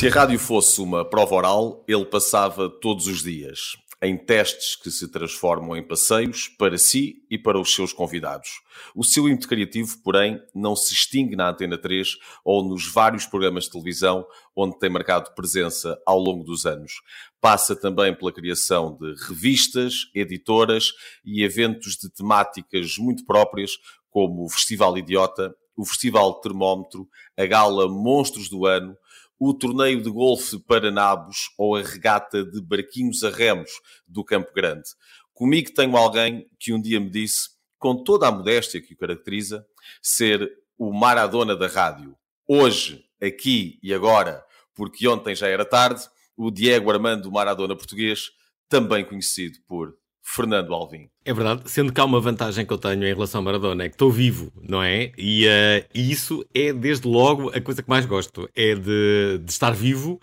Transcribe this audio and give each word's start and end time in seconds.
Se 0.00 0.08
a 0.08 0.10
rádio 0.10 0.38
fosse 0.38 0.80
uma 0.80 1.04
prova 1.04 1.34
oral, 1.34 1.84
ele 1.86 2.06
passava 2.06 2.70
todos 2.70 3.06
os 3.06 3.22
dias, 3.22 3.76
em 4.00 4.16
testes 4.16 4.74
que 4.74 4.90
se 4.90 5.10
transformam 5.10 5.76
em 5.76 5.86
passeios 5.86 6.48
para 6.48 6.78
si 6.78 7.16
e 7.30 7.36
para 7.36 7.60
os 7.60 7.74
seus 7.74 7.92
convidados. 7.92 8.48
O 8.96 9.04
seu 9.04 9.28
ímpeto 9.28 9.46
criativo, 9.46 9.98
porém, 10.02 10.40
não 10.54 10.74
se 10.74 10.94
extingue 10.94 11.36
na 11.36 11.50
Antena 11.50 11.76
3 11.76 12.16
ou 12.42 12.66
nos 12.66 12.90
vários 12.90 13.26
programas 13.26 13.64
de 13.64 13.72
televisão 13.72 14.24
onde 14.56 14.78
tem 14.78 14.88
marcado 14.88 15.34
presença 15.34 16.00
ao 16.06 16.18
longo 16.18 16.44
dos 16.44 16.64
anos. 16.64 16.94
Passa 17.38 17.76
também 17.76 18.14
pela 18.14 18.32
criação 18.32 18.96
de 18.98 19.14
revistas, 19.28 20.06
editoras 20.14 20.92
e 21.22 21.44
eventos 21.44 21.98
de 21.98 22.08
temáticas 22.08 22.96
muito 22.96 23.26
próprias, 23.26 23.72
como 24.08 24.46
o 24.46 24.48
Festival 24.48 24.96
Idiota, 24.96 25.54
o 25.76 25.84
Festival 25.84 26.40
Termómetro, 26.40 27.06
a 27.36 27.44
Gala 27.44 27.86
Monstros 27.86 28.48
do 28.48 28.64
Ano, 28.64 28.96
o 29.40 29.54
torneio 29.54 30.02
de 30.02 30.10
golfe 30.10 30.58
para 30.58 30.90
nabos 30.90 31.50
ou 31.56 31.74
a 31.74 31.80
regata 31.82 32.44
de 32.44 32.60
barquinhos 32.60 33.24
a 33.24 33.30
remos 33.30 33.70
do 34.06 34.22
Campo 34.22 34.52
Grande. 34.54 34.84
Comigo 35.32 35.72
tenho 35.72 35.96
alguém 35.96 36.46
que 36.58 36.74
um 36.74 36.80
dia 36.80 37.00
me 37.00 37.08
disse, 37.08 37.48
com 37.78 38.04
toda 38.04 38.28
a 38.28 38.30
modéstia 38.30 38.82
que 38.82 38.92
o 38.92 38.96
caracteriza, 38.98 39.66
ser 40.02 40.52
o 40.76 40.92
Maradona 40.92 41.56
da 41.56 41.66
rádio. 41.66 42.14
Hoje, 42.46 43.02
aqui 43.18 43.78
e 43.82 43.94
agora, 43.94 44.44
porque 44.74 45.08
ontem 45.08 45.34
já 45.34 45.48
era 45.48 45.64
tarde, 45.64 46.02
o 46.36 46.50
Diego 46.50 46.90
Armando 46.90 47.32
Maradona 47.32 47.74
português, 47.74 48.30
também 48.68 49.02
conhecido 49.02 49.58
por 49.66 49.96
Fernando 50.30 50.72
Alvim. 50.72 51.08
É 51.24 51.34
verdade, 51.34 51.68
sendo 51.68 51.92
que 51.92 52.00
há 52.00 52.04
uma 52.04 52.20
vantagem 52.20 52.64
que 52.64 52.72
eu 52.72 52.78
tenho 52.78 53.04
em 53.04 53.12
relação 53.12 53.40
ao 53.40 53.44
Maradona, 53.44 53.84
é 53.84 53.88
que 53.88 53.96
estou 53.96 54.12
vivo, 54.12 54.52
não 54.62 54.80
é? 54.80 55.10
E, 55.18 55.44
uh, 55.46 55.84
isso 55.92 56.46
é, 56.54 56.72
desde 56.72 57.08
logo, 57.08 57.50
a 57.50 57.60
coisa 57.60 57.82
que 57.82 57.90
mais 57.90 58.06
gosto, 58.06 58.48
é 58.54 58.76
de, 58.76 59.40
de 59.42 59.50
estar 59.50 59.72
vivo 59.72 60.20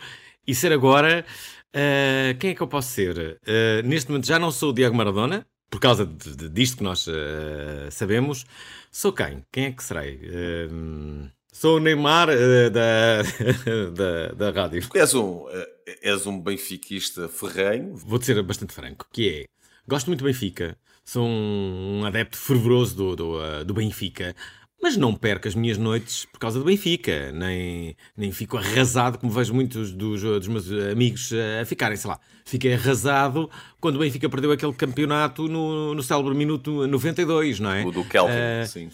e 0.48 0.56
ser 0.56 0.72
agora... 0.72 1.26
Uh, 1.76 2.36
quem 2.40 2.52
é 2.52 2.56
que 2.56 2.62
eu 2.62 2.68
posso 2.68 2.90
ser? 2.90 3.38
Uh, 3.44 3.86
neste 3.86 4.10
momento 4.10 4.26
já 4.26 4.40
não 4.40 4.50
sou 4.50 4.70
o 4.70 4.74
Diego 4.74 4.96
Maradona, 4.96 5.46
por 5.70 5.82
causa 5.82 6.06
de, 6.06 6.36
de, 6.38 6.50
disto 6.50 6.78
que 6.78 6.84
nós 6.84 7.06
sabemos. 7.92 8.46
Sou 8.90 9.12
quem? 9.12 9.44
Quem 9.52 9.66
é 9.66 9.72
que 9.74 9.84
serei? 9.84 10.18
Sou 11.52 11.76
o 11.76 11.80
Neymar 11.82 12.30
da, 12.72 13.22
da, 13.92 14.52
da 14.52 14.62
rádio. 14.62 14.88
És 14.94 15.14
um, 15.14 15.46
és 16.02 16.26
um 16.26 16.40
benfiquista 16.40 17.28
ferrenho. 17.28 17.94
Vou-te 17.96 18.28
ser 18.28 18.42
bastante 18.44 18.74
franco, 18.74 19.08
que 19.12 19.30
é 19.30 19.57
Gosto 19.88 20.08
muito 20.08 20.20
do 20.20 20.26
Benfica. 20.26 20.78
Sou 21.06 21.26
um 21.26 22.04
adepto 22.06 22.38
fervoroso 22.38 22.96
do, 22.96 23.16
do, 23.16 23.38
uh, 23.38 23.64
do 23.64 23.74
Benfica. 23.74 24.36
Mas 24.82 24.98
não 24.98 25.14
perco 25.16 25.48
as 25.48 25.56
minhas 25.56 25.78
noites 25.78 26.26
por 26.26 26.40
causa 26.40 26.60
do 26.60 26.66
Benfica, 26.66 27.32
nem, 27.32 27.96
nem 28.16 28.32
fico 28.32 28.58
arrasado, 28.58 29.18
como 29.18 29.32
vejo 29.32 29.52
muitos 29.54 29.92
dos, 29.92 30.22
dos 30.22 30.48
meus 30.48 30.70
amigos 30.92 31.32
a 31.62 31.66
ficarem, 31.66 31.98
sei 31.98 32.12
lá. 32.12 32.20
Fiquei 32.46 32.76
arrasado 32.76 33.50
quando 33.80 33.96
o 33.96 34.00
Benfica 34.00 34.30
perdeu 34.30 34.52
aquele 34.52 34.74
campeonato 34.74 35.48
no, 35.48 35.96
no 35.96 36.04
célebre 36.04 36.36
minuto 36.36 36.86
92, 36.86 37.60
não 37.60 37.72
é? 37.72 37.86
O 37.86 37.92
do 37.92 38.06
Kelvin, 38.06 38.34
uh, 38.34 38.68
sim. 38.68 38.90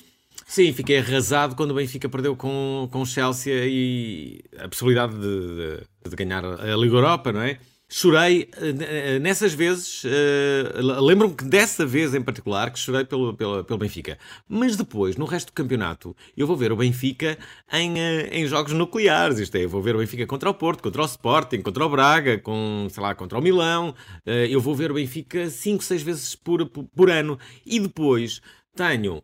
Sim, 0.45 0.71
fiquei 0.71 0.99
arrasado 0.99 1.55
quando 1.55 1.71
o 1.71 1.75
Benfica 1.75 2.07
perdeu 2.07 2.35
com, 2.35 2.87
com 2.91 3.01
o 3.01 3.05
Chelsea 3.05 3.65
e 3.65 4.41
a 4.57 4.69
possibilidade 4.69 5.15
de, 5.15 5.19
de, 5.19 6.09
de 6.09 6.15
ganhar 6.15 6.45
a 6.45 6.75
Liga 6.75 6.95
Europa, 6.95 7.31
não 7.33 7.41
é? 7.41 7.57
Chorei 7.93 8.49
uh, 8.57 9.19
nessas 9.19 9.53
vezes. 9.53 10.03
Uh, 10.03 11.01
Lembro-me 11.01 11.35
que 11.35 11.43
dessa 11.43 11.85
vez 11.85 12.15
em 12.15 12.21
particular 12.23 12.71
que 12.71 12.79
chorei 12.79 13.05
pelo, 13.05 13.35
pelo, 13.35 13.63
pelo 13.63 13.77
Benfica. 13.77 14.17
Mas 14.49 14.75
depois, 14.75 15.15
no 15.15 15.25
resto 15.25 15.47
do 15.47 15.53
campeonato, 15.53 16.15
eu 16.35 16.47
vou 16.47 16.57
ver 16.57 16.71
o 16.71 16.75
Benfica 16.75 17.37
em, 17.71 17.93
uh, 17.93 18.27
em 18.31 18.47
jogos 18.47 18.73
nucleares. 18.73 19.37
Isto 19.37 19.57
é, 19.57 19.65
eu 19.65 19.69
vou 19.69 19.79
ver 19.79 19.95
o 19.95 19.99
Benfica 19.99 20.25
contra 20.25 20.49
o 20.49 20.55
Porto, 20.55 20.81
contra 20.81 21.03
o 21.03 21.05
Sporting, 21.05 21.61
contra 21.61 21.85
o 21.85 21.89
Braga, 21.89 22.39
com, 22.39 22.87
sei 22.89 23.03
lá, 23.03 23.13
contra 23.13 23.37
o 23.37 23.41
Milão. 23.41 23.93
eu 24.25 24.59
vou 24.59 24.73
ver 24.73 24.89
o 24.89 24.95
Benfica 24.95 25.47
5, 25.47 25.83
6 25.83 26.01
vezes 26.01 26.35
por, 26.35 26.65
por, 26.67 27.11
ano. 27.11 27.37
E 27.63 27.79
depois 27.79 28.41
tenho. 28.75 29.21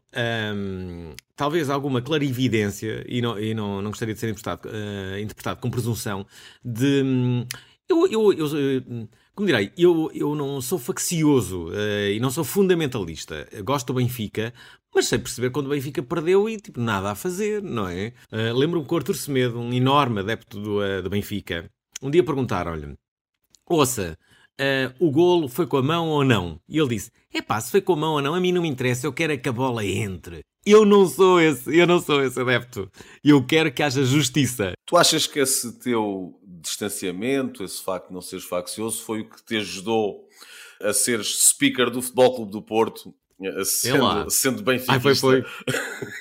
Um, 0.56 1.16
talvez 1.36 1.72
alguma 1.72 2.04
clarividência, 2.04 3.04
e 3.08 3.20
não, 3.20 3.40
e 3.40 3.56
não, 3.56 3.82
não 3.82 3.90
gostaria 3.90 4.14
de 4.14 4.20
ser 4.20 4.30
interpretado, 4.30 4.70
interpretado 5.20 5.60
com 5.60 5.72
presunção, 5.72 6.24
de. 6.64 7.02
Um, 7.04 7.48
eu, 7.90 8.08
eu, 8.08 8.34
eu, 8.34 9.10
como 9.34 9.48
direi, 9.48 9.72
eu, 9.78 10.12
eu 10.14 10.36
não 10.36 10.62
sou 10.62 10.78
faccioso 10.78 11.70
uh, 11.70 12.10
e 12.14 12.20
não 12.20 12.30
sou 12.30 12.44
fundamentalista. 12.44 13.48
gosto 13.64 13.88
do 13.88 13.94
Benfica, 13.94 14.54
mas 14.94 15.08
sei 15.08 15.20
perceber 15.20 15.50
quando 15.50 15.68
o 15.68 15.70
Benfica 15.70 16.04
perdeu 16.04 16.48
e 16.50 16.58
tipo, 16.58 16.80
nada 16.80 17.12
a 17.12 17.16
fazer, 17.16 17.62
não 17.62 17.88
é? 17.88 18.14
Uh, 18.32 18.56
Lembro-me 18.56 18.86
que 18.86 18.94
o 18.94 18.98
Artur 18.98 19.16
Semedo, 19.16 19.60
um 19.60 19.74
enorme 19.74 20.20
adepto 20.20 20.60
do, 20.60 20.80
uh, 20.80 21.02
do 21.02 21.10
Benfica, 21.10 21.70
um 22.02 22.10
dia 22.10 22.24
perguntaram-lhe: 22.24 22.96
Ouça, 23.66 24.18
Uh, 24.60 24.92
o 25.00 25.10
golo 25.10 25.48
foi 25.48 25.66
com 25.66 25.78
a 25.78 25.82
mão 25.82 26.10
ou 26.10 26.26
não? 26.26 26.60
E 26.68 26.78
ele 26.78 26.90
disse: 26.90 27.10
é 27.34 27.42
pá, 27.42 27.62
se 27.62 27.72
foi 27.72 27.80
com 27.80 27.94
a 27.94 27.96
mão 27.96 28.14
ou 28.16 28.22
não, 28.22 28.36
a 28.36 28.42
mim 28.42 28.52
não 28.52 28.62
me 28.62 28.68
interessa, 28.68 29.08
eu 29.08 29.14
quero 29.14 29.32
é 29.32 29.38
que 29.38 29.48
a 29.48 29.54
bola 29.54 29.86
entre. 29.86 30.42
Eu 30.66 30.84
não 30.84 31.08
sou 31.08 31.40
esse, 31.40 31.74
eu 31.78 31.88
não 31.88 32.02
sou 32.02 32.22
esse 32.22 32.38
adepto. 32.38 32.92
Eu 33.24 33.42
quero 33.46 33.72
que 33.72 33.82
haja 33.82 34.04
justiça. 34.04 34.74
Tu 34.86 34.98
achas 34.98 35.26
que 35.26 35.40
esse 35.40 35.80
teu 35.80 36.38
distanciamento, 36.60 37.64
esse 37.64 37.82
facto 37.82 38.08
de 38.08 38.14
não 38.14 38.22
seres 38.22 38.46
faccioso, 38.46 39.02
foi 39.04 39.22
o 39.22 39.30
que 39.30 39.44
te 39.44 39.58
ajudou 39.58 40.28
a 40.82 40.94
seres 40.94 41.48
speaker 41.50 41.90
do 41.90 42.02
Futebol 42.02 42.36
Clube 42.36 42.52
do 42.52 42.62
Porto 42.62 43.14
sendo, 43.64 44.30
sendo 44.30 44.64
bem 44.64 44.84
Ai, 44.88 45.00
foi, 45.00 45.16
foi. 45.16 45.46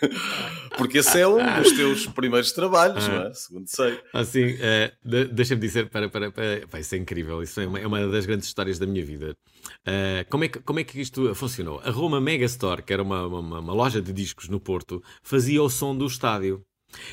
Porque 0.79 0.99
esse 0.99 1.19
é 1.19 1.27
um 1.27 1.39
dos 1.61 1.73
teus 1.73 2.07
primeiros 2.07 2.53
trabalhos, 2.53 3.05
ah. 3.09 3.09
não 3.09 3.23
é? 3.27 3.35
Segundo 3.35 3.67
sei. 3.67 4.01
Assim, 4.13 4.53
uh, 4.53 5.29
deixa-me 5.33 5.61
dizer, 5.61 5.91
para, 5.91 6.09
para, 6.09 6.31
para, 6.31 6.67
para, 6.69 6.81
isso 6.81 6.95
é 6.95 6.99
incrível, 6.99 7.43
isso 7.43 7.61
é 7.61 7.67
uma, 7.67 7.81
é 7.81 7.87
uma 7.87 8.07
das 8.07 8.25
grandes 8.25 8.47
histórias 8.47 8.79
da 8.79 8.87
minha 8.87 9.05
vida. 9.05 9.37
Uh, 9.81 10.29
como, 10.31 10.45
é 10.45 10.49
que, 10.49 10.61
como 10.61 10.79
é 10.79 10.85
que 10.85 11.01
isto 11.01 11.35
funcionou? 11.35 11.81
A 11.81 11.91
Roma 11.91 12.21
Megastore, 12.21 12.83
que 12.83 12.93
era 12.93 13.03
uma, 13.03 13.27
uma, 13.27 13.59
uma 13.59 13.73
loja 13.73 14.01
de 14.01 14.13
discos 14.13 14.49
no 14.49 14.61
Porto, 14.61 15.03
fazia 15.23 15.61
o 15.61 15.69
som 15.69 15.97
do 15.97 16.07
estádio. 16.07 16.65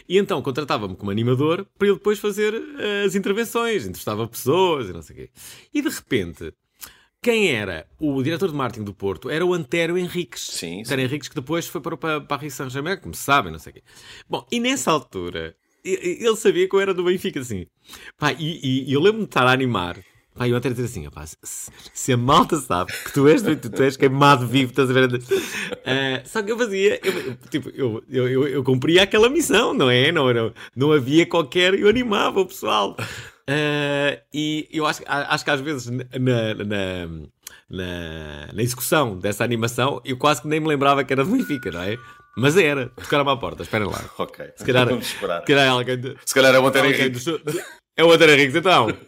E 0.08 0.18
então 0.18 0.42
contratava-me 0.42 0.96
como 0.96 1.12
animador 1.12 1.66
para 1.78 1.88
eu 1.88 1.96
depois 1.96 2.20
fazer 2.20 2.54
uh, 2.54 3.06
as 3.06 3.16
intervenções, 3.16 3.84
entrevistava 3.84 4.28
pessoas 4.28 4.90
e 4.90 4.94
não 4.94 5.02
sei 5.02 5.16
o 5.16 5.20
quê. 5.20 5.30
E 5.74 5.82
de 5.82 5.90
repente 5.90 6.54
quem 7.26 7.52
era 7.52 7.88
o 8.00 8.22
diretor 8.22 8.50
de 8.50 8.56
marketing 8.56 8.86
do 8.86 8.94
Porto 8.94 9.32
era 9.32 9.44
o 9.44 9.52
Antero 9.52 9.98
Henriques. 9.98 10.42
Sim, 10.42 10.82
Antero 10.82 11.02
Henriques, 11.02 11.28
que 11.28 11.34
depois 11.34 11.66
foi 11.66 11.82
para 11.82 11.96
o 11.96 12.22
Paris 12.22 12.54
Saint-Germain, 12.54 12.98
como 12.98 13.16
se 13.16 13.24
sabe, 13.24 13.50
não 13.50 13.58
sei 13.58 13.72
o 13.72 13.74
quê. 13.74 13.84
Bom, 14.30 14.46
e 14.52 14.60
nessa 14.60 14.92
altura, 14.92 15.56
ele 15.84 16.36
sabia 16.36 16.70
que 16.70 16.76
eu 16.76 16.80
era 16.80 16.94
do 16.94 17.04
Benfica, 17.04 17.40
assim. 17.40 17.66
Pá, 18.16 18.32
e, 18.32 18.88
e 18.88 18.94
eu 18.94 19.00
lembro-me 19.00 19.26
de 19.26 19.30
estar 19.30 19.48
a 19.48 19.52
animar. 19.52 19.98
Pá, 20.36 20.46
e 20.50 20.52
o 20.52 20.56
Antero 20.58 20.76
dizer 20.76 20.88
assim, 20.88 21.06
rapaz, 21.06 21.38
se, 21.42 21.72
se, 21.94 22.12
a 22.12 22.18
malta 22.18 22.58
sabe 22.58 22.92
que 22.92 23.14
tu 23.14 23.26
és, 23.26 23.42
tu, 23.42 23.56
tu 23.56 23.82
és 23.82 23.96
queimado 23.96 24.46
vivo, 24.46 24.72
estás 24.72 24.90
a 24.90 24.94
ver? 24.94 25.14
Uh, 25.14 25.20
só 26.26 26.44
que 26.44 26.52
eu 26.52 26.58
fazia, 26.58 27.00
eu, 27.02 27.38
tipo, 27.50 27.70
eu, 27.70 28.04
eu, 28.10 28.28
eu, 28.28 28.48
eu 28.50 28.64
cumpria 28.64 29.04
aquela 29.04 29.30
missão, 29.30 29.74
não 29.74 29.90
é? 29.90 30.12
Não, 30.12 30.34
não, 30.34 30.54
não 30.76 30.92
havia 30.92 31.26
qualquer, 31.26 31.74
eu 31.74 31.88
animava 31.88 32.42
o 32.42 32.46
pessoal. 32.46 32.98
Uh, 33.50 34.20
e 34.34 34.68
eu 34.74 34.86
acho, 34.86 35.04
acho 35.08 35.46
que 35.46 35.52
às 35.52 35.62
vezes 35.62 35.90
na, 35.90 36.04
na, 36.20 37.08
na, 37.70 38.48
na, 38.52 38.62
execução 38.62 39.18
dessa 39.18 39.44
animação 39.44 40.02
eu 40.04 40.18
quase 40.18 40.42
que 40.42 40.50
nem 40.50 40.60
me 40.60 40.68
lembrava 40.68 41.04
que 41.06 41.14
era 41.14 41.24
do 41.24 41.32
Benfica, 41.32 41.72
não 41.72 41.82
é? 41.82 41.98
Mas 42.36 42.58
era, 42.58 42.90
tocaram-me 42.90 43.32
à 43.32 43.38
porta, 43.38 43.64
esperem 43.64 43.88
lá. 43.88 44.04
Ok, 44.18 44.52
se 44.58 44.66
calhar, 44.66 44.86
vamos 44.86 45.08
esperar. 45.08 45.40
Se 45.40 45.48
calhar, 45.48 45.70
alguém 45.70 46.18
se 46.26 46.34
calhar 46.34 46.54
é 46.54 46.60
o 46.60 46.68
Antero 46.68 46.88
Henrique. 46.88 47.20
É 47.96 48.04
o 48.04 48.12
Antero 48.12 48.34
Henrique, 48.34 48.58
então. 48.58 48.88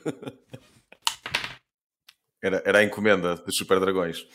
Era, 2.48 2.64
era 2.66 2.80
a 2.80 2.84
encomenda 2.84 3.36
dos 3.36 3.56
Super 3.56 3.80
Dragões. 3.80 4.26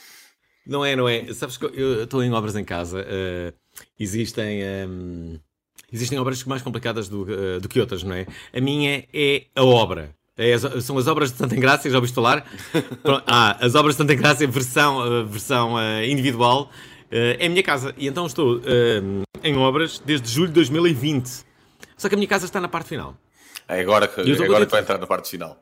Não 0.67 0.85
é, 0.85 0.95
não 0.95 1.09
é. 1.09 1.33
Sabes 1.35 1.57
que 1.57 1.65
eu 1.65 2.05
estou 2.05 2.23
em 2.23 2.33
obras 2.33 2.55
em 2.55 2.65
casa. 2.65 3.01
Uh, 3.01 3.53
existem. 3.99 4.63
Um, 4.87 5.39
Existem 5.93 6.19
obras 6.19 6.43
mais 6.45 6.63
complicadas 6.63 7.07
do, 7.07 7.23
uh, 7.23 7.61
do 7.61 7.69
que 7.69 7.79
outras, 7.79 8.03
não 8.03 8.15
é? 8.15 8.27
A 8.55 8.61
minha 8.61 9.05
é 9.13 9.45
a 9.55 9.63
obra. 9.63 10.15
É, 10.35 10.57
são 10.81 10.97
as 10.97 11.07
obras 11.07 11.31
de 11.31 11.37
Santa 11.37 11.55
Engrácia, 11.55 11.91
já 11.91 11.99
ouviste 11.99 12.15
falar? 12.15 12.51
ah, 13.27 13.59
as 13.61 13.75
obras 13.75 13.95
de 13.95 13.99
Santa 13.99 14.15
Engrácia, 14.15 14.49
versão, 14.49 15.21
uh, 15.21 15.27
versão 15.27 15.75
uh, 15.75 16.03
individual, 16.03 16.71
é 17.11 17.45
a 17.45 17.49
minha 17.51 17.63
casa. 17.63 17.95
E 17.99 18.07
então 18.07 18.25
estou 18.25 18.63
em 19.45 19.57
obras 19.59 19.99
desde 19.99 20.31
julho 20.31 20.49
de 20.49 20.55
2020. 20.55 21.45
Só 21.99 22.09
que 22.09 22.15
a 22.15 22.17
minha 22.17 22.27
casa 22.27 22.47
está 22.47 22.59
na 22.59 22.69
parte 22.69 22.89
final. 22.89 23.15
É 23.69 23.81
agora 23.83 24.09
que, 24.09 24.23
é 24.23 24.45
agora 24.45 24.65
que 24.65 24.73
vai 24.73 24.81
entrar 24.81 24.97
na 24.97 25.07
parte 25.07 25.29
final. 25.29 25.61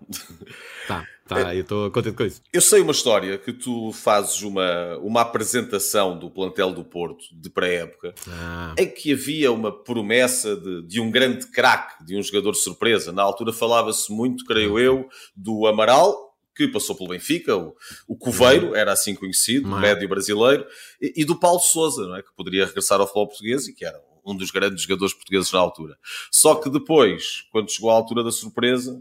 Tá, 0.91 1.07
tá, 1.45 1.55
eu 1.55 1.63
estou 1.63 1.91
contente 1.91 2.17
com 2.17 2.25
isso. 2.25 2.43
Eu 2.53 2.61
sei 2.61 2.81
uma 2.81 2.91
história 2.93 3.39
que 3.39 3.53
tu 3.53 3.93
fazes 3.93 4.43
uma, 4.43 4.97
uma 4.99 5.21
apresentação 5.21 6.19
do 6.19 6.29
plantel 6.29 6.73
do 6.73 6.83
Porto 6.83 7.25
de 7.33 7.49
pré-época 7.49 8.15
ah. 8.29 8.75
em 8.77 8.89
que 8.89 9.13
havia 9.13 9.53
uma 9.53 9.71
promessa 9.71 10.57
de, 10.57 10.83
de 10.83 11.01
um 11.01 11.11
grande 11.11 11.47
craque, 11.47 12.05
de 12.05 12.17
um 12.17 12.23
jogador 12.23 12.55
surpresa. 12.55 13.13
Na 13.13 13.23
altura 13.23 13.53
falava-se 13.53 14.13
muito, 14.13 14.45
creio 14.45 14.79
eu, 14.79 15.09
do 15.37 15.67
Amaral, 15.67 16.31
que 16.57 16.69
passou 16.69 16.97
pelo 16.97 17.11
Benfica, 17.11 17.57
o, 17.57 17.75
o 18.09 18.17
Coveiro, 18.17 18.75
era 18.75 18.93
assim 18.93 19.15
conhecido, 19.15 19.69
médio 19.69 20.09
brasileiro, 20.09 20.67
e, 21.01 21.23
e, 21.23 21.25
do 21.25 21.39
Paulo 21.39 21.61
Souza, 21.61 22.07
não 22.07 22.17
é? 22.17 22.23
que 22.23 22.35
poderia 22.37 22.67
regressar 22.67 23.01
ao 23.01 23.07
futebol 23.07 23.29
português 23.29 23.67
e 23.69 23.73
que 23.73 23.85
era 23.85 23.99
um 24.25 24.37
dos 24.37 24.51
grandes 24.51 24.83
jogadores 24.83 25.15
portugueses 25.15 25.51
na 25.53 25.59
altura. 25.59 25.97
Só 26.31 26.55
que 26.55 26.69
depois, 26.69 27.45
quando 27.51 27.71
chegou 27.71 27.91
à 27.91 27.95
altura 27.95 28.23
da 28.23 28.31
surpresa, 28.31 29.01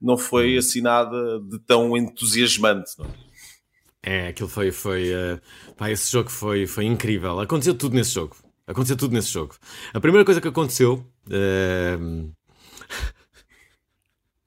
não 0.00 0.16
foi 0.16 0.56
Hum. 0.56 0.58
assim 0.58 0.80
nada 0.80 1.40
de 1.40 1.58
tão 1.60 1.96
entusiasmante. 1.96 2.92
É? 4.02 4.26
É, 4.26 4.28
aquilo 4.28 4.48
foi. 4.48 4.70
foi 4.70 5.12
uh, 5.12 5.40
pá, 5.76 5.90
esse 5.90 6.10
jogo 6.10 6.30
foi, 6.30 6.66
foi 6.66 6.84
incrível. 6.84 7.38
Aconteceu 7.40 7.74
tudo 7.74 7.94
nesse 7.94 8.12
jogo. 8.12 8.36
Aconteceu 8.66 8.96
tudo 8.96 9.14
nesse 9.14 9.30
jogo. 9.30 9.54
A 9.92 10.00
primeira 10.00 10.24
coisa 10.24 10.40
que 10.40 10.48
aconteceu. 10.48 11.04
Uh, 11.26 12.32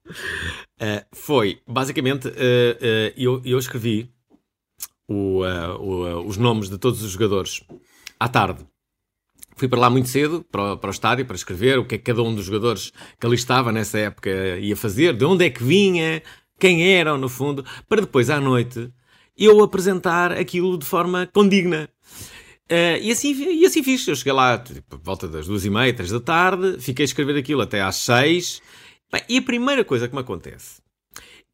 uh, 0.10 1.06
foi, 1.14 1.62
basicamente, 1.68 2.28
eu, 3.16 3.42
eu 3.44 3.60
escrevi 3.60 4.12
o, 5.08 5.42
o, 5.44 6.26
os 6.26 6.38
nomes 6.38 6.70
de 6.70 6.78
todos 6.78 7.04
os 7.04 7.12
jogadores 7.12 7.62
à 8.20 8.30
tarde. 8.30 8.66
Fui 9.56 9.68
para 9.68 9.80
lá 9.80 9.90
muito 9.90 10.10
cedo, 10.10 10.46
para 10.52 10.74
o, 10.74 10.78
para 10.78 10.88
o, 10.88 10.92
estádio, 10.92 11.26
para 11.26 11.36
escrever 11.36 11.78
o 11.78 11.86
que 11.86 11.96
é 11.96 11.98
que 11.98 12.04
cada 12.06 12.24
um 12.24 12.34
dos 12.34 12.46
jogadores 12.46 12.92
que 13.20 13.26
ali 13.26 13.36
estava 13.36 13.72
nessa 13.72 14.00
época 14.00 14.30
ia 14.60 14.76
fazer, 14.76 15.16
de 15.16 15.26
onde 15.26 15.46
é 15.46 15.50
que 15.50 15.64
vinha, 15.64 16.24
quem 16.60 16.94
eram, 16.94 17.18
no 17.18 17.28
fundo, 17.28 17.66
para 17.88 18.02
depois 18.02 18.30
à 18.30 18.40
noite 18.40 18.92
eu 19.38 19.64
apresentar 19.64 20.32
aquilo 20.32 20.78
de 20.78 20.86
forma 20.86 21.28
condigna. 21.34 21.90
Uh, 22.72 23.02
e, 23.02 23.12
assim, 23.12 23.34
e 23.34 23.66
assim 23.66 23.84
fiz. 23.84 24.08
Eu 24.08 24.16
cheguei 24.16 24.32
lá 24.32 24.58
tipo, 24.58 24.82
por 24.84 25.00
volta 25.00 25.28
das 25.28 25.48
duas 25.48 25.66
e 25.66 25.70
meia, 25.70 25.94
três 25.94 26.12
da 26.12 26.20
tarde, 26.20 26.78
fiquei 26.80 27.04
a 27.04 27.06
escrever 27.06 27.38
aquilo 27.38 27.62
até 27.62 27.82
às 27.82 27.96
seis. 27.96 28.62
Bem, 29.12 29.22
e 29.28 29.38
a 29.40 29.42
primeira 29.42 29.84
coisa 29.84 30.08
que 30.08 30.16
me 30.16 30.22
acontece 30.22 30.82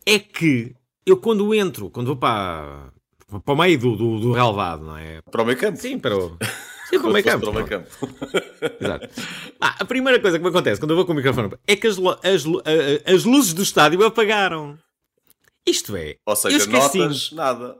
é 0.05 0.19
que 0.19 0.75
eu, 1.05 1.17
quando 1.17 1.55
entro, 1.55 1.89
quando 1.89 2.07
vou 2.07 2.17
para, 2.17 2.91
para 3.43 3.53
o 3.53 3.57
meio 3.57 3.79
do, 3.79 3.95
do, 3.95 4.19
do 4.19 4.31
relevado, 4.33 4.85
não 4.85 4.97
é? 4.97 5.21
Para 5.31 5.41
o 5.41 5.45
meio 5.45 5.57
campo? 5.57 5.79
Sim, 5.79 5.97
para 5.97 6.15
o. 6.15 6.38
Sim, 6.89 7.00
para 7.00 7.10
o 7.10 7.13
meio 7.13 7.25
campo. 7.25 7.51
Meio 7.51 7.68
campo. 7.68 7.88
Exato. 8.80 9.10
Ah, 9.60 9.75
a 9.80 9.86
primeira 9.86 10.19
coisa 10.19 10.38
que 10.38 10.44
me 10.44 10.50
acontece 10.50 10.80
quando 10.80 10.92
eu 10.92 10.95
vou 10.95 11.06
com 11.06 11.12
o 11.12 11.16
microfone 11.16 11.51
é 11.68 11.75
que 11.75 11.88
as, 11.88 11.98
as, 11.98 12.44
as 13.06 13.24
luzes 13.25 13.54
do 13.54 13.62
estádio 13.62 14.06
apagaram. 14.06 14.78
Isto 15.66 15.98
é. 15.98 16.16
Ou 16.25 16.36
seja, 16.36 16.66
notas, 16.68 17.31
nada. 17.34 17.75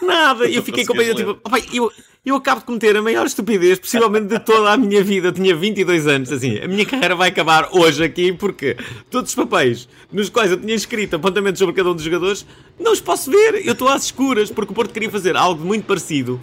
Nada. 0.00 0.46
Eu 0.48 0.62
fiquei 0.62 0.84
com 0.84 0.94
medo, 0.94 1.16
tipo, 1.16 1.30
opa, 1.42 1.58
eu, 1.72 1.90
eu 2.24 2.36
acabo 2.36 2.60
de 2.60 2.66
cometer 2.66 2.94
a 2.96 3.02
maior 3.02 3.26
estupidez, 3.26 3.78
possivelmente 3.78 4.26
de 4.26 4.38
toda 4.38 4.70
a 4.70 4.76
minha 4.76 5.02
vida. 5.02 5.28
Eu 5.28 5.32
tinha 5.32 5.56
22 5.56 6.06
anos, 6.06 6.30
assim. 6.30 6.58
A 6.58 6.68
minha 6.68 6.84
carreira 6.84 7.16
vai 7.16 7.30
acabar 7.30 7.70
hoje 7.72 8.04
aqui 8.04 8.32
porque 8.32 8.76
todos 9.10 9.30
os 9.30 9.34
papéis 9.34 9.88
nos 10.12 10.28
quais 10.28 10.50
eu 10.50 10.60
tinha 10.60 10.74
escrito 10.74 11.16
apontamentos 11.16 11.58
sobre 11.58 11.74
cada 11.74 11.90
um 11.90 11.94
dos 11.94 12.04
jogadores 12.04 12.46
não 12.78 12.92
os 12.92 13.00
posso 13.00 13.30
ver. 13.30 13.66
Eu 13.66 13.72
estou 13.72 13.88
às 13.88 14.04
escuras 14.04 14.50
porque 14.50 14.70
o 14.70 14.74
Porto 14.74 14.92
queria 14.92 15.10
fazer 15.10 15.34
algo 15.34 15.64
muito 15.64 15.86
parecido 15.86 16.38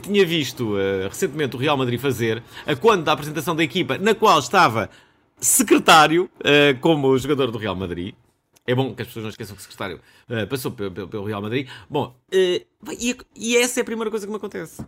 que 0.00 0.08
tinha 0.08 0.24
visto 0.24 0.74
uh, 0.74 1.08
recentemente 1.08 1.56
o 1.56 1.58
Real 1.58 1.76
Madrid 1.76 2.00
fazer, 2.00 2.42
a 2.66 2.74
quando 2.74 3.04
da 3.04 3.12
apresentação 3.12 3.54
da 3.54 3.62
equipa, 3.62 3.98
na 3.98 4.14
qual 4.14 4.38
estava 4.38 4.90
secretário 5.38 6.30
uh, 6.40 6.78
como 6.80 7.16
jogador 7.18 7.50
do 7.50 7.58
Real 7.58 7.76
Madrid. 7.76 8.14
É 8.66 8.74
bom 8.74 8.94
que 8.94 9.02
as 9.02 9.08
pessoas 9.08 9.24
não 9.24 9.30
esqueçam 9.30 9.56
que 9.56 9.60
o 9.60 9.62
secretário 9.62 10.00
uh, 10.28 10.46
passou 10.46 10.70
pelo, 10.70 11.08
pelo, 11.08 11.24
Real 11.24 11.42
Madrid. 11.42 11.68
Bom, 11.88 12.14
e, 12.30 12.66
e, 13.34 13.56
essa 13.56 13.80
é 13.80 13.82
a 13.82 13.84
primeira 13.84 14.10
coisa 14.10 14.26
que 14.26 14.30
me 14.30 14.36
acontece. 14.36 14.82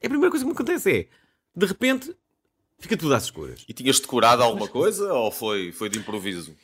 É 0.00 0.06
a 0.06 0.10
primeira 0.10 0.30
coisa 0.30 0.44
que 0.44 0.48
me 0.48 0.54
acontece 0.54 0.90
é, 0.90 1.06
de 1.56 1.66
repente, 1.66 2.14
fica 2.78 2.96
tudo 2.96 3.14
às 3.14 3.24
escuras. 3.24 3.64
E 3.68 3.72
tinhas 3.72 3.98
decorado 3.98 4.42
alguma 4.42 4.68
coisa 4.68 5.12
ou 5.12 5.30
foi, 5.30 5.72
foi 5.72 5.88
de 5.88 5.98
improviso? 5.98 6.54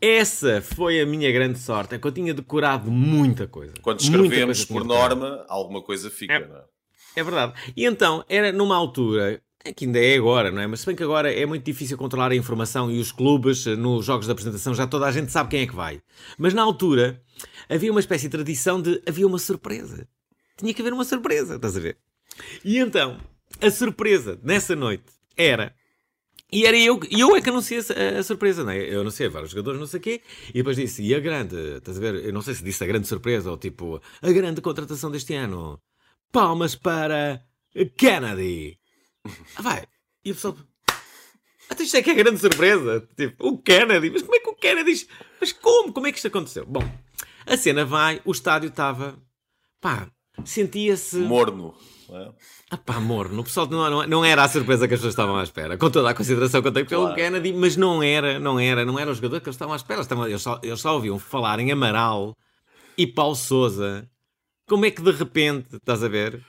Essa 0.00 0.62
foi 0.62 0.98
a 0.98 1.04
minha 1.04 1.30
grande 1.30 1.58
sorte, 1.58 1.94
é 1.94 1.98
que 1.98 2.06
eu 2.06 2.12
tinha 2.12 2.32
decorado 2.32 2.90
muita 2.90 3.46
coisa. 3.46 3.74
Quando 3.82 4.00
escrevemos 4.00 4.64
por 4.64 4.82
norma, 4.82 5.44
alguma 5.46 5.82
coisa 5.82 6.10
fica, 6.10 6.32
é. 6.32 6.48
não 6.48 6.56
é? 6.56 6.64
É 7.16 7.22
verdade. 7.22 7.54
E 7.76 7.84
então, 7.84 8.24
era 8.28 8.52
numa 8.52 8.76
altura, 8.76 9.42
que 9.76 9.84
ainda 9.84 9.98
é 9.98 10.16
agora, 10.16 10.50
não 10.50 10.62
é? 10.62 10.66
Mas 10.66 10.80
se 10.80 10.86
bem 10.86 10.96
que 10.96 11.02
agora 11.02 11.32
é 11.32 11.44
muito 11.44 11.64
difícil 11.64 11.98
controlar 11.98 12.32
a 12.32 12.36
informação 12.36 12.90
e 12.90 12.98
os 12.98 13.12
clubes, 13.12 13.66
nos 13.66 14.04
jogos 14.04 14.26
de 14.26 14.32
apresentação, 14.32 14.74
já 14.74 14.86
toda 14.86 15.06
a 15.06 15.12
gente 15.12 15.30
sabe 15.30 15.50
quem 15.50 15.62
é 15.62 15.66
que 15.66 15.74
vai. 15.74 16.00
Mas 16.38 16.54
na 16.54 16.62
altura, 16.62 17.22
havia 17.68 17.90
uma 17.90 18.00
espécie 18.00 18.24
de 18.24 18.30
tradição 18.30 18.80
de 18.80 19.02
havia 19.06 19.26
uma 19.26 19.38
surpresa. 19.38 20.08
Tinha 20.56 20.72
que 20.72 20.80
haver 20.80 20.92
uma 20.92 21.04
surpresa, 21.04 21.56
estás 21.56 21.76
a 21.76 21.80
ver? 21.80 21.98
E 22.64 22.78
então, 22.78 23.18
a 23.60 23.70
surpresa 23.70 24.38
nessa 24.42 24.74
noite 24.74 25.04
era. 25.36 25.74
E 26.52 26.66
era 26.66 26.76
eu, 26.76 26.98
eu 27.10 27.36
é 27.36 27.40
que 27.40 27.48
anunciei 27.48 27.80
a, 27.80 28.18
a, 28.18 28.22
surpresa, 28.22 28.64
não 28.64 28.72
é? 28.72 28.92
Eu 28.92 29.02
anunciei 29.02 29.28
vários 29.28 29.50
jogadores, 29.52 29.78
não 29.78 29.86
sei 29.86 30.00
o 30.00 30.02
quê, 30.02 30.20
e 30.48 30.54
depois 30.54 30.76
disse, 30.76 31.00
e 31.00 31.14
a 31.14 31.20
grande, 31.20 31.56
estás 31.76 31.96
a 31.96 32.00
ver? 32.00 32.24
Eu 32.24 32.32
não 32.32 32.42
sei 32.42 32.54
se 32.54 32.64
disse 32.64 32.82
a 32.82 32.86
grande 32.88 33.06
surpresa 33.06 33.50
ou 33.50 33.56
tipo, 33.56 34.02
a 34.20 34.32
grande 34.32 34.60
contratação 34.60 35.12
deste 35.12 35.32
ano 35.34 35.80
palmas 36.32 36.74
para 36.74 37.42
Kennedy. 37.96 38.78
Ah, 39.56 39.62
vai. 39.62 39.84
E 40.24 40.32
o 40.32 40.34
pessoal. 40.34 40.56
Até 41.68 41.84
isto 41.84 41.96
é 41.96 42.02
que 42.02 42.10
é 42.10 42.14
grande 42.14 42.40
surpresa. 42.40 43.06
Tipo, 43.16 43.48
o 43.48 43.58
Kennedy. 43.58 44.10
Mas 44.10 44.22
como 44.22 44.34
é 44.34 44.40
que 44.40 44.50
o 44.50 44.54
Kennedy. 44.54 45.06
Mas 45.40 45.52
como? 45.52 45.92
Como 45.92 46.06
é 46.06 46.12
que 46.12 46.18
isto 46.18 46.28
aconteceu? 46.28 46.66
Bom, 46.66 46.82
a 47.46 47.56
cena 47.56 47.84
vai, 47.84 48.20
o 48.24 48.32
estádio 48.32 48.68
estava. 48.68 49.18
Pá, 49.80 50.10
sentia-se. 50.44 51.18
Morno. 51.18 51.74
É? 52.12 52.32
Ah 52.70 52.76
pá, 52.76 52.98
morno. 52.98 53.40
O 53.40 53.44
pessoal 53.44 53.68
não, 53.68 54.06
não, 54.06 54.24
era 54.24 54.42
a 54.42 54.48
surpresa 54.48 54.88
que 54.88 54.94
as 54.94 55.00
pessoas 55.00 55.12
estavam 55.12 55.36
à 55.36 55.42
espera. 55.42 55.78
Com 55.78 55.90
toda 55.90 56.10
a 56.10 56.14
consideração 56.14 56.60
que 56.60 56.68
eu 56.68 56.72
tenho 56.72 56.86
pelo 56.86 57.02
claro. 57.02 57.16
Kennedy, 57.16 57.52
mas 57.52 57.76
não 57.76 58.02
era, 58.02 58.38
não 58.40 58.58
era, 58.58 58.84
não 58.84 58.98
era 58.98 59.10
o 59.10 59.14
jogador 59.14 59.40
que 59.40 59.48
eles 59.48 59.54
estavam 59.54 59.74
à 59.74 59.76
espera. 59.76 59.98
Eles, 59.98 60.06
estavam, 60.06 60.26
eles, 60.26 60.42
só, 60.42 60.60
eles 60.62 60.80
só 60.80 60.94
ouviam 60.94 61.18
falar 61.18 61.60
em 61.60 61.70
Amaral 61.70 62.36
e 62.98 63.06
Paulo 63.06 63.36
Souza 63.36 64.08
como 64.70 64.84
é 64.84 64.90
que 64.92 65.02
de 65.02 65.10
repente, 65.10 65.74
estás 65.74 66.04
a 66.04 66.06
ver? 66.06 66.40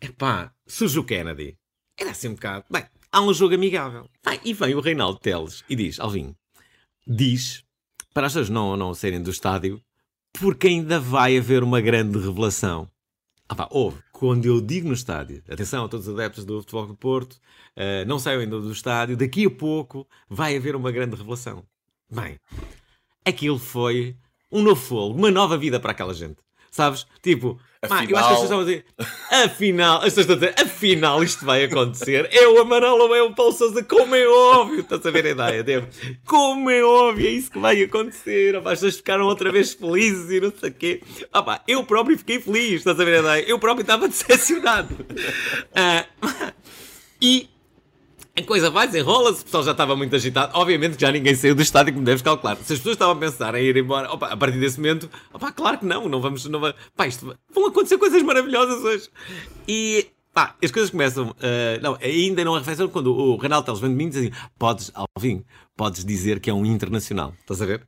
Epá, 0.00 0.50
surge 0.66 0.98
o 0.98 1.04
Kennedy. 1.04 1.58
Era 1.94 2.12
assim 2.12 2.28
um 2.28 2.34
bocado. 2.34 2.64
Bem, 2.70 2.86
há 3.12 3.20
um 3.20 3.34
jogo 3.34 3.54
amigável. 3.54 4.08
Vai, 4.24 4.40
e 4.42 4.54
vem 4.54 4.74
o 4.74 4.80
Reinaldo 4.80 5.20
Teles 5.20 5.62
e 5.68 5.76
diz: 5.76 6.00
Alvin, 6.00 6.34
diz 7.06 7.62
para 8.14 8.28
as 8.28 8.32
pessoas 8.32 8.48
não, 8.48 8.78
não 8.78 8.94
saírem 8.94 9.22
do 9.22 9.30
estádio, 9.30 9.78
porque 10.32 10.68
ainda 10.68 10.98
vai 10.98 11.36
haver 11.36 11.62
uma 11.62 11.82
grande 11.82 12.18
revelação. 12.18 12.90
Ah, 13.46 13.54
pá, 13.54 13.68
ouve, 13.70 14.02
quando 14.10 14.46
eu 14.46 14.58
digo 14.62 14.88
no 14.88 14.94
estádio, 14.94 15.42
atenção 15.46 15.84
a 15.84 15.88
todos 15.88 16.08
os 16.08 16.14
adeptos 16.14 16.46
do 16.46 16.60
Futebol 16.60 16.86
do 16.86 16.96
Porto, 16.96 17.34
uh, 17.34 18.06
não 18.06 18.18
saiam 18.18 18.40
ainda 18.40 18.58
do 18.58 18.72
estádio, 18.72 19.18
daqui 19.18 19.44
a 19.44 19.50
pouco 19.50 20.08
vai 20.30 20.56
haver 20.56 20.74
uma 20.74 20.90
grande 20.90 21.14
revelação. 21.14 21.62
Bem, 22.10 22.38
aquilo 23.22 23.58
foi 23.58 24.16
um 24.50 24.62
novo 24.62 24.80
fogo, 24.80 25.14
uma 25.14 25.30
nova 25.30 25.58
vida 25.58 25.78
para 25.78 25.90
aquela 25.90 26.14
gente. 26.14 26.38
Sabes? 26.70 27.06
Tipo, 27.20 27.58
afinal... 27.82 28.04
eu 28.08 28.16
acho 28.16 28.28
que 28.28 28.34
as 28.34 28.40
pessoas 28.40 28.42
estavam 28.42 28.60
a 28.60 28.64
dizer, 28.64 28.84
afinal, 29.44 29.96
as 29.96 30.04
pessoas 30.04 30.18
estão 30.18 30.36
a 30.36 30.38
dizer, 30.38 30.54
afinal 30.62 31.22
isto 31.24 31.44
vai 31.44 31.64
acontecer. 31.64 32.28
É 32.32 32.46
o 32.48 32.60
Amarelo 32.60 33.02
ou 33.02 33.16
é 33.16 33.22
o 33.22 33.34
Paulo 33.34 33.52
Sousa, 33.52 33.82
como 33.82 34.14
é 34.14 34.26
óbvio. 34.26 34.80
Estás 34.80 35.04
a 35.04 35.10
ver 35.10 35.26
a 35.26 35.30
ideia? 35.30 35.62
Devo. 35.64 35.88
Como 36.24 36.70
é 36.70 36.82
óbvio, 36.84 37.26
é 37.26 37.30
isso 37.30 37.50
que 37.50 37.58
vai 37.58 37.82
acontecer. 37.82 38.56
Opa, 38.56 38.72
as 38.72 38.78
pessoas 38.78 38.96
ficaram 38.96 39.24
outra 39.24 39.50
vez 39.50 39.74
felizes 39.74 40.30
e 40.30 40.40
não 40.40 40.52
sei 40.52 40.70
o 40.70 40.74
quê. 40.74 41.02
Opa, 41.34 41.62
eu 41.66 41.84
próprio 41.84 42.16
fiquei 42.16 42.40
feliz, 42.40 42.74
estás 42.74 42.98
a 43.00 43.04
ver 43.04 43.16
a 43.16 43.20
ideia? 43.20 43.50
Eu 43.50 43.58
próprio 43.58 43.82
estava 43.82 44.06
decepcionado. 44.08 44.94
Uh, 44.94 46.52
e 47.20 47.50
a 48.40 48.44
coisa 48.44 48.70
vai, 48.70 48.86
desenrola-se, 48.86 49.42
o 49.42 49.44
pessoal 49.44 49.62
já 49.62 49.70
estava 49.72 49.94
muito 49.96 50.14
agitado. 50.14 50.52
Obviamente 50.54 50.96
que 50.96 51.00
já 51.00 51.12
ninguém 51.12 51.34
saiu 51.34 51.54
do 51.54 51.62
estádio, 51.62 51.92
como 51.92 52.04
deves 52.04 52.22
calcular. 52.22 52.56
Se 52.56 52.72
as 52.72 52.78
pessoas 52.78 52.94
estavam 52.94 53.14
a 53.14 53.18
pensar 53.18 53.54
em 53.54 53.64
ir 53.64 53.76
embora, 53.76 54.10
opa, 54.12 54.28
a 54.28 54.36
partir 54.36 54.58
desse 54.58 54.78
momento, 54.78 55.08
opa, 55.32 55.52
claro 55.52 55.78
que 55.78 55.86
não, 55.86 56.08
não 56.08 56.20
vamos. 56.20 56.44
Não 56.46 56.60
vai, 56.60 56.74
pá, 56.96 57.06
isto, 57.06 57.36
vão 57.54 57.66
acontecer 57.66 57.98
coisas 57.98 58.22
maravilhosas 58.22 58.82
hoje. 58.82 59.08
E 59.68 60.08
pá, 60.32 60.56
as 60.62 60.70
coisas 60.70 60.90
começam. 60.90 61.30
Uh, 61.30 61.80
não, 61.82 61.96
ainda 62.00 62.44
não 62.44 62.54
arrefeceram 62.54 62.88
quando 62.88 63.14
o 63.14 63.36
Renato 63.36 63.66
Teles 63.66 63.80
vem 63.80 63.90
de 63.90 63.96
mim 63.96 64.06
e 64.06 64.10
diz 64.10 64.18
assim: 64.18 64.30
podes, 64.58 64.92
Alvin, 64.94 65.44
podes 65.76 66.04
dizer 66.04 66.40
que 66.40 66.50
é 66.50 66.54
um 66.54 66.64
internacional. 66.66 67.34
Estás 67.40 67.62
a 67.62 67.66
ver? 67.66 67.86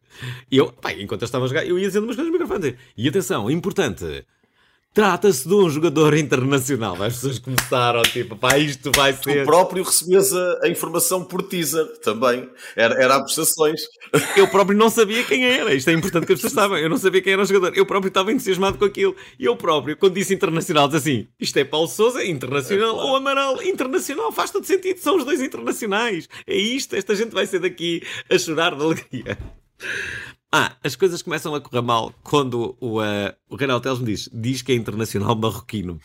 E 0.51 0.57
eu, 0.57 0.73
pá, 0.73 0.93
enquanto 0.93 1.23
eu 1.23 1.27
estava 1.27 1.45
a 1.45 1.49
jogar, 1.49 1.67
eu 1.67 1.79
ia 1.79 1.87
dizendo 1.87 2.05
umas 2.05 2.17
coisas 2.17 2.33
no 2.33 2.39
microfone. 2.39 2.77
E 2.97 3.09
atenção, 3.09 3.51
importante. 3.51 4.25
Trata-se 4.95 5.49
de 5.49 5.55
um 5.55 5.71
jogador 5.71 6.15
internacional. 6.15 7.03
As 7.03 7.15
pessoas 7.15 7.39
começaram, 7.39 8.03
tipo, 8.03 8.37
pá, 8.37 8.59
isto 8.59 8.91
vai 8.95 9.15
ser. 9.15 9.43
O 9.43 9.47
próprio 9.47 9.83
recebias 9.83 10.31
a, 10.35 10.61
a, 10.65 10.69
informação 10.69 11.25
por 11.25 11.43
teaser 11.43 11.87
também. 12.03 12.47
Era, 12.77 13.03
era 13.03 13.17
a 13.17 13.23
prestações. 13.23 13.81
Eu 14.37 14.47
próprio 14.49 14.77
não 14.77 14.91
sabia 14.91 15.25
quem 15.25 15.47
era. 15.47 15.73
Isto 15.73 15.89
é 15.89 15.95
importante 15.95 16.27
que 16.27 16.35
as 16.35 16.41
pessoas 16.43 16.53
saibam. 16.53 16.77
Eu 16.77 16.91
não 16.91 16.99
sabia 16.99 17.23
quem 17.23 17.33
era 17.33 17.41
o 17.41 17.47
jogador. 17.47 17.73
Eu 17.75 17.87
próprio 17.87 18.09
estava 18.09 18.31
entusiasmado 18.31 18.77
com 18.77 18.85
aquilo. 18.85 19.17
E 19.39 19.47
eu 19.47 19.57
próprio, 19.57 19.97
quando 19.97 20.13
disse 20.13 20.35
internacional, 20.35 20.87
disse 20.89 20.99
assim: 20.99 21.29
isto 21.41 21.57
é 21.57 21.65
Paulo 21.65 21.89
Souza, 21.89 22.23
internacional, 22.23 22.91
é, 22.91 22.93
claro. 22.93 23.09
ou 23.09 23.17
Amaral, 23.17 23.63
internacional. 23.63 24.31
Faz 24.31 24.51
todo 24.51 24.67
sentido. 24.67 24.99
São 24.99 25.17
os 25.17 25.25
dois 25.25 25.41
internacionais. 25.41 26.29
É 26.47 26.55
isto. 26.55 26.95
Esta 26.95 27.15
gente 27.15 27.33
vai 27.33 27.47
ser 27.47 27.61
daqui 27.61 28.03
a 28.29 28.39
chorar 28.39 28.75
de 28.75 28.83
alegria. 28.83 29.39
Ah, 30.55 30.77
as 30.85 30.95
coisas 30.95 31.23
começam 31.23 31.55
a 31.55 31.61
correr 31.63 31.81
mal 31.81 32.13
quando 32.23 32.77
o, 32.79 33.01
uh, 33.01 33.33
o 33.49 33.57
Reinaldo 33.57 33.83
Teles 33.83 33.99
me 34.01 34.05
diz, 34.05 34.29
diz 34.31 34.61
que 34.61 34.73
é 34.73 34.75
internacional 34.75 35.35
marroquino. 35.35 35.99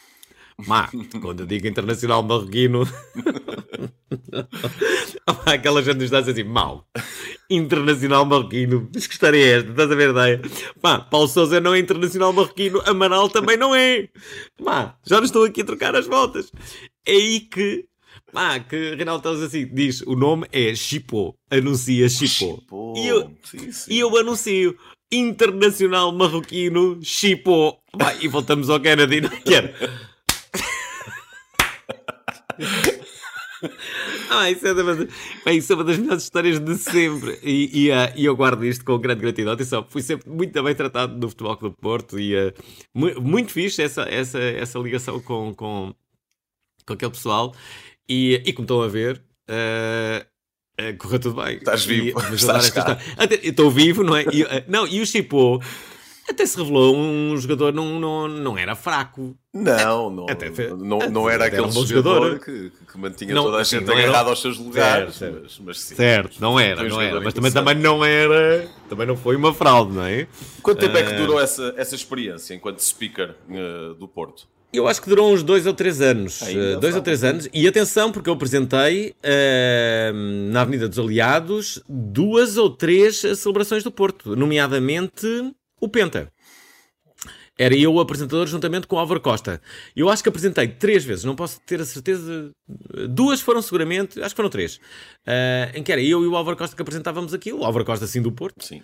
Má, 0.66 0.90
quando 1.22 1.42
eu 1.42 1.46
digo 1.46 1.68
internacional 1.68 2.24
marroquino, 2.24 2.88
aquela 5.46 5.84
gente 5.84 5.98
nos 5.98 6.10
dizer 6.10 6.32
assim, 6.32 6.44
mal. 6.46 6.88
Internacional 7.50 8.26
marroquino, 8.26 8.90
história 8.96 9.38
é 9.38 9.58
esta? 9.58 9.70
Estás 9.70 9.92
a 9.92 9.96
ver 9.96 10.12
ideia? 10.12 10.42
Pá, 10.82 11.00
Paulo 11.00 11.28
Sousa 11.28 11.60
não 11.60 11.76
é 11.76 11.80
internacional 11.80 12.32
marroquino, 12.32 12.82
Amaral 12.86 13.28
também 13.30 13.58
não 13.58 13.76
é. 13.76 14.08
Pá, 14.64 14.98
já 15.06 15.18
não 15.18 15.26
estou 15.26 15.44
aqui 15.44 15.62
a 15.62 15.66
trocar 15.66 15.94
as 15.94 16.08
voltas. 16.08 16.54
É 17.06 17.12
aí 17.12 17.42
que 17.42 17.86
Ah, 18.34 18.60
que 18.60 18.96
Reinaldo 18.96 19.24
Teles 19.24 19.42
assim 19.42 19.68
diz: 19.68 20.02
o 20.02 20.16
nome 20.16 20.48
é 20.52 20.76
Chipô, 20.76 21.36
anuncia 21.50 22.10
Chipô. 22.10 22.94
E 22.96 23.08
eu, 23.08 23.32
sim, 23.44 23.72
sim. 23.72 23.94
e 23.94 24.00
eu 24.00 24.16
anuncio 24.18 24.78
Internacional 25.12 26.12
Marroquino 26.12 27.00
Chipô. 27.02 27.78
e 28.22 28.28
voltamos 28.28 28.70
ao 28.70 28.80
Kennedy, 28.80 29.22
não 29.22 29.30
quero. 29.30 29.74
ah, 34.30 34.52
isso 34.52 34.68
é, 34.68 34.74
uma, 34.74 34.96
bem, 35.46 35.58
isso 35.58 35.72
é 35.72 35.76
uma 35.76 35.84
das 35.84 35.98
melhores 35.98 36.24
histórias 36.24 36.60
de 36.60 36.78
sempre. 36.78 37.40
E, 37.42 37.86
e, 37.86 37.92
uh, 37.92 38.12
e, 38.16 38.26
eu 38.26 38.36
guardo 38.36 38.66
isto 38.66 38.84
com 38.84 38.98
grande 38.98 39.22
gratidão. 39.22 39.54
Atenção, 39.54 39.86
fui 39.90 40.02
sempre 40.02 40.30
muito 40.30 40.62
bem 40.62 40.76
tratado 40.76 41.18
no 41.18 41.30
Futebol 41.30 41.58
Clube 41.58 41.76
do 41.76 41.82
Porto 41.82 42.20
e 42.20 42.36
uh, 42.36 42.54
muito, 42.94 43.22
muito 43.22 43.52
fixe 43.52 43.82
essa, 43.82 44.04
essa, 44.04 44.40
essa 44.40 44.80
ligação 44.80 45.20
com, 45.22 45.54
com, 45.56 45.94
com 46.88 46.94
aquele 46.94 47.12
pessoal. 47.12 47.54
E, 48.10 48.42
e 48.46 48.54
como 48.54 48.64
estão 48.64 48.82
a 48.82 48.88
ver, 48.88 49.22
uh, 49.50 50.98
correu 50.98 51.20
tudo 51.20 51.44
bem. 51.44 51.58
Estás 51.58 51.86
vivo. 51.86 52.20
E, 52.32 52.36
Estás 52.36 52.74
estou 53.44 53.70
vivo, 53.70 54.04
não 54.04 54.16
é? 54.16 54.24
E, 54.24 54.46
não, 54.68 54.88
e 54.88 55.02
o 55.02 55.06
Chipô 55.06 55.60
até 56.30 56.46
se 56.46 56.58
revelou 56.58 56.96
um 56.96 57.38
jogador 57.38 57.74
não, 57.74 58.00
não, 58.00 58.28
não 58.28 58.58
era 58.58 58.76
fraco. 58.76 59.36
Não, 59.54 60.10
não, 60.10 60.26
até, 60.30 60.50
não, 60.76 61.00
não 61.10 61.30
era 61.30 61.46
aquele 61.46 61.64
era 61.64 61.70
um 61.70 61.86
jogador, 61.86 62.16
jogador 62.16 62.40
que, 62.40 62.72
que, 62.92 62.98
mantinha 62.98 63.34
não, 63.34 63.46
toda 63.46 63.58
a 63.58 63.64
gente 63.64 63.90
agarrada 63.90 64.30
aos 64.30 64.42
seus 64.42 64.58
lugares. 64.58 65.16
Certo, 65.16 65.40
mas, 65.42 65.60
mas 65.60 65.80
sim, 65.80 65.96
certo 65.96 66.42
não 66.42 66.60
era, 66.60 66.84
não 66.84 67.02
era. 67.02 67.22
Mas 67.22 67.34
também, 67.34 67.52
também 67.52 67.76
não 67.76 68.04
era, 68.04 68.70
também 68.90 69.08
não 69.08 69.16
foi 69.16 69.38
uma 69.38 69.54
fraude, 69.54 69.94
não 69.94 70.04
é? 70.04 70.28
Quanto 70.62 70.80
tempo 70.80 70.96
uh... 70.96 70.98
é 70.98 71.04
que 71.04 71.14
durou 71.14 71.40
essa, 71.40 71.74
essa 71.78 71.96
experiência 71.96 72.54
enquanto 72.54 72.80
speaker 72.82 73.36
uh, 73.50 73.94
do 73.96 74.08
Porto? 74.08 74.48
Eu 74.72 74.88
acho 74.88 75.02
que 75.02 75.10
durou 75.10 75.34
uns 75.34 75.44
dois 75.44 75.66
ou 75.66 75.74
três 75.74 76.02
anos. 76.02 76.42
Uh, 76.42 76.80
dois 76.80 76.96
ou 76.96 77.02
três 77.02 77.24
anos. 77.24 77.48
E 77.54 77.68
atenção, 77.68 78.12
porque 78.12 78.30
eu 78.30 78.34
apresentei 78.34 79.16
uh, 79.24 80.52
na 80.52 80.62
Avenida 80.62 80.88
dos 80.90 81.00
Aliados 81.00 81.82
duas 81.88 82.58
ou 82.58 82.70
três 82.70 83.18
celebrações 83.18 83.84
do 83.84 83.92
Porto, 83.92 84.36
nomeadamente 84.36 85.26
o 85.80 85.88
Penta. 85.88 86.32
Era 87.58 87.76
eu 87.76 87.92
o 87.92 88.00
apresentador 88.00 88.46
juntamente 88.46 88.86
com 88.86 88.98
o 88.98 89.00
Álvaro 89.00 89.20
Costa. 89.20 89.60
Eu 89.96 90.10
acho 90.10 90.22
que 90.22 90.30
apresentei 90.30 90.68
três 90.68 91.04
vezes, 91.04 91.24
não 91.24 91.36
posso 91.36 91.60
ter 91.62 91.82
a 91.82 91.86
certeza. 91.86 92.52
Duas 93.10 93.42
foram 93.42 93.64
seguramente, 93.64 94.22
acho 94.22 94.30
que 94.30 94.36
foram 94.36 94.50
três. 94.50 94.76
Uh, 95.26 95.74
em 95.74 95.82
que 95.82 95.92
era 95.92 96.02
eu 96.02 96.24
e 96.24 96.28
o 96.28 96.36
Álvaro 96.36 96.56
Costa 96.56 96.76
que 96.76 96.82
apresentávamos 96.82 97.34
aquilo. 97.34 97.62
O 97.62 97.66
Álvaro 97.66 97.84
Costa, 97.84 98.06
assim, 98.06 98.22
do 98.22 98.32
Porto. 98.32 98.64
Sim. 98.64 98.84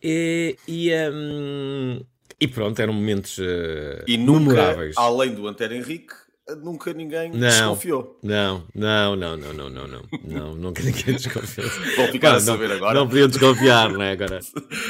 E, 0.00 0.56
e, 0.68 0.90
um, 1.10 2.00
e 2.42 2.48
pronto, 2.48 2.76
eram 2.82 2.92
momentos 2.92 3.38
uh, 3.38 4.02
e 4.04 4.18
nunca, 4.18 4.40
memoráveis. 4.40 4.96
Além 4.96 5.32
do 5.32 5.46
Antero 5.46 5.74
Henrique, 5.74 6.12
nunca 6.60 6.92
ninguém 6.92 7.30
não, 7.30 7.38
desconfiou. 7.38 8.18
Não, 8.20 8.64
não, 8.74 9.14
não, 9.14 9.36
não, 9.36 9.52
não, 9.52 9.70
não, 9.70 9.86
não, 9.86 10.02
não 10.24 10.54
nunca 10.58 10.82
ninguém 10.82 11.14
desconfiou. 11.14 11.70
Vou 11.96 12.08
ficar 12.08 12.34
a 12.34 12.40
saber 12.40 12.72
agora. 12.72 12.98
Não 12.98 13.06
podiam 13.06 13.28
desconfiar, 13.28 13.92
não 13.92 14.02
é? 14.02 14.10
Agora. 14.10 14.40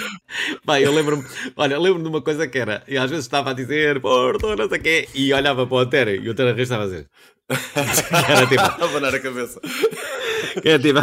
Bem, 0.64 0.82
eu 0.82 0.94
lembro-me, 0.94 1.26
olha, 1.54 1.78
lembro-me 1.78 2.04
de 2.04 2.08
uma 2.08 2.22
coisa 2.22 2.48
que 2.48 2.58
era, 2.58 2.82
e 2.88 2.96
às 2.96 3.10
vezes 3.10 3.26
estava 3.26 3.50
a 3.50 3.52
dizer, 3.52 4.00
Porto, 4.00 4.56
não 4.56 4.66
sei 4.66 4.78
o 4.78 4.82
quê, 4.82 5.06
e 5.14 5.30
olhava 5.34 5.66
para 5.66 5.76
o 5.76 5.78
Antero 5.78 6.10
e 6.10 6.26
o 6.26 6.32
Antero 6.32 6.48
Henrique 6.48 6.62
estava 6.62 6.84
a 6.84 6.86
dizer. 6.86 7.06
era 8.30 8.46
tipo. 8.46 8.62
a 8.62 8.88
banar 8.88 9.14
a 9.14 9.20
cabeça. 9.20 9.60
Era 10.64 10.76
é 10.76 10.78
tipo, 10.78 11.00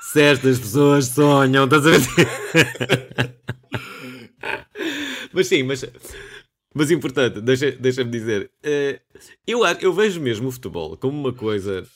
se 0.00 0.20
estas 0.20 0.58
pessoas 0.58 1.06
sonham, 1.06 1.66
estás 1.66 1.86
a 1.86 1.90
ver? 1.90 2.00
Mas 5.32 5.46
sim, 5.46 5.62
mas 5.62 5.84
mas 6.74 6.90
importante, 6.90 7.40
deixa-me 7.40 7.72
deixa 7.72 8.04
dizer, 8.04 8.50
uh, 8.62 9.20
eu, 9.46 9.64
eu 9.80 9.94
vejo 9.94 10.20
mesmo 10.20 10.48
o 10.48 10.52
futebol 10.52 10.94
como 10.98 11.18
uma 11.18 11.32
coisa. 11.32 11.88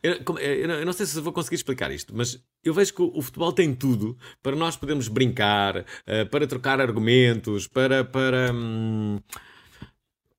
Eu, 0.00 0.22
como, 0.22 0.38
eu, 0.38 0.70
eu, 0.70 0.86
não 0.86 0.92
sei 0.92 1.04
se 1.04 1.20
vou 1.20 1.32
conseguir 1.32 1.56
explicar 1.56 1.90
isto, 1.90 2.14
mas 2.14 2.40
eu 2.62 2.72
vejo 2.72 2.94
que 2.94 3.02
o, 3.02 3.10
o 3.12 3.20
futebol 3.20 3.52
tem 3.52 3.74
tudo 3.74 4.16
para 4.40 4.54
nós 4.54 4.76
podermos 4.76 5.08
brincar, 5.08 5.78
uh, 5.78 6.26
para 6.30 6.46
trocar 6.46 6.80
argumentos, 6.80 7.66
para. 7.66 8.04
para 8.04 8.52
hum, 8.54 9.18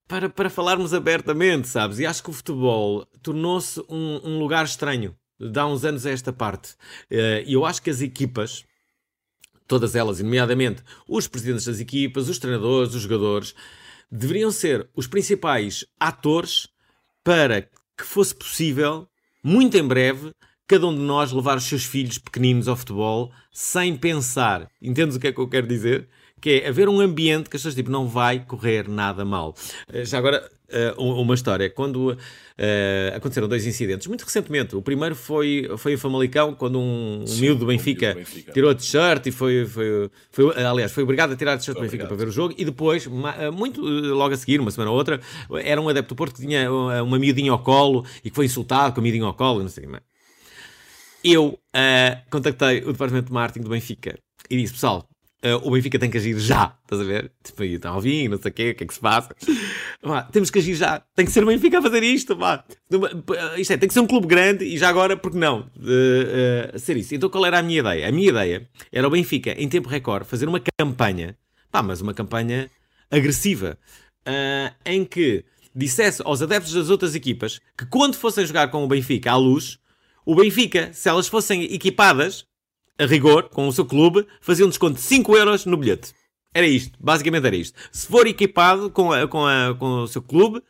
para, 0.08 0.28
para 0.28 0.50
falarmos 0.50 0.92
abertamente, 0.92 1.68
sabes? 1.68 2.00
E 2.00 2.06
acho 2.06 2.24
que 2.24 2.32
o 2.32 2.34
futebol 2.34 3.06
tornou-se 3.22 3.80
um, 3.88 4.20
um, 4.24 4.39
lugar 4.39 4.66
estranho 4.66 5.16
de 5.39 5.60
há 5.60 5.68
uns 5.68 5.86
anos 5.86 6.04
a 6.04 6.10
esta 6.10 6.34
parte. 6.34 6.75
Eh, 7.12 7.44
e 7.46 7.54
eu 7.54 7.63
acho 7.63 7.80
que 7.80 7.92
as 7.92 8.01
equipas, 8.01 8.66
todas 9.70 9.96
elas, 9.96 10.20
nomeadamente 10.20 10.84
os 11.08 11.28
presidentes 11.28 11.66
das 11.66 11.80
equipas, 11.80 12.28
os 12.28 12.40
treinadores, 12.40 12.96
os 12.96 13.04
jogadores, 13.04 13.54
deveriam 14.12 14.52
ser 14.52 14.90
os 14.96 15.08
principais 15.08 15.86
atores 16.00 16.68
para 17.24 17.62
que 17.62 18.04
fosse 18.04 18.34
possível, 18.34 19.08
muito 19.44 19.78
em 19.78 19.88
breve, 19.88 20.32
cada 20.68 20.88
um 20.88 20.96
de 20.96 21.02
nós 21.02 21.32
levar 21.32 21.58
os 21.58 21.64
seus 21.64 21.86
filhos 21.86 22.18
pequeninos 22.18 22.68
ao 22.68 22.76
futebol 22.76 23.32
sem 23.52 23.96
pensar. 23.96 24.68
Entendes 24.82 25.16
o 25.16 25.20
que 25.20 25.28
é 25.28 25.32
que 25.32 25.40
eu 25.40 25.48
quero 25.48 25.68
dizer? 25.68 26.10
Que 26.42 26.62
é 26.62 26.70
haver 26.70 26.90
um 26.90 27.00
ambiente 27.00 27.50
que 27.50 27.56
as 27.56 27.62
pessoas 27.62 27.76
tipo, 27.76 27.92
não 27.92 28.08
vai 28.08 28.44
correr 28.44 28.88
nada 28.88 29.24
mal. 29.24 29.56
Eh, 29.92 30.06
já 30.06 30.18
agora, 30.18 30.50
uh, 30.98 31.02
uma 31.02 31.34
história. 31.34 31.70
Quando 31.70 32.12
uh, 32.12 32.18
aconteceram 33.16 33.48
dois 33.48 33.66
incidentes, 33.66 34.08
muito 34.08 34.24
recentemente. 34.24 34.76
O 34.76 34.82
primeiro 34.82 35.16
foi, 35.16 35.70
foi 35.78 35.94
em 35.94 35.98
Famalicão, 35.98 36.54
quando 36.54 36.80
um, 36.80 37.24
um 37.28 37.36
miúdo 37.40 37.62
do 37.62 37.66
Benfica, 37.66 38.14
Benfica, 38.16 38.52
tirou 38.52 38.72
a 38.72 38.76
t-shirt 38.76 39.26
e 39.28 39.32
foi, 39.32 39.66
foi, 39.66 40.10
foi, 40.32 40.64
aliás, 40.64 40.92
foi 40.92 41.04
obrigado 41.04 41.34
a 41.34 41.36
tirar 41.36 41.54
a 41.54 41.58
t-shirt 41.58 41.78
do 41.78 41.82
Benfica 41.82 42.06
para 42.06 42.16
ver 42.16 42.28
o 42.28 42.32
jogo. 42.32 42.54
E 42.58 42.66
depois, 42.66 43.08
muito 43.54 43.82
logo 43.82 44.34
a 44.34 44.38
seguir, 44.38 44.60
uma 44.60 44.72
semana 44.72 44.92
ou 44.92 44.98
outra, 44.98 45.20
era 45.64 45.82
um 45.82 45.90
adepto 45.90 46.14
do 46.14 46.18
Porto 46.18 46.36
que 46.36 46.42
tinha 46.42 46.72
uma 46.72 47.20
miudinha 47.20 47.52
ao 47.52 47.60
colo 47.60 48.06
e 48.24 48.30
que 48.30 48.36
foi 48.36 48.46
insultado 48.46 48.94
com 48.94 49.00
a 49.00 49.04
miudinha 49.04 49.26
ao 49.26 49.34
colo, 49.34 49.62
não 49.62 49.70
sei 49.70 49.86
o 49.86 49.92
que 49.92 50.00
Eu 51.24 51.48
uh, 51.48 51.60
contactei 52.30 52.80
o 52.84 52.92
departamento 52.92 53.28
de 53.28 53.34
marketing 53.34 53.64
do 53.64 53.70
Benfica 53.70 54.18
e 54.50 54.58
disse, 54.58 54.74
pessoal, 54.74 55.08
Uh, 55.41 55.55
o 55.65 55.72
Benfica 55.72 55.98
tem 55.98 56.10
que 56.10 56.17
agir 56.17 56.38
já, 56.38 56.75
estás 56.84 57.01
a 57.01 57.05
ver? 57.05 57.31
Tipo, 57.41 57.63
aí 57.63 57.75
está 57.75 57.89
a 57.91 57.96
ouvir, 57.96 58.27
não 58.27 58.38
sei 58.38 58.51
o 58.51 58.53
quê, 58.53 58.72
o 58.72 58.75
que 58.75 58.84
é 58.84 58.88
que 58.88 58.93
se 58.93 59.00
passa? 59.00 59.34
temos 60.34 60.50
que 60.50 60.60
agir 60.60 60.75
já, 60.75 61.01
tem 61.15 61.25
que 61.25 61.31
ser 61.31 61.41
o 61.43 61.48
Benfica 61.48 61.79
a 61.79 61.81
fazer 61.81 62.03
isto, 62.03 62.36
pá. 62.36 62.65
Isto 63.58 63.72
é, 63.72 63.77
tem 63.77 63.88
que 63.88 63.93
ser 63.93 64.01
um 64.01 64.08
clube 64.08 64.27
grande 64.27 64.65
e 64.65 64.77
já 64.77 64.89
agora, 64.89 65.15
porque 65.15 65.38
não? 65.38 65.62
Uh, 65.77 66.75
uh, 66.75 66.79
ser 66.79 66.98
isso. 66.98 67.15
Então 67.15 67.29
qual 67.29 67.46
era 67.46 67.60
a 67.60 67.63
minha 67.63 67.79
ideia? 67.79 68.10
A 68.10 68.12
minha 68.12 68.27
ideia 68.27 68.69
era 68.91 69.08
o 69.08 69.10
Benfica, 69.10 69.51
em 69.51 69.69
tempo 69.69 69.88
recorde, 69.88 70.27
fazer 70.27 70.46
uma 70.46 70.62
campanha, 70.77 71.38
pá, 71.72 71.81
mas 71.81 72.01
uma 72.01 72.13
campanha 72.13 72.69
agressiva, 73.10 73.77
em 74.86 75.05
que 75.05 75.46
dissesse 75.74 76.22
aos 76.25 76.41
adeptos 76.41 76.74
das 76.74 76.89
outras 76.89 77.15
equipas 77.15 77.62
que 77.77 77.86
quando 77.86 78.15
fossem 78.15 78.46
jogar 78.46 78.67
com 78.69 78.84
o 78.84 78.88
Benfica 78.88 79.31
à 79.31 79.38
luz, 79.38 79.79
o 80.25 80.36
Benfica, 80.36 80.91
se 80.93 81.08
elas 81.08 81.27
fossem 81.27 81.63
equipadas, 81.74 82.46
a 83.00 83.06
rigor, 83.06 83.50
com 83.50 83.68
o 83.68 83.72
seu 83.72 83.86
clube, 83.86 84.27
fazia 84.41 84.65
um 84.65 84.70
desconto 84.70 84.96
de 84.96 85.01
5 85.01 85.38
euros 85.38 85.65
no 85.65 85.77
bilhete. 85.77 86.13
Era 86.53 86.68
isto, 86.68 86.98
basicamente 87.00 87.48
era 87.48 87.56
isto. 87.56 87.79
Se 87.91 88.08
for 88.08 88.27
equipado 88.27 88.89
com, 88.89 89.12
a, 89.12 89.27
com, 89.27 89.46
a, 89.46 89.74
com 89.75 90.03
o 90.03 90.08
seu 90.08 90.22
clube, 90.22 90.62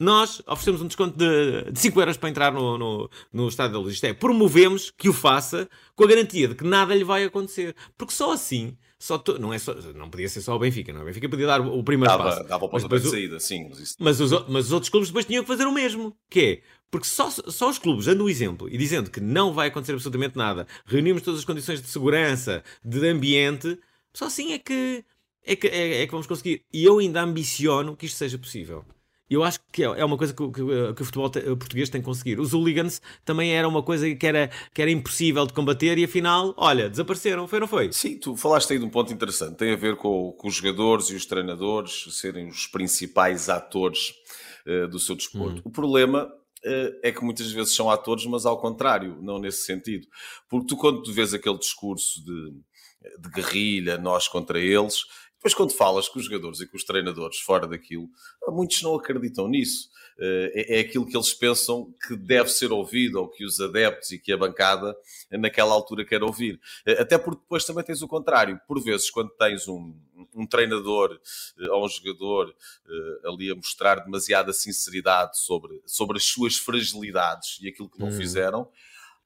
nós 0.00 0.42
oferecemos 0.46 0.82
um 0.82 0.88
desconto 0.88 1.16
de, 1.16 1.70
de 1.70 1.78
5 1.78 2.00
euros 2.00 2.16
para 2.16 2.28
entrar 2.28 2.52
no, 2.52 2.76
no, 2.76 3.10
no 3.32 3.48
estádio 3.48 3.74
da 3.74 3.78
luz. 3.78 3.94
Isto 3.94 4.06
é, 4.06 4.12
promovemos 4.12 4.90
que 4.90 5.08
o 5.08 5.12
faça 5.12 5.68
com 5.94 6.02
a 6.02 6.08
garantia 6.08 6.48
de 6.48 6.56
que 6.56 6.64
nada 6.64 6.94
lhe 6.94 7.04
vai 7.04 7.24
acontecer. 7.24 7.76
Porque 7.96 8.12
só 8.12 8.32
assim, 8.32 8.76
só 9.02 9.18
to... 9.18 9.36
não, 9.36 9.52
é 9.52 9.58
só... 9.58 9.74
não 9.96 10.08
podia 10.08 10.28
ser 10.28 10.40
só 10.42 10.54
o 10.54 10.60
Benfica, 10.60 10.92
não 10.92 11.00
é? 11.00 11.02
O 11.02 11.06
Benfica 11.06 11.28
podia 11.28 11.48
dar 11.48 11.60
o 11.60 11.82
primeiro 11.82 12.16
dava, 12.16 12.22
passo. 12.22 12.44
Dava 12.44 12.64
o 12.66 12.68
pontapé 12.68 13.00
de 13.00 13.08
saída, 13.08 13.40
sim. 13.40 13.66
Mas, 13.68 13.80
isso... 13.80 13.96
mas, 13.98 14.20
os, 14.20 14.30
mas 14.48 14.66
os 14.66 14.72
outros 14.72 14.90
clubes 14.90 15.08
depois 15.08 15.24
tinham 15.24 15.42
que 15.42 15.48
fazer 15.48 15.66
o 15.66 15.72
mesmo. 15.72 16.16
Que 16.30 16.40
é, 16.40 16.62
porque 16.88 17.08
só, 17.08 17.28
só 17.28 17.68
os 17.68 17.80
clubes 17.80 18.06
dando 18.06 18.22
o 18.22 18.30
exemplo 18.30 18.68
e 18.68 18.78
dizendo 18.78 19.10
que 19.10 19.18
não 19.18 19.52
vai 19.52 19.66
acontecer 19.66 19.94
absolutamente 19.94 20.36
nada, 20.36 20.68
reunimos 20.86 21.22
todas 21.22 21.40
as 21.40 21.44
condições 21.44 21.82
de 21.82 21.88
segurança, 21.88 22.62
de 22.84 23.04
ambiente, 23.08 23.76
só 24.14 24.26
assim 24.26 24.52
é 24.52 24.60
que, 24.60 25.04
é 25.44 25.56
que, 25.56 25.66
é, 25.66 26.02
é 26.02 26.06
que 26.06 26.12
vamos 26.12 26.28
conseguir. 26.28 26.64
E 26.72 26.84
eu 26.84 27.00
ainda 27.00 27.22
ambiciono 27.22 27.96
que 27.96 28.06
isto 28.06 28.16
seja 28.16 28.38
possível. 28.38 28.84
Eu 29.32 29.44
acho 29.44 29.60
que 29.72 29.82
é, 29.82 29.86
é 29.86 30.04
uma 30.04 30.16
coisa 30.16 30.32
que, 30.32 30.46
que, 30.48 30.94
que 30.94 31.02
o 31.02 31.04
futebol 31.04 31.30
português 31.30 31.88
tem 31.88 32.00
que 32.00 32.04
conseguir. 32.04 32.38
Os 32.38 32.52
hooligans 32.52 33.00
também 33.24 33.52
era 33.52 33.66
uma 33.66 33.82
coisa 33.82 34.14
que 34.14 34.26
era, 34.26 34.50
que 34.74 34.82
era 34.82 34.90
impossível 34.90 35.46
de 35.46 35.52
combater 35.52 35.98
e 35.98 36.04
afinal, 36.04 36.54
olha, 36.56 36.88
desapareceram, 36.88 37.46
foi 37.48 37.58
ou 37.58 37.60
não 37.60 37.68
foi? 37.68 37.92
Sim, 37.92 38.18
tu 38.18 38.36
falaste 38.36 38.72
aí 38.72 38.78
de 38.78 38.84
um 38.84 38.90
ponto 38.90 39.12
interessante. 39.12 39.56
Tem 39.56 39.72
a 39.72 39.76
ver 39.76 39.96
com, 39.96 40.32
com 40.32 40.48
os 40.48 40.54
jogadores 40.54 41.06
e 41.06 41.14
os 41.14 41.26
treinadores 41.26 42.06
serem 42.10 42.48
os 42.48 42.66
principais 42.66 43.48
atores 43.48 44.12
uh, 44.66 44.88
do 44.88 44.98
seu 44.98 45.14
desporto. 45.14 45.58
Hum. 45.58 45.62
O 45.64 45.70
problema 45.70 46.30
eh, 46.64 47.00
é 47.02 47.12
que 47.12 47.24
muitas 47.24 47.50
vezes 47.50 47.74
são 47.74 47.90
atores, 47.90 48.24
mas 48.26 48.46
ao 48.46 48.60
contrário, 48.60 49.18
não 49.20 49.38
nesse 49.38 49.64
sentido. 49.64 50.06
Porque 50.48 50.68
tu, 50.68 50.76
quando 50.76 51.02
tu 51.02 51.12
vês 51.12 51.34
aquele 51.34 51.58
discurso 51.58 52.24
de, 52.24 52.52
de 53.18 53.28
guerrilha, 53.30 53.98
nós 53.98 54.28
contra 54.28 54.60
eles, 54.60 55.04
depois 55.42 55.54
quando 55.54 55.72
falas 55.72 56.08
com 56.08 56.20
os 56.20 56.26
jogadores 56.26 56.60
e 56.60 56.66
com 56.68 56.76
os 56.76 56.84
treinadores 56.84 57.40
fora 57.40 57.66
daquilo, 57.66 58.08
muitos 58.46 58.80
não 58.80 58.94
acreditam 58.94 59.48
nisso. 59.48 59.90
Eh, 60.16 60.52
é, 60.54 60.76
é 60.76 60.80
aquilo 60.82 61.04
que 61.04 61.16
eles 61.16 61.34
pensam 61.34 61.92
que 62.06 62.14
deve 62.14 62.48
ser 62.48 62.70
ouvido, 62.70 63.18
ou 63.18 63.28
que 63.28 63.44
os 63.44 63.60
adeptos 63.60 64.12
e 64.12 64.20
que 64.20 64.32
a 64.32 64.36
bancada 64.36 64.96
naquela 65.32 65.74
altura 65.74 66.04
quer 66.04 66.22
ouvir. 66.22 66.60
Eh, 66.86 67.02
até 67.02 67.18
porque 67.18 67.40
depois 67.40 67.64
também 67.64 67.82
tens 67.82 68.02
o 68.02 68.06
contrário. 68.06 68.60
Por 68.68 68.80
vezes, 68.80 69.10
quando 69.10 69.30
tens 69.30 69.66
um, 69.66 69.92
um 70.32 70.46
treinador 70.46 71.18
ou 71.70 71.86
um 71.86 71.88
jogador 71.88 72.54
ali 73.24 73.50
a 73.50 73.56
mostrar 73.56 73.96
demasiada 73.96 74.52
sinceridade 74.52 75.38
sobre, 75.38 75.82
sobre 75.84 76.18
as 76.18 76.24
suas 76.24 76.56
fragilidades 76.56 77.58
e 77.60 77.68
aquilo 77.68 77.88
que 77.88 77.98
não 77.98 78.08
uhum. 78.08 78.16
fizeram 78.16 78.68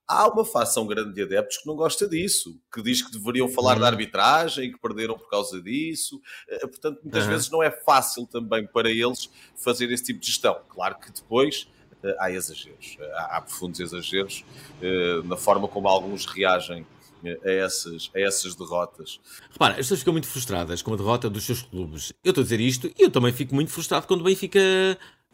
há 0.06 0.28
uma 0.28 0.44
facção 0.44 0.86
grande 0.86 1.12
de 1.12 1.22
adeptos 1.22 1.58
que 1.58 1.66
não 1.66 1.74
gosta 1.74 2.08
disso, 2.08 2.58
que 2.72 2.82
diz 2.82 3.02
que 3.02 3.10
deveriam 3.10 3.48
falar 3.48 3.74
uhum. 3.74 3.80
da 3.80 3.86
arbitragem, 3.88 4.72
que 4.72 4.78
perderam 4.78 5.18
por 5.18 5.28
causa 5.28 5.60
disso. 5.60 6.20
Eh, 6.48 6.66
portanto, 6.66 7.00
muitas 7.02 7.24
uhum. 7.24 7.30
vezes 7.30 7.50
não 7.50 7.62
é 7.62 7.70
fácil 7.70 8.26
também 8.26 8.66
para 8.66 8.90
eles 8.90 9.28
fazer 9.56 9.90
esse 9.90 10.04
tipo 10.04 10.20
de 10.20 10.26
gestão. 10.26 10.58
Claro 10.68 10.96
que 10.98 11.10
depois 11.10 11.68
eh, 12.02 12.16
há 12.18 12.30
exageros, 12.30 12.96
eh, 13.00 13.12
há, 13.16 13.40
profundos 13.40 13.80
exageros 13.80 14.44
na 15.24 15.36
forma 15.36 15.66
como 15.66 15.88
alguns 15.88 16.26
reagem 16.26 16.86
a 17.44 17.50
essas, 17.50 18.10
a 18.14 18.20
essas 18.20 18.54
derrotas. 18.54 19.18
Repara, 19.50 19.72
as 19.72 19.78
pessoas 19.78 20.00
ficam 20.00 20.12
muito 20.12 20.28
frustradas 20.28 20.82
com 20.82 20.94
a 20.94 20.96
derrota 20.96 21.28
dos 21.28 21.44
seus 21.44 21.62
clubes. 21.62 22.12
Eu 22.22 22.30
estou 22.30 22.42
a 22.42 22.44
dizer 22.44 22.60
isto 22.60 22.86
e 22.88 23.02
eu 23.02 23.10
também 23.10 23.32
fico 23.32 23.54
muito 23.54 23.72
frustrado 23.72 24.06
quando 24.06 24.20
o 24.20 24.24
Benfica 24.24 24.60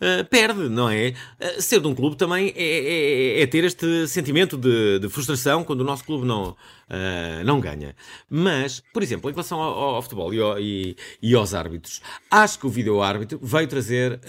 uh, 0.02 0.24
perde, 0.28 0.68
não 0.68 0.88
é? 0.88 1.14
Uh, 1.40 1.62
ser 1.62 1.80
de 1.80 1.86
um 1.86 1.94
clube 1.94 2.16
também 2.16 2.52
é, 2.56 3.38
é, 3.38 3.42
é 3.42 3.46
ter 3.46 3.64
este 3.64 4.08
sentimento 4.08 4.56
de, 4.56 4.98
de, 4.98 5.08
frustração 5.08 5.62
quando 5.62 5.80
o 5.82 5.84
nosso 5.84 6.04
clube 6.04 6.26
não, 6.26 6.56
uh, 6.88 7.44
não 7.44 7.60
ganha. 7.60 7.94
Mas, 8.28 8.82
por 8.92 9.02
exemplo, 9.02 9.30
em 9.30 9.32
relação 9.32 9.60
ao, 9.60 9.96
ao 9.96 10.02
futebol 10.02 10.32
e, 10.32 10.40
ao, 10.40 10.60
e, 10.60 10.96
e, 11.20 11.34
aos 11.34 11.54
árbitros, 11.54 12.00
acho 12.30 12.58
que 12.58 12.66
o 12.66 12.70
vídeo-árbitro 12.70 13.38
veio 13.42 13.68
trazer 13.68 14.20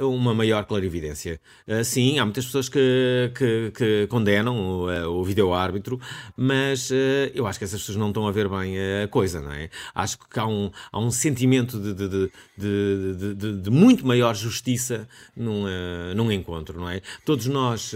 uma 0.00 0.34
maior 0.34 0.64
clarividência. 0.64 1.40
Uh, 1.66 1.84
sim, 1.84 2.18
há 2.18 2.24
muitas 2.24 2.46
pessoas 2.46 2.68
que, 2.68 3.32
que, 3.34 3.72
que 3.74 4.06
condenam 4.08 4.56
o, 4.56 4.90
uh, 4.90 5.08
o 5.08 5.24
vídeo-árbitro, 5.24 6.00
mas 6.36 6.90
uh, 6.90 6.94
eu 7.34 7.46
acho 7.46 7.58
que 7.58 7.64
essas 7.64 7.80
pessoas 7.80 7.98
não 7.98 8.08
estão 8.08 8.26
a 8.26 8.32
ver 8.32 8.48
bem 8.48 8.76
a 9.02 9.08
coisa, 9.08 9.40
não 9.40 9.52
é? 9.52 9.68
Acho 9.94 10.18
que 10.18 10.38
há 10.38 10.46
um, 10.46 10.70
há 10.90 10.98
um 10.98 11.10
sentimento 11.10 11.78
de, 11.78 11.94
de, 11.94 12.30
de, 12.56 13.34
de, 13.34 13.60
de 13.60 13.70
muito 13.70 14.06
maior 14.06 14.34
justiça 14.34 15.08
num, 15.36 15.64
num 16.14 16.30
encontro, 16.30 16.80
não 16.80 16.88
é? 16.88 17.00
Todos 17.24 17.46
nós 17.46 17.92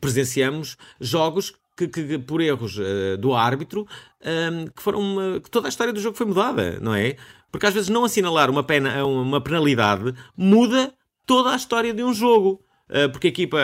presenciamos 0.00 0.76
jogos 1.00 1.54
que, 1.76 1.88
que, 1.88 2.18
por 2.18 2.40
erros 2.40 2.78
uh, 2.78 3.16
do 3.18 3.34
árbitro, 3.34 3.86
um, 4.24 4.66
que 4.66 4.82
foram 4.82 5.00
uma, 5.00 5.40
que 5.40 5.50
toda 5.50 5.68
a 5.68 5.70
história 5.70 5.92
do 5.92 6.00
jogo 6.00 6.16
foi 6.16 6.26
mudada, 6.26 6.78
não 6.80 6.94
é? 6.94 7.16
Porque 7.50 7.66
às 7.66 7.74
vezes 7.74 7.88
não 7.88 8.04
assinalar 8.04 8.50
uma, 8.50 8.62
pena, 8.62 9.04
uma 9.04 9.40
penalidade 9.40 10.14
muda 10.36 10.92
toda 11.26 11.52
a 11.52 11.56
história 11.56 11.92
de 11.92 12.02
um 12.02 12.12
jogo. 12.12 12.60
Uh, 12.86 13.08
porque 13.10 13.28
a 13.28 13.30
equipa 13.30 13.56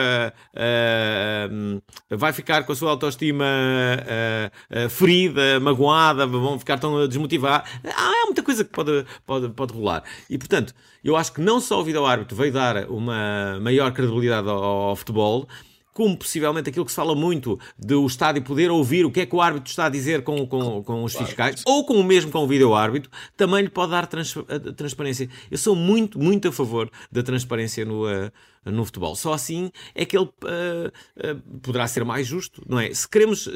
uh, 0.55 1.81
vai 2.17 2.33
ficar 2.33 2.63
com 2.63 2.71
a 2.71 2.75
sua 2.75 2.89
autoestima 2.89 3.45
ferida, 4.89 5.59
magoada, 5.59 6.25
vão 6.25 6.57
ficar 6.57 6.79
tão 6.79 7.07
desmotivados. 7.07 7.69
Há, 7.95 8.25
muita 8.25 8.41
coisa 8.41 8.63
que 8.63 8.71
pode, 8.71 9.05
pode, 9.25 9.49
pode 9.49 9.73
rolar. 9.73 10.03
E 10.27 10.39
portanto, 10.39 10.73
eu 11.03 11.15
acho 11.15 11.33
que 11.33 11.41
não 11.41 11.59
só 11.59 11.79
o 11.79 11.83
vídeo 11.83 12.03
árbitro 12.03 12.35
veio 12.35 12.51
dar 12.51 12.89
uma 12.89 13.59
maior 13.61 13.91
credibilidade 13.91 14.49
ao, 14.49 14.57
ao 14.63 14.95
futebol, 14.95 15.47
como 15.93 16.17
possivelmente 16.17 16.69
aquilo 16.69 16.85
que 16.85 16.91
se 16.91 16.95
fala 16.95 17.15
muito 17.15 17.59
de 17.77 17.93
o 17.93 18.05
estádio 18.05 18.41
poder 18.41 18.71
ouvir 18.71 19.05
o 19.05 19.11
que 19.11 19.21
é 19.21 19.25
que 19.25 19.35
o 19.35 19.41
árbitro 19.41 19.69
está 19.69 19.85
a 19.85 19.89
dizer 19.89 20.23
com, 20.23 20.47
com, 20.47 20.83
com 20.83 21.03
os 21.03 21.15
fiscais, 21.15 21.63
ou 21.65 21.85
com 21.85 21.95
o 21.95 22.03
mesmo 22.03 22.31
com 22.31 22.39
o 22.39 22.47
vídeo-árbitro, 22.47 23.11
também 23.35 23.63
lhe 23.63 23.69
pode 23.69 23.91
dar 23.91 24.07
trans, 24.07 24.33
transparência. 24.75 25.29
Eu 25.49 25.57
sou 25.57 25.75
muito, 25.75 26.17
muito 26.19 26.47
a 26.47 26.51
favor 26.51 26.89
da 27.11 27.21
transparência 27.21 27.83
no, 27.85 28.05
uh, 28.05 28.31
no 28.65 28.85
futebol. 28.85 29.15
Só 29.15 29.33
assim 29.33 29.71
é 29.93 30.05
que 30.05 30.17
ele 30.17 30.25
uh, 30.25 30.27
uh, 30.27 31.59
poderá 31.59 31.87
ser 31.87 32.05
mais 32.05 32.25
justo, 32.25 32.63
não 32.67 32.79
é? 32.79 32.93
Se 32.93 33.07
queremos, 33.07 33.49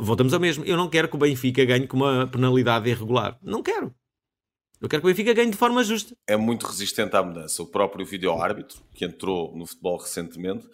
voltamos 0.00 0.34
ao 0.34 0.40
mesmo, 0.40 0.64
eu 0.64 0.76
não 0.76 0.88
quero 0.88 1.08
que 1.08 1.16
o 1.16 1.18
Benfica 1.18 1.64
ganhe 1.64 1.86
com 1.86 1.96
uma 1.96 2.26
penalidade 2.26 2.88
irregular. 2.88 3.38
Não 3.42 3.62
quero. 3.62 3.94
Eu 4.80 4.88
quero 4.88 5.00
que 5.00 5.08
o 5.08 5.10
Benfica 5.10 5.32
ganhe 5.32 5.50
de 5.50 5.56
forma 5.56 5.82
justa. 5.82 6.14
É 6.26 6.36
muito 6.36 6.66
resistente 6.66 7.16
à 7.16 7.22
mudança. 7.22 7.62
O 7.62 7.66
próprio 7.66 8.04
vídeo-árbitro, 8.04 8.82
que 8.94 9.06
entrou 9.06 9.56
no 9.56 9.64
futebol 9.66 9.96
recentemente, 9.96 10.68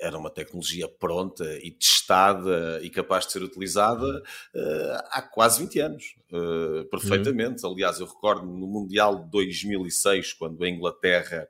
era 0.00 0.18
uma 0.18 0.30
tecnologia 0.30 0.88
pronta 0.88 1.44
e 1.62 1.70
testada 1.70 2.80
e 2.82 2.90
capaz 2.90 3.26
de 3.26 3.32
ser 3.32 3.42
utilizada 3.42 4.06
uh, 4.54 5.02
há 5.10 5.22
quase 5.22 5.60
20 5.60 5.80
anos, 5.80 6.16
uh, 6.32 6.84
perfeitamente. 6.86 7.64
Uhum. 7.64 7.72
Aliás, 7.72 8.00
eu 8.00 8.06
recordo 8.06 8.46
no 8.46 8.66
Mundial 8.66 9.24
de 9.24 9.30
2006, 9.30 10.34
quando 10.34 10.62
a 10.62 10.68
Inglaterra 10.68 11.48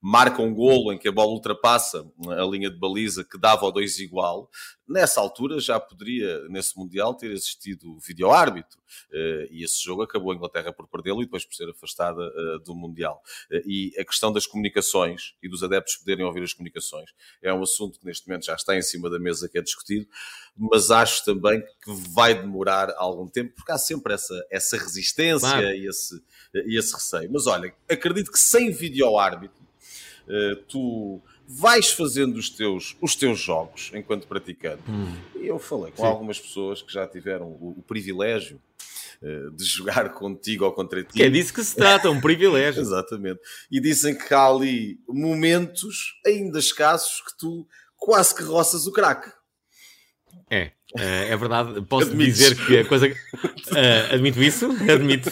marca 0.00 0.40
um 0.40 0.54
golo 0.54 0.92
em 0.92 0.98
que 0.98 1.08
a 1.08 1.12
bola 1.12 1.30
ultrapassa 1.30 2.06
a 2.28 2.44
linha 2.44 2.70
de 2.70 2.78
baliza 2.78 3.24
que 3.24 3.38
dava 3.38 3.66
ao 3.66 3.72
2 3.72 3.98
igual, 3.98 4.48
nessa 4.88 5.20
altura 5.20 5.60
já 5.60 5.78
poderia, 5.78 6.48
nesse 6.48 6.76
Mundial, 6.78 7.14
ter 7.14 7.30
existido 7.30 7.98
vídeo-árbitro. 7.98 8.78
Eh, 9.12 9.48
e 9.50 9.64
esse 9.64 9.82
jogo 9.82 10.02
acabou 10.02 10.32
a 10.32 10.34
Inglaterra 10.34 10.72
por 10.72 10.88
perdê-lo 10.88 11.20
e 11.20 11.24
depois 11.24 11.44
por 11.44 11.54
ser 11.54 11.68
afastada 11.68 12.22
eh, 12.22 12.58
do 12.64 12.74
Mundial. 12.74 13.20
Eh, 13.50 13.62
e 13.66 13.92
a 13.98 14.04
questão 14.04 14.32
das 14.32 14.46
comunicações 14.46 15.34
e 15.42 15.48
dos 15.48 15.62
adeptos 15.62 15.96
poderem 15.96 16.24
ouvir 16.24 16.42
as 16.42 16.54
comunicações 16.54 17.10
é 17.42 17.52
um 17.52 17.62
assunto 17.62 17.98
que 17.98 18.06
neste 18.06 18.26
momento 18.26 18.46
já 18.46 18.54
está 18.54 18.76
em 18.76 18.82
cima 18.82 19.10
da 19.10 19.18
mesa 19.18 19.48
que 19.48 19.58
é 19.58 19.62
discutido, 19.62 20.06
mas 20.56 20.90
acho 20.90 21.24
também 21.24 21.60
que 21.60 21.92
vai 22.10 22.34
demorar 22.34 22.94
algum 22.96 23.28
tempo, 23.28 23.52
porque 23.54 23.72
há 23.72 23.78
sempre 23.78 24.14
essa, 24.14 24.34
essa 24.50 24.76
resistência 24.76 25.48
claro. 25.48 25.74
e, 25.74 25.86
esse, 25.86 26.22
e 26.54 26.78
esse 26.78 26.94
receio. 26.94 27.30
Mas 27.30 27.46
olha, 27.46 27.74
acredito 27.90 28.32
que 28.32 28.38
sem 28.38 28.70
vídeo-árbitro 28.70 29.67
tu 30.68 31.22
vais 31.48 31.90
fazendo 31.90 32.36
os 32.36 32.50
teus, 32.50 32.94
os 33.00 33.16
teus 33.16 33.40
jogos 33.40 33.90
enquanto 33.94 34.26
praticante. 34.26 34.82
Hum. 34.88 35.16
E 35.34 35.46
eu 35.46 35.58
falei 35.58 35.90
com 35.92 36.02
Sim. 36.02 36.08
algumas 36.08 36.38
pessoas 36.38 36.82
que 36.82 36.92
já 36.92 37.06
tiveram 37.06 37.46
o, 37.46 37.76
o 37.78 37.82
privilégio 37.82 38.60
uh, 39.22 39.50
de 39.52 39.64
jogar 39.64 40.10
contigo 40.14 40.66
ou 40.66 40.72
contra 40.72 41.02
ti. 41.02 41.14
Que 41.14 41.22
é 41.22 41.30
disso 41.30 41.54
que 41.54 41.64
se 41.64 41.74
trata, 41.74 42.10
um 42.10 42.20
privilégio. 42.20 42.80
Exatamente. 42.82 43.40
E 43.70 43.80
dizem 43.80 44.16
que 44.16 44.34
há 44.34 44.46
ali 44.46 45.00
momentos 45.08 46.20
ainda 46.26 46.58
escassos 46.58 47.22
que 47.22 47.38
tu 47.38 47.66
quase 47.96 48.34
que 48.34 48.42
roças 48.42 48.86
o 48.86 48.92
craque. 48.92 49.30
É, 50.96 51.32
é 51.32 51.36
verdade. 51.36 51.82
Posso 51.82 52.08
Admites. 52.08 52.38
dizer 52.38 52.66
que 52.66 52.78
a 52.78 52.84
coisa. 52.86 53.08
Uh, 53.08 54.14
admito 54.14 54.42
isso, 54.42 54.66
admito. 54.90 55.30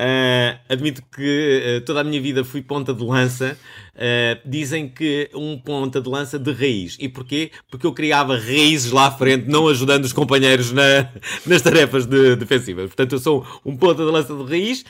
Uh, 0.00 0.58
admito 0.66 1.02
que 1.14 1.62
uh, 1.76 1.84
toda 1.84 2.00
a 2.00 2.04
minha 2.04 2.18
vida 2.18 2.42
fui 2.42 2.62
ponta 2.62 2.94
de 2.94 3.04
lança. 3.04 3.58
Uh, 3.94 4.48
dizem 4.48 4.88
que 4.88 5.28
um 5.34 5.58
ponta 5.58 6.00
de 6.00 6.08
lança 6.08 6.38
de 6.38 6.50
raiz. 6.52 6.96
E 6.98 7.06
porquê? 7.06 7.50
Porque 7.70 7.86
eu 7.86 7.92
criava 7.92 8.34
raízes 8.34 8.92
lá 8.92 9.08
à 9.08 9.10
frente, 9.10 9.46
não 9.46 9.68
ajudando 9.68 10.06
os 10.06 10.14
companheiros 10.14 10.72
na, 10.72 11.12
nas 11.44 11.60
tarefas 11.60 12.06
de, 12.06 12.34
defensivas. 12.34 12.86
Portanto, 12.86 13.12
eu 13.12 13.18
sou 13.18 13.46
um 13.62 13.76
ponta 13.76 14.02
de 14.02 14.10
lança 14.10 14.34
de 14.34 14.42
raiz. 14.42 14.84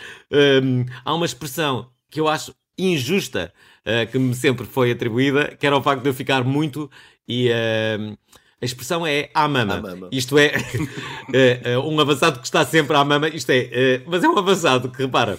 há 1.05 1.12
uma 1.12 1.27
expressão 1.27 1.88
que 2.09 2.20
eu 2.20 2.29
acho 2.29 2.55
injusta, 2.79 3.53
que 4.11 4.18
me 4.18 4.35
sempre 4.35 4.64
foi 4.64 4.92
atribuída, 4.92 5.57
que 5.59 5.66
era 5.66 5.77
o 5.77 5.83
facto 5.83 6.03
de 6.03 6.09
eu 6.09 6.14
ficar 6.14 6.44
muito 6.44 6.88
e 7.29 7.51
a 8.61 8.64
expressão 8.64 9.07
é 9.07 9.31
à 9.33 9.49
mama. 9.49 9.75
À 9.75 9.81
mama. 9.81 10.09
Isto 10.12 10.38
é, 10.38 10.53
é, 11.33 11.61
é, 11.73 11.79
um 11.79 11.99
avançado 11.99 12.40
que 12.40 12.46
está 12.46 12.64
sempre 12.64 12.96
à 12.96 13.05
mama. 13.05 13.29
Isto 13.29 13.51
é, 13.51 13.68
é, 13.73 14.03
mas 14.07 14.23
é 14.23 14.29
um 14.29 14.38
avançado 14.38 14.90
que, 14.90 15.03
repara, 15.03 15.38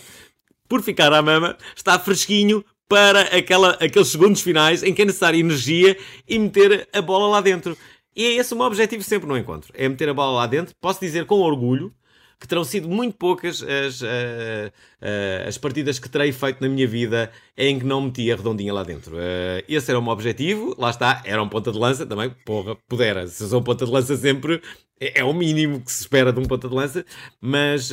por 0.67 0.81
ficar 0.81 1.13
à 1.13 1.21
mama, 1.21 1.55
está 1.75 1.99
fresquinho 1.99 2.65
para 2.89 3.21
aquela, 3.37 3.71
aqueles 3.73 4.07
segundos 4.07 4.41
finais 4.41 4.83
em 4.83 4.93
que 4.93 5.01
é 5.03 5.05
necessária 5.05 5.37
energia 5.37 5.97
e 6.27 6.39
meter 6.39 6.89
a 6.91 7.01
bola 7.01 7.27
lá 7.27 7.41
dentro. 7.41 7.77
E 8.15 8.25
é 8.25 8.31
esse 8.33 8.53
o 8.53 8.57
meu 8.57 8.65
objetivo 8.65 9.03
sempre 9.03 9.27
no 9.27 9.37
encontro. 9.37 9.71
É 9.75 9.87
meter 9.87 10.09
a 10.09 10.13
bola 10.13 10.39
lá 10.39 10.47
dentro. 10.47 10.75
Posso 10.81 10.99
dizer 10.99 11.25
com 11.25 11.35
orgulho 11.35 11.93
que 12.41 12.47
terão 12.47 12.63
sido 12.63 12.89
muito 12.89 13.15
poucas 13.15 13.61
as, 13.61 14.01
uh, 14.01 14.05
uh, 14.07 15.47
as 15.47 15.59
partidas 15.59 15.99
que 15.99 16.09
terei 16.09 16.31
feito 16.31 16.59
na 16.59 16.67
minha 16.67 16.87
vida 16.87 17.31
em 17.55 17.77
que 17.77 17.85
não 17.85 18.01
meti 18.01 18.31
a 18.31 18.35
redondinha 18.35 18.73
lá 18.73 18.83
dentro. 18.83 19.15
Uh, 19.15 19.61
esse 19.69 19.91
era 19.91 19.99
o 19.99 20.01
meu 20.01 20.11
objetivo, 20.11 20.75
lá 20.75 20.89
está, 20.89 21.21
era 21.23 21.41
um 21.41 21.47
ponta 21.47 21.71
de 21.71 21.77
lança 21.77 22.03
também, 22.03 22.31
porra, 22.43 22.75
pudera. 22.89 23.27
Se 23.27 23.47
sou 23.47 23.59
um 23.59 23.63
ponta 23.63 23.85
de 23.85 23.91
lança 23.91 24.17
sempre, 24.17 24.59
é, 24.99 25.19
é, 25.19 25.23
o 25.23 25.31
mínimo 25.33 25.81
que 25.81 25.91
se 25.91 26.01
espera 26.01 26.33
de 26.33 26.39
um 26.39 26.45
ponta 26.45 26.67
de 26.67 26.73
lança, 26.73 27.05
mas, 27.39 27.91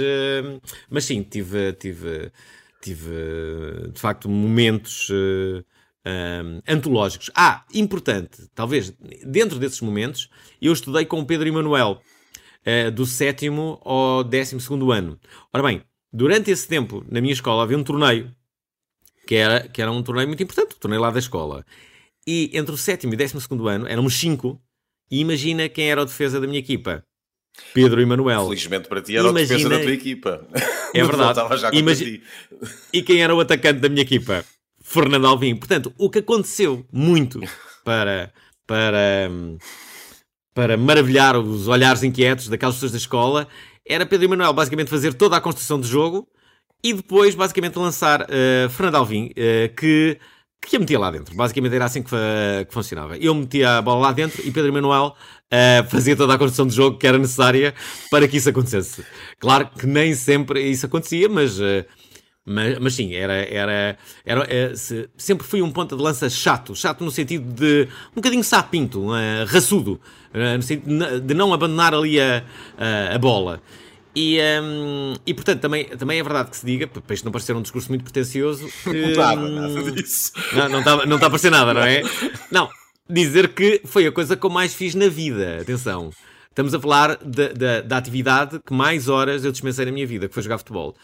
mas 0.88 1.04
sim, 1.04 1.22
tive, 1.22 1.74
tive, 1.74 2.32
tive 2.80 3.90
de 3.92 4.00
facto 4.00 4.30
momentos. 4.30 5.10
Um, 5.10 6.62
antológicos. 6.66 7.30
Ah, 7.34 7.66
importante, 7.74 8.48
talvez 8.54 8.94
dentro 9.26 9.58
desses 9.58 9.82
momentos, 9.82 10.30
eu 10.62 10.72
estudei 10.72 11.04
com 11.04 11.20
o 11.20 11.26
Pedro 11.26 11.46
Emanuel, 11.46 12.00
uh, 12.66 12.90
do 12.90 13.06
sétimo 13.06 13.80
ao 13.84 14.24
décimo 14.24 14.60
segundo 14.60 14.92
ano. 14.92 15.18
Ora 15.52 15.62
bem, 15.62 15.82
durante 16.12 16.50
esse 16.50 16.66
tempo, 16.66 17.04
na 17.08 17.20
minha 17.20 17.32
escola, 17.32 17.62
havia 17.62 17.78
um 17.78 17.84
torneio, 17.84 18.34
que 19.26 19.34
era, 19.34 19.68
que 19.68 19.82
era 19.82 19.90
um 19.90 20.02
torneio 20.02 20.28
muito 20.28 20.42
importante, 20.42 20.74
o 20.74 20.78
torneio 20.78 21.02
lá 21.02 21.10
da 21.10 21.18
escola. 21.18 21.64
E 22.26 22.50
entre 22.52 22.74
o 22.74 22.78
sétimo 22.78 23.12
e 23.12 23.16
o 23.16 23.18
décimo 23.18 23.40
segundo 23.40 23.68
ano, 23.68 23.86
éramos 23.86 24.14
cinco, 24.14 24.60
e 25.10 25.20
imagina 25.20 25.68
quem 25.68 25.90
era 25.90 26.02
a 26.02 26.04
defesa 26.04 26.40
da 26.40 26.46
minha 26.46 26.58
equipa. 26.58 27.02
Pedro 27.74 28.00
e 28.00 28.06
Manuel. 28.06 28.44
Felizmente 28.44 28.88
para 28.88 29.02
ti 29.02 29.16
era 29.16 29.28
imagina... 29.28 29.54
a 29.54 29.56
defesa 29.56 29.68
da 29.68 29.82
tua 29.82 29.92
equipa. 29.92 30.48
É 30.94 31.02
verdade. 31.02 31.40
Imagi... 31.76 32.22
E 32.92 33.02
quem 33.02 33.22
era 33.22 33.34
o 33.34 33.40
atacante 33.40 33.80
da 33.80 33.88
minha 33.88 34.02
equipa? 34.02 34.44
Fernando 34.80 35.26
Alvim. 35.26 35.56
Portanto, 35.56 35.92
o 35.98 36.08
que 36.08 36.20
aconteceu 36.20 36.86
muito 36.92 37.40
para, 37.84 38.32
para, 38.66 39.28
hum, 39.30 39.58
para 40.58 40.76
maravilhar 40.76 41.36
os 41.36 41.68
olhares 41.68 42.02
inquietos 42.02 42.48
daquelas 42.48 42.74
pessoas 42.74 42.90
da 42.90 42.98
escola 42.98 43.46
era 43.86 44.04
Pedro 44.04 44.26
Emanuel 44.26 44.52
basicamente 44.52 44.90
fazer 44.90 45.14
toda 45.14 45.36
a 45.36 45.40
construção 45.40 45.78
do 45.78 45.86
jogo 45.86 46.26
e 46.82 46.92
depois 46.92 47.36
basicamente 47.36 47.78
lançar 47.78 48.22
uh, 48.22 48.68
Fernando 48.68 48.96
Alvim, 48.96 49.26
uh, 49.26 49.72
que, 49.76 50.18
que 50.60 50.74
a 50.74 50.80
metia 50.80 50.98
lá 50.98 51.12
dentro. 51.12 51.32
Basicamente 51.36 51.76
era 51.76 51.84
assim 51.84 52.02
que, 52.02 52.10
que, 52.66 52.74
funcionava. 52.74 53.16
Eu 53.18 53.36
metia 53.36 53.78
a 53.78 53.82
bola 53.82 54.08
lá 54.08 54.12
dentro 54.12 54.44
e 54.44 54.50
Pedro 54.50 54.72
Emanuel 54.72 55.14
uh, 55.14 55.88
fazia 55.88 56.16
toda 56.16 56.34
a 56.34 56.38
construção 56.38 56.66
do 56.66 56.72
jogo 56.72 56.98
que 56.98 57.06
era 57.06 57.18
necessária 57.18 57.72
para 58.10 58.26
que 58.26 58.38
isso 58.38 58.50
acontecesse. 58.50 59.06
Claro 59.38 59.70
que 59.78 59.86
nem 59.86 60.12
sempre 60.12 60.60
isso 60.68 60.86
acontecia, 60.86 61.28
mas... 61.28 61.56
Mas, 62.50 62.78
mas, 62.78 62.94
sim, 62.94 63.14
era, 63.14 63.34
era, 63.34 63.98
era, 64.24 64.44
era 64.48 64.74
se, 64.74 65.06
sempre 65.18 65.46
fui 65.46 65.60
um 65.60 65.70
ponta 65.70 65.94
de 65.94 66.02
lança 66.02 66.30
chato, 66.30 66.74
chato 66.74 67.04
no 67.04 67.10
sentido 67.10 67.52
de 67.52 67.86
um 68.12 68.16
bocadinho 68.16 68.42
sapinto, 68.42 69.10
uh, 69.10 69.44
raçudo, 69.46 70.00
uh, 70.32 70.56
no 70.56 70.62
sentido 70.62 71.20
de 71.20 71.34
não 71.34 71.52
abandonar 71.52 71.92
ali 71.94 72.18
a, 72.18 72.42
a, 72.78 73.14
a 73.14 73.18
bola. 73.18 73.60
E, 74.16 74.38
um, 74.62 75.14
e 75.26 75.34
portanto, 75.34 75.60
também, 75.60 75.84
também 75.84 76.18
é 76.18 76.22
verdade 76.22 76.50
que 76.50 76.56
se 76.56 76.64
diga, 76.64 76.86
para 76.86 77.14
isto 77.14 77.24
não 77.24 77.30
parecer 77.30 77.54
um 77.54 77.60
discurso 77.60 77.90
muito 77.90 78.02
pretencioso, 78.02 78.66
que, 78.82 78.92
não 78.92 79.08
estava 79.10 79.48
nada 79.48 79.68
hum, 79.68 79.90
disso. 79.92 80.32
Não, 80.54 80.68
não, 80.70 80.78
está, 80.78 81.06
não 81.06 81.16
está 81.16 81.26
a 81.26 81.30
parecer 81.30 81.50
nada, 81.50 81.74
não 81.74 81.82
é? 81.82 82.02
Não, 82.50 82.70
dizer 83.08 83.48
que 83.48 83.82
foi 83.84 84.06
a 84.06 84.12
coisa 84.12 84.36
que 84.36 84.44
eu 84.44 84.50
mais 84.50 84.74
fiz 84.74 84.94
na 84.94 85.08
vida, 85.08 85.58
atenção. 85.60 86.10
Estamos 86.48 86.74
a 86.74 86.80
falar 86.80 87.16
da, 87.18 87.52
da, 87.52 87.80
da 87.82 87.96
atividade 87.98 88.58
que 88.58 88.72
mais 88.72 89.08
horas 89.08 89.44
eu 89.44 89.52
dispensei 89.52 89.84
na 89.84 89.92
minha 89.92 90.06
vida, 90.06 90.26
que 90.26 90.34
foi 90.34 90.42
jogar 90.42 90.58
futebol. 90.58 90.96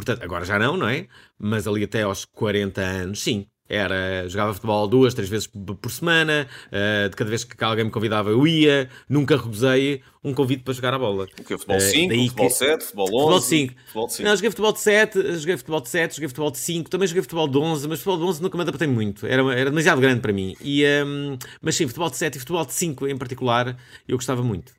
Portanto, 0.00 0.24
agora 0.24 0.44
já 0.44 0.58
não, 0.58 0.76
não 0.76 0.88
é? 0.88 1.06
Mas 1.38 1.66
ali 1.66 1.84
até 1.84 2.02
aos 2.02 2.24
40 2.24 2.80
anos, 2.80 3.22
sim. 3.22 3.46
Era, 3.68 4.28
jogava 4.28 4.52
futebol 4.52 4.88
duas, 4.88 5.14
três 5.14 5.28
vezes 5.28 5.46
por 5.46 5.90
semana, 5.92 6.48
uh, 6.66 7.08
de 7.08 7.14
cada 7.14 7.30
vez 7.30 7.44
que 7.44 7.62
alguém 7.62 7.84
me 7.84 7.90
convidava 7.92 8.30
eu 8.30 8.44
ia, 8.44 8.90
nunca 9.08 9.36
recusei 9.36 10.02
um 10.24 10.34
convite 10.34 10.64
para 10.64 10.74
jogar 10.74 10.92
a 10.92 10.98
bola. 10.98 11.28
O 11.38 11.44
que 11.44 11.56
Futebol 11.56 11.78
5, 11.78 12.12
uh, 12.12 12.18
futebol 12.18 12.48
que... 12.48 12.52
7, 12.52 12.84
futebol 12.84 13.06
11? 13.06 13.12
Futebol 13.14 13.40
5. 13.40 13.74
Futebol 13.84 14.08
5. 14.08 14.28
Não, 14.28 14.36
joguei 14.36 14.50
futebol 14.50 14.72
de 14.72 14.80
7, 14.80 15.36
joguei 15.38 15.56
futebol 15.56 15.80
de 15.82 15.88
7, 15.88 16.14
joguei 16.16 16.28
futebol 16.28 16.50
de 16.50 16.58
5, 16.58 16.90
também 16.90 17.06
joguei 17.06 17.22
futebol 17.22 17.46
de 17.46 17.58
11, 17.58 17.88
mas 17.88 17.98
futebol 18.00 18.18
de 18.18 18.24
11 18.24 18.42
nunca 18.42 18.56
me 18.56 18.62
adaptei 18.62 18.88
muito, 18.88 19.24
era, 19.24 19.42
era 19.54 19.70
demasiado 19.70 20.00
grande 20.00 20.20
para 20.20 20.32
mim. 20.32 20.56
E, 20.60 20.84
um, 21.06 21.38
mas 21.62 21.76
sim, 21.76 21.86
futebol 21.86 22.10
de 22.10 22.16
7 22.16 22.34
e 22.34 22.38
futebol 22.40 22.66
de 22.66 22.72
5 22.72 23.06
em 23.06 23.16
particular, 23.16 23.76
eu 24.08 24.16
gostava 24.16 24.42
muito. 24.42 24.72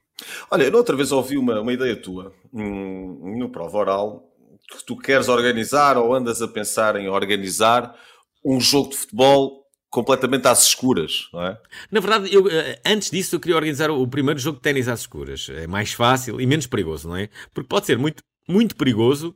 Olha, 0.50 0.64
eu 0.64 0.76
outra 0.76 0.98
vez 0.98 1.14
ouvi 1.14 1.38
uma, 1.38 1.62
uma 1.62 1.72
ideia 1.72 1.96
tua 1.96 2.34
um, 2.54 3.38
no 3.38 3.50
prova 3.50 3.78
oral 3.78 4.31
que 4.78 4.86
tu 4.86 4.98
queres 4.98 5.28
organizar 5.28 5.98
ou 5.98 6.14
andas 6.14 6.42
a 6.42 6.48
pensar 6.48 6.96
em 6.96 7.08
organizar 7.08 7.96
um 8.44 8.60
jogo 8.60 8.90
de 8.90 8.98
futebol 8.98 9.62
completamente 9.90 10.48
às 10.48 10.66
escuras, 10.68 11.28
não 11.34 11.46
é? 11.46 11.58
Na 11.92 12.00
verdade, 12.00 12.34
eu, 12.34 12.48
eh, 12.50 12.80
antes 12.86 13.12
disso, 13.12 13.36
eu 13.36 13.40
queria 13.40 13.58
organizar 13.58 13.92
o 13.92 14.08
primeiro 14.08 14.40
jogo 14.40 14.56
de 14.56 14.64
ténis 14.64 14.88
às 14.88 15.02
escuras. 15.02 15.50
É 15.50 15.68
mais 15.68 15.92
fácil 15.92 16.40
e 16.40 16.46
menos 16.46 16.66
perigoso, 16.66 17.10
não 17.10 17.18
é? 17.18 17.30
Porque 17.54 17.68
pode 17.68 17.86
ser 17.86 17.98
muito, 17.98 18.24
muito 18.48 18.76
perigoso 18.76 19.36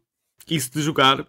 isso 0.50 0.72
de 0.72 0.82
jogar 0.82 1.26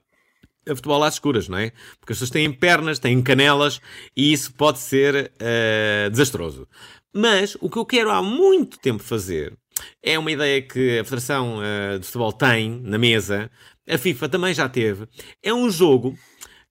a 0.69 0.75
futebol 0.75 1.03
às 1.03 1.15
escuras, 1.15 1.49
não 1.49 1.59
é? 1.59 1.71
Porque 1.99 2.13
as 2.13 2.19
pessoas 2.19 2.31
têm 2.31 2.53
pernas, 2.53 2.99
têm 2.99 3.21
canelas 3.23 3.81
e 4.17 4.33
isso 4.33 4.53
pode 4.55 4.79
ser 4.79 5.33
uh, 5.35 6.11
desastroso. 6.11 6.69
Mas 7.15 7.57
o 7.61 7.71
que 7.71 7.79
eu 7.79 7.87
quero 7.87 8.11
há 8.11 8.23
muito 8.23 8.79
tempo 8.79 9.03
fazer 9.03 9.57
é 10.03 10.19
uma 10.19 10.31
ideia 10.31 10.63
que 10.63 10.99
a 10.99 11.05
Federação 11.05 11.59
uh, 11.59 11.99
de 11.99 12.07
Futebol 12.07 12.33
tem 12.33 12.81
na 12.83 12.99
mesa, 12.99 13.51
a 13.89 13.99
FIFA 13.99 14.29
também 14.29 14.55
já 14.55 14.69
teve. 14.69 15.07
É 15.43 15.53
um 15.53 15.71
jogo 15.71 16.17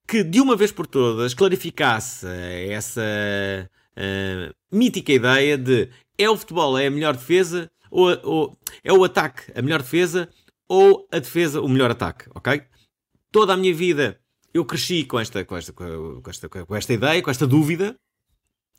que, 0.08 0.24
de 0.24 0.40
uma 0.40 0.56
vez 0.56 0.72
por 0.72 0.86
todas, 0.86 1.34
clarificasse 1.34 2.28
essa 2.70 3.02
uh, 3.98 4.56
mítica 4.72 5.14
ideia 5.14 5.58
de 5.58 5.90
é 6.18 6.30
o 6.30 6.38
futebol 6.38 6.78
é 6.78 6.88
a 6.88 6.92
melhor 6.92 7.16
defesa 7.16 7.70
ou, 7.90 8.20
ou 8.24 8.58
é 8.84 8.94
o 8.94 9.04
ataque 9.04 9.52
a 9.56 9.62
melhor 9.62 9.82
defesa 9.82 10.30
ou 10.68 11.08
a 11.12 11.20
defesa 11.20 11.62
o 11.62 11.68
melhor 11.68 11.92
ataque, 11.92 12.26
ok? 12.34 12.64
Toda 13.32 13.54
a 13.54 13.58
minha 13.58 13.74
vida 13.74 14.20
eu 14.54 14.64
cresci 14.64 15.04
com 15.04 15.20
esta, 15.20 15.44
com 15.44 15.58
esta, 15.58 15.74
com 15.74 16.22
esta, 16.30 16.50
com 16.50 16.76
esta 16.76 16.94
ideia, 16.94 17.22
com 17.22 17.30
esta 17.30 17.46
dúvida, 17.46 17.96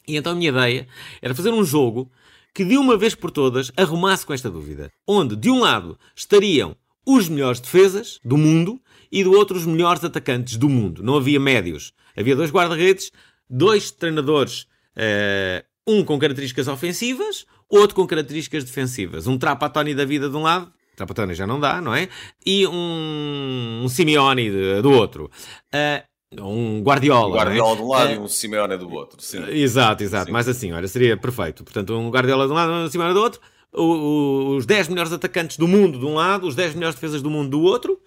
e 0.08 0.16
então 0.16 0.32
a 0.32 0.34
minha 0.34 0.48
ideia 0.48 0.88
era 1.20 1.34
fazer 1.34 1.50
um 1.50 1.64
jogo 1.64 2.10
que 2.54 2.64
de 2.64 2.78
uma 2.78 2.96
vez 2.96 3.14
por 3.14 3.30
todas 3.30 3.70
arrumasse 3.76 4.24
com 4.24 4.32
esta 4.32 4.50
dúvida. 4.50 4.90
Onde, 5.06 5.36
de 5.36 5.50
um 5.50 5.60
lado, 5.60 5.98
estariam 6.14 6.74
os 7.06 7.28
melhores 7.28 7.60
defesas 7.60 8.18
do 8.24 8.36
mundo 8.36 8.80
e 9.12 9.22
do 9.22 9.32
outro 9.32 9.56
os 9.56 9.64
melhores 9.64 10.02
atacantes 10.04 10.56
do 10.56 10.68
mundo. 10.68 11.02
Não 11.02 11.16
havia 11.16 11.38
médios. 11.38 11.92
Havia 12.16 12.34
dois 12.34 12.50
guarda-redes, 12.50 13.12
dois 13.48 13.90
treinadores, 13.90 14.66
uh, 14.96 15.64
um 15.86 16.04
com 16.04 16.18
características 16.18 16.66
ofensivas, 16.66 17.46
outro 17.68 17.94
com 17.94 18.06
características 18.06 18.64
defensivas. 18.64 19.26
Um 19.26 19.38
Trapattoni 19.38 19.94
da 19.94 20.04
vida 20.04 20.28
de 20.28 20.36
um 20.36 20.42
lado, 20.42 20.72
Trapattoni 20.96 21.34
já 21.34 21.46
não 21.46 21.60
dá, 21.60 21.80
não 21.80 21.94
é? 21.94 22.08
E 22.44 22.66
um, 22.66 23.82
um 23.84 23.88
Simeone 23.88 24.50
do 24.82 24.90
outro. 24.90 25.30
Uh, 25.72 26.42
um 26.42 26.82
Guardiola. 26.82 27.28
Um 27.28 27.32
Guardiola 27.36 27.72
é? 27.72 27.76
de 27.76 27.82
um 27.82 27.88
lado 27.88 28.10
uh, 28.10 28.14
e 28.14 28.18
um 28.18 28.28
Simeone 28.28 28.76
do 28.78 28.90
outro. 28.90 29.22
Sim. 29.22 29.44
Exato, 29.50 30.02
exato. 30.02 30.26
Sim. 30.26 30.32
Mas 30.32 30.48
assim, 30.48 30.72
olha, 30.72 30.88
seria 30.88 31.16
perfeito. 31.16 31.62
Portanto, 31.62 31.94
um 31.94 32.10
Guardiola 32.10 32.46
de 32.46 32.52
um 32.52 32.54
lado 32.54 32.72
e 32.72 32.86
um 32.86 32.90
Simeone 32.90 33.14
do 33.14 33.20
outro 33.20 33.40
os 33.76 34.64
10 34.64 34.88
melhores 34.88 35.12
atacantes 35.12 35.56
do 35.56 35.68
mundo 35.68 35.98
de 35.98 36.06
um 36.06 36.14
lado, 36.14 36.46
os 36.46 36.54
10 36.54 36.74
melhores 36.74 36.94
defesas 36.94 37.20
do 37.20 37.30
mundo 37.30 37.50
do 37.50 37.60
outro, 37.60 38.00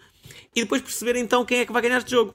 e 0.56 0.62
depois 0.62 0.82
perceber 0.82 1.16
então 1.16 1.46
quem 1.46 1.60
é 1.60 1.66
que 1.66 1.72
vai 1.72 1.82
ganhar 1.82 2.00
este 2.00 2.12
jogo. 2.12 2.34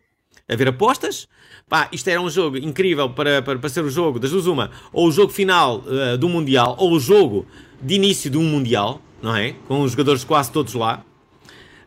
Haver 0.49 0.69
apostas. 0.69 1.27
Pá, 1.69 1.89
isto 1.91 2.09
era 2.09 2.21
um 2.21 2.29
jogo 2.29 2.59
incrível 2.59 3.09
para, 3.11 3.41
para, 3.43 3.59
para 3.59 3.69
ser 3.69 3.83
o 3.83 3.91
jogo 3.91 4.19
das 4.19 4.31
duas 4.31 4.47
uma, 4.47 4.71
ou 4.93 5.09
o 5.09 5.13
jogo 5.13 5.33
final 5.33 5.79
uh, 5.79 6.19
do 6.19 6.29
Mundial, 6.29 6.77
ou 6.79 6.93
o 6.93 7.01
jogo 7.01 7.47
de 7.81 7.95
início 7.95 8.31
de 8.31 8.37
um 8.37 8.45
Mundial, 8.45 9.01
não 9.23 9.35
é? 9.35 9.55
Com 9.67 9.81
os 9.83 9.93
jogadores 9.93 10.23
quase 10.23 10.53
todos 10.53 10.75
lá. 10.75 11.03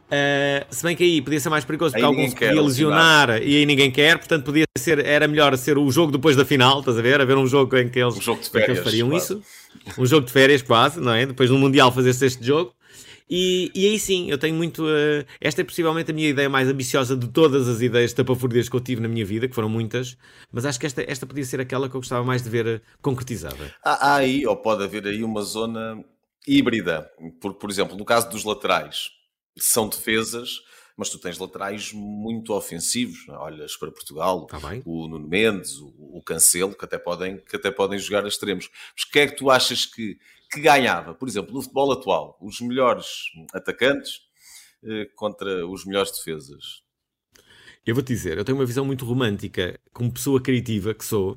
Uh, 0.07 0.65
se 0.69 0.83
bem 0.83 0.95
que 0.95 1.03
aí 1.03 1.21
podia 1.21 1.39
ser 1.39 1.49
mais 1.49 1.65
perigoso 1.65 1.91
porque 1.91 2.05
alguns 2.05 2.33
podia 2.33 2.61
lesionar 2.61 3.43
e 3.43 3.57
aí 3.57 3.65
ninguém 3.65 3.91
quer, 3.91 4.17
portanto 4.17 4.45
podia 4.45 4.63
ser, 4.77 5.05
era 5.05 5.27
melhor 5.27 5.55
ser 5.57 5.77
o 5.77 5.91
jogo 5.91 6.13
depois 6.13 6.33
da 6.33 6.45
final, 6.45 6.79
estás 6.79 6.97
a 6.97 7.01
ver? 7.01 7.19
Haver 7.19 7.37
um 7.37 7.45
jogo 7.45 7.75
em 7.75 7.89
que 7.89 7.99
eles, 7.99 8.15
um 8.15 8.21
jogo 8.21 8.41
de 8.41 8.49
férias, 8.49 8.79
fariam 8.79 9.11
isso. 9.11 9.41
Um 9.97 10.05
jogo 10.05 10.25
de 10.25 10.31
férias 10.31 10.61
quase, 10.61 11.01
não 11.01 11.13
é? 11.13 11.25
Depois 11.25 11.49
no 11.49 11.57
Mundial 11.57 11.91
fazer-se 11.91 12.25
este 12.25 12.45
jogo. 12.45 12.73
E, 13.29 13.69
e, 13.75 13.85
aí 13.85 13.99
sim, 13.99 14.31
eu 14.31 14.37
tenho 14.37 14.55
muito. 14.55 14.85
Uh, 14.85 15.25
esta 15.41 15.59
é 15.59 15.63
possivelmente 15.65 16.09
a 16.09 16.13
minha 16.13 16.29
ideia 16.29 16.49
mais 16.49 16.69
ambiciosa 16.69 17.15
de 17.15 17.27
todas 17.27 17.67
as 17.67 17.81
ideias 17.81 18.13
tapafúrdias 18.13 18.69
que 18.69 18.75
eu 18.75 18.79
tive 18.79 19.01
na 19.01 19.09
minha 19.09 19.25
vida, 19.25 19.49
que 19.49 19.53
foram 19.53 19.67
muitas, 19.67 20.17
mas 20.49 20.65
acho 20.65 20.79
que 20.79 20.85
esta, 20.85 21.03
esta 21.05 21.25
podia 21.25 21.43
ser 21.43 21.59
aquela 21.59 21.89
que 21.89 21.95
eu 21.95 21.99
gostava 21.99 22.23
mais 22.23 22.41
de 22.41 22.49
ver 22.49 22.65
uh, 22.65 22.81
concretizada. 23.01 23.73
Há, 23.83 24.11
há 24.11 24.15
aí, 24.15 24.47
ou 24.47 24.55
pode 24.55 24.85
haver 24.85 25.05
aí, 25.05 25.21
uma 25.21 25.41
zona 25.41 26.01
híbrida. 26.47 27.11
Por, 27.41 27.55
por 27.55 27.69
exemplo, 27.69 27.97
no 27.97 28.05
caso 28.05 28.29
dos 28.29 28.45
laterais, 28.45 29.09
são 29.59 29.87
defesas, 29.87 30.61
mas 30.95 31.09
tu 31.09 31.19
tens 31.19 31.37
laterais 31.37 31.93
muito 31.93 32.53
ofensivos. 32.53 33.27
É? 33.29 33.33
Olhas 33.33 33.75
para 33.77 33.91
Portugal, 33.91 34.45
tá 34.47 34.59
o 34.85 35.07
Nuno 35.07 35.27
Mendes, 35.27 35.77
o, 35.77 35.93
o, 35.97 36.21
Cancelo, 36.23 36.75
que 36.75 36.85
até, 36.85 36.97
podem, 36.97 37.37
que 37.37 37.55
até 37.55 37.69
podem 37.69 37.99
jogar 37.99 38.25
a 38.25 38.27
extremos. 38.27 38.69
Mas 38.95 39.03
o 39.03 39.11
que 39.11 39.19
é 39.19 39.27
que 39.27 39.35
tu 39.35 39.49
achas 39.49 39.85
que, 39.85 40.17
que 40.51 40.59
ganhava? 40.59 41.13
Por 41.13 41.27
exemplo, 41.27 41.53
no 41.53 41.61
futebol 41.61 41.91
atual, 41.91 42.37
os 42.41 42.59
melhores 42.61 43.31
atacantes 43.53 44.27
eh, 44.83 45.09
contra 45.15 45.67
os 45.67 45.85
melhores 45.85 46.11
defesas. 46.11 46.83
Eu 47.85 47.95
vou-te 47.95 48.07
dizer, 48.07 48.37
eu 48.37 48.45
tenho 48.45 48.57
uma 48.57 48.65
visão 48.65 48.85
muito 48.85 49.05
romântica, 49.05 49.79
como 49.93 50.11
pessoa 50.11 50.41
criativa 50.41 50.93
que 50.93 51.05
sou, 51.05 51.33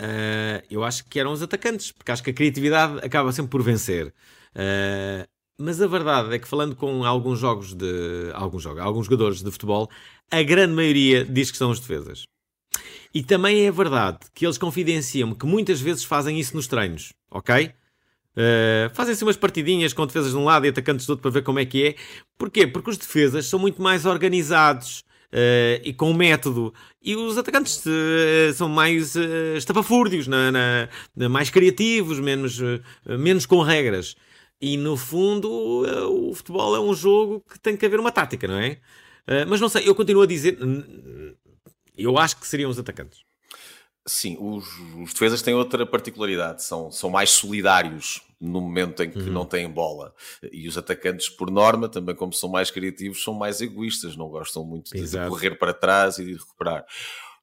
uh, 0.00 0.60
eu 0.68 0.82
acho 0.82 1.04
que 1.08 1.20
eram 1.20 1.32
os 1.32 1.40
atacantes, 1.40 1.92
porque 1.92 2.10
acho 2.10 2.22
que 2.22 2.30
a 2.30 2.34
criatividade 2.34 2.98
acaba 2.98 3.32
sempre 3.32 3.50
por 3.50 3.62
vencer. 3.62 4.12
Uh, 4.54 5.26
mas 5.58 5.80
a 5.80 5.86
verdade 5.86 6.34
é 6.34 6.38
que 6.38 6.48
falando 6.48 6.74
com 6.74 7.04
alguns 7.04 7.38
jogos 7.38 7.74
de 7.74 8.30
alguns 8.34 8.62
jogos, 8.62 8.80
alguns 8.80 9.06
jogadores 9.06 9.42
de 9.42 9.50
futebol, 9.50 9.88
a 10.30 10.42
grande 10.42 10.74
maioria 10.74 11.24
diz 11.24 11.50
que 11.50 11.56
são 11.56 11.70
os 11.70 11.80
defesas. 11.80 12.24
E 13.14 13.22
também 13.22 13.64
é 13.64 13.70
verdade 13.70 14.18
que 14.34 14.44
eles 14.44 14.58
confidenciam-me 14.58 15.36
que 15.36 15.46
muitas 15.46 15.80
vezes 15.80 16.02
fazem 16.02 16.40
isso 16.40 16.56
nos 16.56 16.66
treinos, 16.66 17.12
ok? 17.30 17.72
Uh, 18.34 18.92
Fazem-se 18.92 19.22
umas 19.22 19.36
partidinhas 19.36 19.92
com 19.92 20.04
defesas 20.04 20.32
de 20.32 20.36
um 20.36 20.44
lado 20.44 20.66
e 20.66 20.68
atacantes 20.68 21.06
do 21.06 21.10
outro 21.10 21.22
para 21.22 21.30
ver 21.30 21.42
como 21.42 21.60
é 21.60 21.64
que 21.64 21.86
é. 21.86 21.94
Porquê? 22.36 22.66
Porque 22.66 22.90
os 22.90 22.98
defesas 22.98 23.46
são 23.46 23.60
muito 23.60 23.80
mais 23.80 24.04
organizados 24.04 25.04
uh, 25.32 25.80
e 25.84 25.92
com 25.92 26.12
método. 26.12 26.74
E 27.00 27.14
os 27.14 27.38
atacantes 27.38 27.84
uh, 27.86 28.52
são 28.54 28.68
mais 28.68 29.14
estapafúrdios, 29.56 30.26
na, 30.26 30.50
na, 30.50 31.28
mais 31.28 31.50
criativos, 31.50 32.18
menos, 32.18 32.58
menos 33.06 33.46
com 33.46 33.62
regras. 33.62 34.16
E 34.64 34.78
no 34.78 34.96
fundo, 34.96 35.84
eh, 35.86 36.06
o 36.06 36.32
futebol 36.32 36.74
é 36.74 36.80
um 36.80 36.94
jogo 36.94 37.44
que 37.50 37.60
tem 37.60 37.76
que 37.76 37.84
haver 37.84 38.00
uma 38.00 38.10
tática, 38.10 38.48
não 38.48 38.56
é? 38.56 38.78
Eh, 39.26 39.44
mas 39.44 39.60
não 39.60 39.68
sei, 39.68 39.86
eu 39.86 39.94
continuo 39.94 40.22
a 40.22 40.26
dizer. 40.26 40.58
Eu 41.94 42.16
acho 42.16 42.38
que 42.38 42.46
seriam 42.46 42.70
os 42.70 42.78
atacantes. 42.78 43.20
Sim, 44.06 44.38
os, 44.40 44.66
os 45.02 45.12
defesas 45.12 45.42
têm 45.42 45.52
outra 45.52 45.84
particularidade, 45.84 46.62
são, 46.62 46.90
são 46.90 47.10
mais 47.10 47.28
solidários 47.28 48.22
no 48.40 48.58
momento 48.58 49.02
em 49.02 49.10
que 49.10 49.18
uhum. 49.18 49.32
não 49.32 49.44
têm 49.44 49.68
bola. 49.70 50.14
E 50.50 50.66
os 50.66 50.78
atacantes, 50.78 51.28
por 51.28 51.50
norma, 51.50 51.86
também 51.86 52.14
como 52.14 52.32
são 52.32 52.48
mais 52.48 52.70
criativos, 52.70 53.22
são 53.22 53.34
mais 53.34 53.60
egoístas, 53.60 54.16
não 54.16 54.28
gostam 54.30 54.64
muito 54.64 54.90
de, 54.90 55.06
de 55.06 55.28
correr 55.28 55.58
para 55.58 55.74
trás 55.74 56.18
e 56.18 56.24
de 56.24 56.32
recuperar. 56.32 56.86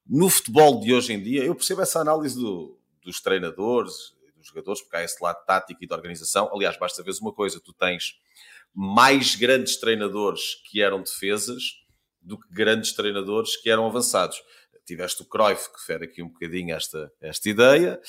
No 0.04 0.28
futebol 0.28 0.80
de 0.80 0.92
hoje 0.92 1.12
em 1.12 1.22
dia, 1.22 1.44
eu 1.44 1.54
percebo 1.54 1.82
essa 1.82 2.00
análise 2.00 2.34
do, 2.34 2.76
dos 3.04 3.20
treinadores 3.20 4.12
dos 4.42 4.48
jogadores, 4.48 4.82
porque 4.82 4.96
há 4.96 5.04
esse 5.04 5.22
lado 5.22 5.44
tático 5.46 5.82
e 5.82 5.86
de 5.86 5.94
organização. 5.94 6.50
Aliás, 6.52 6.76
basta 6.76 7.02
ver 7.02 7.12
uma 7.20 7.32
coisa: 7.32 7.60
tu 7.60 7.72
tens 7.72 8.20
mais 8.74 9.34
grandes 9.34 9.76
treinadores 9.76 10.56
que 10.70 10.82
eram 10.82 11.02
defesas 11.02 11.82
do 12.20 12.38
que 12.38 12.48
grandes 12.52 12.92
treinadores 12.92 13.56
que 13.56 13.70
eram 13.70 13.86
avançados. 13.86 14.42
Tiveste 14.84 15.22
o 15.22 15.24
Cruyff, 15.24 15.72
que 15.72 15.80
fere 15.84 16.04
aqui 16.06 16.22
um 16.22 16.28
bocadinho 16.28 16.74
esta, 16.74 17.12
esta 17.20 17.48
ideia, 17.48 18.00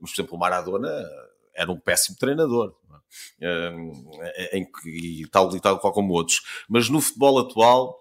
mas, 0.00 0.10
por 0.10 0.14
exemplo, 0.14 0.36
o 0.36 0.38
Maradona 0.38 1.06
era 1.54 1.70
um 1.70 1.78
péssimo 1.78 2.16
treinador, 2.16 2.74
é? 3.40 4.56
em, 4.56 4.66
e, 4.86 5.26
tal, 5.30 5.54
e 5.54 5.60
tal 5.60 5.78
qual 5.78 5.92
como 5.92 6.14
outros. 6.14 6.40
Mas 6.68 6.88
no 6.88 7.00
futebol 7.00 7.38
atual, 7.38 8.00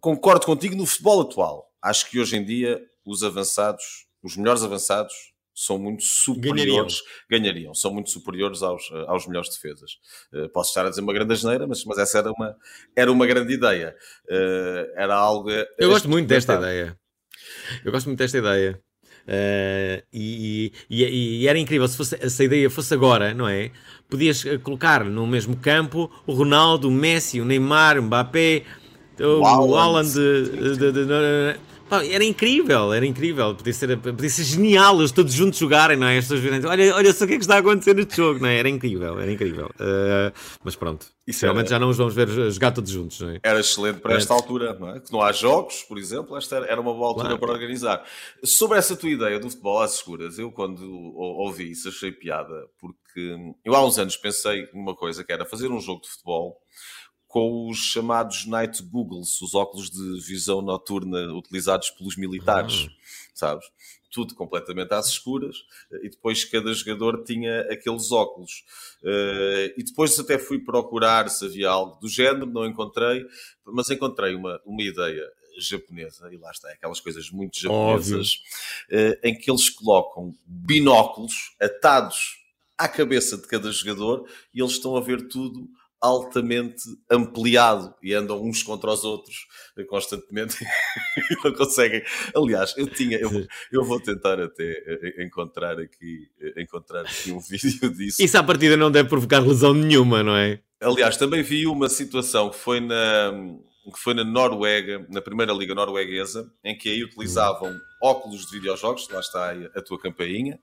concordo 0.00 0.46
contigo, 0.46 0.74
no 0.74 0.86
futebol 0.86 1.20
atual, 1.20 1.70
acho 1.82 2.08
que 2.08 2.18
hoje 2.18 2.36
em 2.36 2.44
dia 2.44 2.82
os 3.04 3.22
avançados, 3.22 4.06
os 4.22 4.36
melhores 4.36 4.62
avançados, 4.62 5.14
são 5.58 5.76
muito 5.76 6.04
superiores, 6.04 7.02
ganhariam, 7.28 7.48
ganhariam 7.48 7.74
são 7.74 7.92
muito 7.92 8.10
superiores 8.10 8.62
aos, 8.62 8.92
aos 9.08 9.26
melhores 9.26 9.48
defesas. 9.48 9.98
Uh, 10.32 10.48
posso 10.50 10.70
estar 10.70 10.86
a 10.86 10.88
dizer 10.88 11.00
uma 11.00 11.12
grande 11.12 11.32
asneira, 11.32 11.66
mas, 11.66 11.84
mas 11.84 11.98
essa 11.98 12.18
era 12.18 12.30
uma, 12.30 12.56
era 12.94 13.10
uma 13.10 13.26
grande 13.26 13.54
ideia. 13.54 13.96
Uh, 14.30 14.92
era 14.96 15.16
algo. 15.16 15.50
Eu 15.76 15.90
gosto 15.90 16.08
muito 16.08 16.28
desta 16.28 16.54
ideia. 16.54 16.96
Eu 17.84 17.90
gosto 17.90 18.06
muito 18.06 18.20
desta 18.20 18.38
ideia. 18.38 18.80
Uh, 19.26 20.00
e, 20.12 20.72
e, 20.88 21.42
e, 21.42 21.48
era 21.48 21.58
incrível 21.58 21.88
se, 21.88 21.96
fosse, 21.96 22.30
se 22.30 22.42
a 22.42 22.44
ideia 22.44 22.70
fosse 22.70 22.94
agora, 22.94 23.34
não 23.34 23.48
é? 23.48 23.72
Podias 24.08 24.44
colocar 24.62 25.04
no 25.04 25.26
mesmo 25.26 25.56
campo 25.56 26.08
o 26.24 26.32
Ronaldo, 26.32 26.88
o 26.88 26.90
Messi, 26.90 27.40
o 27.40 27.44
Neymar, 27.44 27.98
o 27.98 28.02
Mbappé, 28.04 28.62
o, 29.18 29.40
o 29.40 29.76
Haaland, 29.76 30.14
de, 30.14 30.76
de, 30.76 30.92
de, 30.92 31.60
Pá, 31.88 32.04
era 32.04 32.22
incrível, 32.22 32.92
era 32.92 33.06
incrível. 33.06 33.54
Podia 33.54 33.72
ser, 33.72 33.96
podia 33.96 34.28
ser 34.28 34.44
genial 34.44 34.98
eles 34.98 35.10
todos 35.10 35.32
juntos 35.32 35.58
jogarem, 35.58 35.96
não 35.96 36.06
é? 36.06 36.20
Virem, 36.20 36.64
olha, 36.66 36.94
olha 36.94 37.12
só 37.12 37.24
o 37.24 37.28
que 37.28 37.34
é 37.34 37.36
que 37.36 37.42
está 37.42 37.56
a 37.56 37.58
acontecer 37.58 37.94
neste 37.94 38.16
jogo, 38.16 38.40
não 38.40 38.48
é? 38.48 38.58
Era 38.58 38.68
incrível, 38.68 39.18
era 39.18 39.32
incrível. 39.32 39.66
Uh, 39.76 40.32
mas 40.62 40.76
pronto, 40.76 41.06
Isso 41.26 41.42
realmente 41.42 41.66
era... 41.66 41.76
já 41.76 41.78
não 41.78 41.88
os 41.88 41.96
vamos 41.96 42.14
ver 42.14 42.28
jogar 42.28 42.72
todos 42.72 42.90
juntos, 42.90 43.20
não 43.20 43.30
é? 43.30 43.40
Era 43.42 43.60
excelente 43.60 44.00
para 44.00 44.14
esta 44.14 44.34
altura, 44.34 44.76
não 44.78 44.94
é? 44.94 45.00
Que 45.00 45.10
não 45.10 45.22
há 45.22 45.32
jogos, 45.32 45.82
por 45.82 45.98
exemplo, 45.98 46.36
esta 46.36 46.56
era 46.56 46.80
uma 46.80 46.92
boa 46.92 47.08
altura 47.08 47.28
claro. 47.28 47.40
para 47.40 47.52
organizar. 47.52 48.04
Sobre 48.44 48.76
essa 48.76 48.94
tua 48.94 49.08
ideia 49.08 49.40
do 49.40 49.48
futebol 49.48 49.80
às 49.80 49.94
escuras, 49.94 50.38
eu 50.38 50.52
quando 50.52 50.84
ouvi 51.16 51.70
isso 51.70 51.88
achei 51.88 52.12
piada, 52.12 52.66
porque 52.78 53.34
eu 53.64 53.74
há 53.74 53.84
uns 53.84 53.98
anos 53.98 54.16
pensei 54.16 54.68
numa 54.74 54.94
coisa 54.94 55.24
que 55.24 55.32
era 55.32 55.46
fazer 55.46 55.68
um 55.68 55.80
jogo 55.80 56.02
de 56.02 56.08
futebol 56.10 56.58
com 57.28 57.68
os 57.68 57.78
chamados 57.78 58.46
night 58.46 58.82
googles, 58.82 59.40
os 59.42 59.54
óculos 59.54 59.90
de 59.90 60.18
visão 60.20 60.62
noturna 60.62 61.30
utilizados 61.34 61.90
pelos 61.90 62.16
militares, 62.16 62.84
uhum. 62.84 62.90
sabes? 63.34 63.66
Tudo 64.10 64.34
completamente 64.34 64.94
às 64.94 65.08
escuras, 65.08 65.58
e 66.02 66.08
depois 66.08 66.42
cada 66.46 66.72
jogador 66.72 67.22
tinha 67.24 67.60
aqueles 67.70 68.10
óculos. 68.10 68.64
Uh, 69.02 69.70
e 69.76 69.84
depois 69.84 70.18
até 70.18 70.38
fui 70.38 70.58
procurar 70.58 71.28
se 71.28 71.44
havia 71.44 71.68
algo 71.68 72.00
do 72.00 72.08
género, 72.08 72.46
não 72.46 72.64
encontrei, 72.64 73.24
mas 73.66 73.90
encontrei 73.90 74.34
uma, 74.34 74.58
uma 74.64 74.82
ideia 74.82 75.22
japonesa, 75.58 76.32
e 76.32 76.38
lá 76.38 76.50
está, 76.50 76.70
aquelas 76.70 77.00
coisas 77.00 77.30
muito 77.30 77.60
japonesas, 77.60 78.42
uh, 78.90 79.18
em 79.22 79.36
que 79.36 79.50
eles 79.50 79.68
colocam 79.68 80.34
binóculos 80.46 81.54
atados 81.60 82.38
à 82.78 82.88
cabeça 82.88 83.36
de 83.36 83.46
cada 83.46 83.70
jogador 83.72 84.26
e 84.54 84.62
eles 84.62 84.72
estão 84.72 84.96
a 84.96 85.00
ver 85.00 85.28
tudo 85.28 85.68
altamente 86.00 86.82
ampliado 87.10 87.94
e 88.02 88.14
andam 88.14 88.42
uns 88.42 88.62
contra 88.62 88.90
os 88.90 89.04
outros 89.04 89.46
constantemente 89.88 90.56
e 91.30 91.34
não 91.44 91.54
conseguem. 91.54 92.02
Aliás, 92.34 92.74
eu 92.76 92.86
tinha, 92.86 93.18
eu, 93.18 93.30
eu 93.72 93.84
vou 93.84 94.00
tentar 94.00 94.40
até 94.40 94.64
eh, 94.64 95.24
encontrar 95.24 95.78
aqui, 95.78 96.28
eh, 96.40 96.62
encontrar 96.62 97.02
aqui 97.02 97.32
um 97.32 97.40
vídeo 97.42 97.90
disso. 97.92 98.22
Isso 98.22 98.38
à 98.38 98.42
partida 98.42 98.76
não 98.76 98.90
deve 98.90 99.08
provocar 99.08 99.40
lesão 99.40 99.74
nenhuma, 99.74 100.22
não 100.22 100.36
é? 100.36 100.60
Aliás, 100.80 101.16
também 101.16 101.42
vi 101.42 101.66
uma 101.66 101.88
situação 101.88 102.50
que 102.50 102.56
foi 102.56 102.80
na, 102.80 103.32
que 103.92 103.98
foi 103.98 104.14
na 104.14 104.24
Noruega, 104.24 105.04
na 105.08 105.20
primeira 105.20 105.52
liga 105.52 105.74
norueguesa, 105.74 106.50
em 106.62 106.76
que 106.76 106.88
aí 106.88 107.02
utilizavam 107.02 107.76
óculos 108.02 108.46
de 108.46 108.52
videojogos, 108.52 109.08
lá 109.08 109.20
está 109.20 109.52
a 109.74 109.82
tua 109.82 109.98
campainha, 109.98 110.58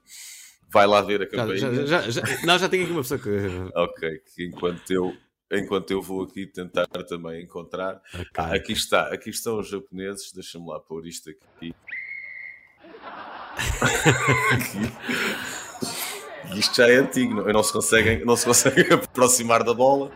vai 0.75 0.85
lá 0.85 1.01
ver 1.01 1.21
a 1.21 1.25
campainha. 1.25 1.57
Já, 1.87 2.01
já, 2.01 2.09
já, 2.09 2.21
não, 2.43 2.59
já 2.59 2.67
tenho 2.67 2.83
aqui 2.83 2.91
uma 2.91 3.01
pessoa 3.01 3.17
que. 3.17 3.29
ok, 3.73 4.19
que 4.35 4.45
enquanto 4.45 4.91
eu 4.91 5.15
enquanto 5.49 5.89
eu 5.91 6.01
vou 6.01 6.23
aqui 6.23 6.45
tentar 6.45 6.85
também 7.07 7.43
encontrar. 7.43 8.01
Okay. 8.13 8.27
Ah, 8.35 8.53
aqui 8.53 8.73
está, 8.73 9.03
aqui 9.03 9.29
estão 9.29 9.59
os 9.59 9.69
japoneses, 9.69 10.33
deixa-me 10.33 10.67
lá 10.67 10.81
pôr 10.81 11.07
isto 11.07 11.29
aqui. 11.29 11.73
aqui. 14.51 14.91
Isto 16.59 16.75
já 16.75 16.89
é 16.89 16.95
antigo, 16.97 17.35
não, 17.35 17.45
não, 17.45 17.63
se 17.63 17.71
conseguem, 17.71 18.25
não 18.25 18.35
se 18.35 18.45
conseguem 18.45 18.91
aproximar 18.91 19.63
da 19.63 19.73
bola, 19.73 20.11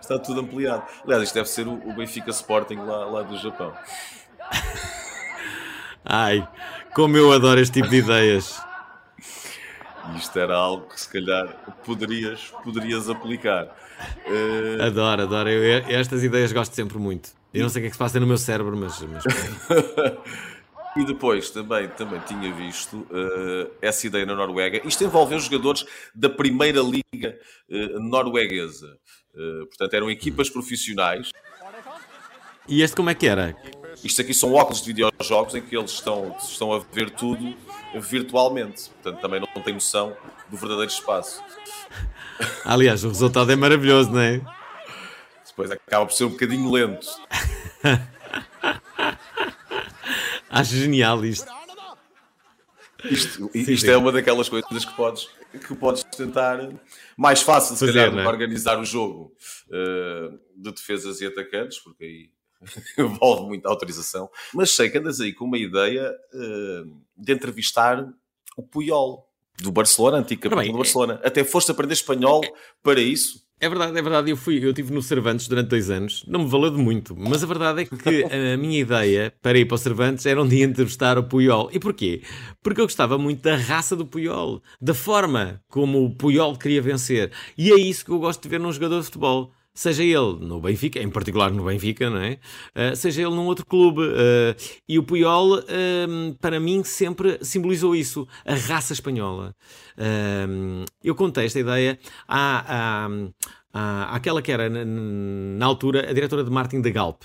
está 0.00 0.18
tudo 0.18 0.40
ampliado. 0.40 0.82
Aliás, 1.04 1.22
isto 1.22 1.34
deve 1.34 1.48
ser 1.48 1.68
o, 1.68 1.74
o 1.88 1.94
Benfica 1.94 2.30
Sporting 2.30 2.78
lá, 2.78 3.04
lá 3.04 3.22
do 3.22 3.36
Japão. 3.36 3.72
Ai, 6.04 6.48
como 6.94 7.16
eu 7.16 7.32
adoro 7.32 7.60
este 7.60 7.74
tipo 7.74 7.88
de 7.88 7.98
ideias. 7.98 8.60
Isto 10.16 10.38
era 10.38 10.54
algo 10.54 10.86
que 10.88 11.00
se 11.00 11.08
calhar 11.08 11.48
poderias, 11.84 12.52
poderias 12.62 13.08
aplicar. 13.08 13.76
Uh... 14.26 14.82
Adoro, 14.82 15.22
adoro. 15.22 15.48
Eu, 15.48 15.84
estas 15.88 16.22
ideias 16.22 16.52
gosto 16.52 16.74
sempre 16.74 16.98
muito. 16.98 17.30
Eu 17.52 17.62
não 17.62 17.68
sei 17.68 17.80
o 17.80 17.82
que 17.82 17.86
é 17.86 17.90
que 17.90 17.96
se 17.96 17.98
passa 17.98 18.20
no 18.20 18.26
meu 18.26 18.38
cérebro, 18.38 18.76
mas. 18.76 19.00
mas... 19.02 19.24
e 20.96 21.04
depois 21.04 21.50
também, 21.50 21.88
também 21.88 22.20
tinha 22.20 22.52
visto 22.54 22.96
uh, 22.96 23.70
essa 23.82 24.06
ideia 24.06 24.24
na 24.24 24.34
Noruega. 24.34 24.80
Isto 24.86 25.04
envolveu 25.04 25.38
jogadores 25.38 25.84
da 26.14 26.28
primeira 26.28 26.80
liga 26.80 27.38
uh, 27.68 28.00
norueguesa. 28.00 28.96
portanto, 29.68 29.94
eram 29.94 30.10
equipas 30.10 30.48
profissionais. 30.48 31.30
E 32.68 32.82
este 32.82 32.94
como 32.94 33.10
é 33.10 33.14
que 33.14 33.26
era? 33.26 33.56
Isto 34.02 34.22
aqui 34.22 34.32
são 34.32 34.54
óculos 34.54 34.80
de 34.82 34.86
videojogos 34.92 35.54
em 35.54 35.60
que 35.60 35.76
eles 35.76 35.90
estão, 35.92 36.36
estão 36.40 36.72
a 36.72 36.78
ver 36.78 37.10
tudo 37.10 37.56
virtualmente. 38.00 38.90
Portanto, 38.90 39.20
também 39.20 39.40
não 39.40 39.62
tem 39.62 39.74
noção 39.74 40.16
do 40.48 40.56
verdadeiro 40.56 40.90
espaço. 40.90 41.42
Aliás, 42.64 43.04
o 43.04 43.08
resultado 43.08 43.50
é 43.50 43.56
maravilhoso, 43.56 44.10
não 44.10 44.20
é? 44.20 44.40
Depois 45.46 45.70
acaba 45.70 46.06
por 46.06 46.12
ser 46.12 46.24
um 46.24 46.30
bocadinho 46.30 46.70
lento. 46.70 47.06
Acho 50.48 50.74
genial 50.74 51.24
isto. 51.24 51.46
Isto, 53.04 53.50
isto 53.54 53.86
sim, 53.86 53.90
é 53.90 53.96
uma 53.96 54.12
daquelas 54.12 54.48
coisas 54.48 54.84
que 54.84 54.94
podes, 54.94 55.28
que 55.66 55.74
podes 55.74 56.04
tentar 56.04 56.68
mais 57.16 57.40
fácil, 57.40 57.74
se 57.74 57.86
Fazer, 57.86 58.10
calhar, 58.10 58.26
é? 58.26 58.28
organizar 58.28 58.78
o 58.78 58.84
jogo 58.84 59.32
uh, 59.68 60.38
de 60.54 60.72
defesas 60.72 61.20
e 61.20 61.26
atacantes, 61.26 61.78
porque 61.78 62.04
aí 62.04 62.30
envolve 62.98 63.46
muita 63.46 63.68
autorização. 63.68 64.28
Mas 64.54 64.70
sei 64.70 64.90
que 64.90 64.98
andas 64.98 65.20
aí 65.20 65.32
com 65.32 65.44
uma 65.44 65.58
ideia 65.58 66.12
uh, 66.34 67.00
de 67.16 67.32
entrevistar 67.32 68.06
o 68.56 68.62
Puyol 68.62 69.26
do 69.60 69.70
Barcelona, 69.70 70.18
antigo 70.18 70.42
capitão 70.42 70.72
do 70.72 70.78
Barcelona. 70.78 71.20
Até 71.22 71.44
foste 71.44 71.70
aprender 71.70 71.94
espanhol 71.94 72.40
para 72.82 73.00
isso. 73.00 73.48
É 73.62 73.68
verdade, 73.68 73.98
é 73.98 74.00
verdade. 74.00 74.30
Eu 74.30 74.38
fui, 74.38 74.64
eu 74.64 74.70
estive 74.70 74.90
no 74.90 75.02
Cervantes 75.02 75.46
durante 75.46 75.68
dois 75.68 75.90
anos. 75.90 76.24
Não 76.26 76.44
me 76.44 76.48
valeu 76.48 76.70
de 76.70 76.78
muito, 76.78 77.14
mas 77.14 77.44
a 77.44 77.46
verdade 77.46 77.82
é 77.82 77.84
que 77.84 78.24
a 78.54 78.56
minha 78.56 78.80
ideia 78.80 79.34
para 79.42 79.58
ir 79.58 79.66
para 79.66 79.74
o 79.74 79.78
Cervantes 79.78 80.24
era 80.24 80.42
um 80.42 80.48
dia 80.48 80.64
entrevistar 80.64 81.18
o 81.18 81.24
Puyol. 81.24 81.68
E 81.70 81.78
porquê? 81.78 82.22
Porque 82.62 82.80
eu 82.80 82.86
gostava 82.86 83.18
muito 83.18 83.42
da 83.42 83.56
raça 83.56 83.94
do 83.94 84.06
Puyol, 84.06 84.62
da 84.80 84.94
forma 84.94 85.62
como 85.68 86.02
o 86.02 86.14
Puyol 86.14 86.56
queria 86.56 86.80
vencer. 86.80 87.30
E 87.56 87.70
é 87.70 87.76
isso 87.76 88.02
que 88.02 88.10
eu 88.10 88.18
gosto 88.18 88.42
de 88.42 88.48
ver 88.48 88.58
num 88.58 88.72
jogador 88.72 88.98
de 89.00 89.04
futebol 89.04 89.52
seja 89.80 90.04
ele 90.04 90.36
no 90.40 90.60
Benfica, 90.60 91.00
em 91.00 91.08
particular 91.08 91.50
no 91.50 91.64
Benfica, 91.64 92.10
não 92.10 92.18
é? 92.18 92.38
Uh, 92.76 92.94
seja 92.94 93.22
ele 93.22 93.34
num 93.34 93.46
outro 93.46 93.64
clube. 93.64 94.02
Uh, 94.02 94.54
e 94.86 94.98
o 94.98 95.02
Puyol, 95.02 95.58
uh, 95.58 96.34
para 96.38 96.60
mim, 96.60 96.84
sempre 96.84 97.38
simbolizou 97.40 97.96
isso, 97.96 98.28
a 98.44 98.54
raça 98.54 98.92
espanhola. 98.92 99.54
eu 101.02 101.14
contei 101.14 101.46
esta 101.46 101.58
ideia 101.58 101.98
à, 102.28 103.08
à, 103.72 104.14
àquela 104.14 104.42
que 104.42 104.52
era, 104.52 104.68
na, 104.68 104.84
na, 104.84 105.64
altura, 105.64 106.10
a 106.10 106.12
diretora 106.12 106.44
de 106.44 106.50
marketing 106.50 106.82
da 106.82 106.90
Galp, 106.90 107.22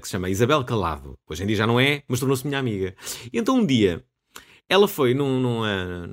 que 0.00 0.06
se 0.06 0.12
chama 0.12 0.28
Isabel 0.28 0.62
Calado. 0.62 1.18
Hoje 1.26 1.42
em 1.42 1.46
dia 1.46 1.56
já 1.56 1.66
não 1.66 1.80
é, 1.80 2.02
mas 2.06 2.20
tornou-se 2.20 2.46
minha 2.46 2.58
amiga. 2.58 2.94
E 3.32 3.38
então 3.38 3.56
um 3.56 3.64
dia 3.64 4.04
ela 4.68 4.88
foi 4.88 5.14
num, 5.14 5.40
numa, 5.40 6.08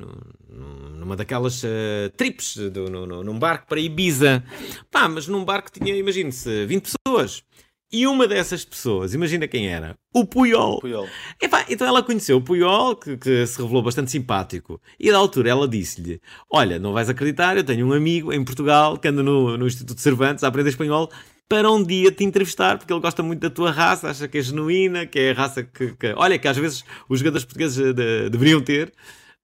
numa 0.98 1.16
daquelas 1.16 1.64
uh, 1.64 2.10
trips, 2.16 2.58
do, 2.58 2.90
num, 2.90 3.24
num 3.24 3.40
barco 3.40 3.68
para 3.68 3.80
Ibiza. 3.80 4.44
Pá, 4.90 5.08
mas 5.08 5.28
num 5.28 5.44
barco 5.44 5.72
tinha, 5.72 5.96
imagine-se, 5.96 6.66
20 6.66 6.92
pessoas. 7.06 7.44
E 7.94 8.08
uma 8.08 8.26
dessas 8.26 8.64
pessoas, 8.64 9.14
imagina 9.14 9.50
quem 9.50 9.68
era? 9.68 9.98
O 10.14 10.26
Puyol. 10.26 10.80
Puyol. 10.80 11.10
Epá, 11.42 11.66
então 11.70 11.86
ela 11.86 12.02
conheceu 12.02 12.38
o 12.38 12.42
Puyol, 12.42 12.96
que, 12.96 13.18
que, 13.18 13.46
se 13.46 13.62
revelou 13.62 13.84
bastante 13.84 14.10
simpático. 14.10 14.80
E 14.98 15.12
da 15.12 15.18
altura 15.18 15.50
ela 15.50 15.68
disse-lhe: 15.68 16.22
Olha, 16.50 16.80
não 16.80 16.94
vais 16.94 17.10
acreditar, 17.10 17.58
eu 17.58 17.66
tenho 17.66 17.86
um 17.86 17.92
amigo 17.92 18.32
em 18.32 18.42
Portugal 18.46 18.98
que 18.98 19.10
anda 19.10 19.22
no, 19.22 19.58
no 19.58 19.68
Instituto 19.68 20.00
Cervantes 20.00 20.42
a 20.42 20.48
aprender 20.48 20.70
espanhol 20.70 21.12
para 21.48 21.70
um 21.70 21.84
dia 21.84 22.12
te 22.12 22.24
entrevistar, 22.24 22.78
porque 22.78 22.94
ele 22.94 23.02
gosta 23.02 23.22
muito 23.22 23.42
da 23.42 23.50
tua 23.50 23.72
raça, 23.72 24.10
acha 24.10 24.28
que 24.28 24.38
é 24.38 24.42
genuína, 24.42 25.06
que 25.06 25.20
é 25.20 25.32
a 25.32 25.34
raça 25.34 25.64
que, 25.64 25.94
que 25.94 26.14
olha, 26.16 26.40
que 26.40 26.48
às 26.48 26.58
vezes 26.58 26.84
os 27.10 27.20
jogadores 27.20 27.44
portugueses 27.44 27.76
de, 27.76 27.94
de, 27.94 28.30
deveriam 28.30 28.62
ter. 28.62 28.94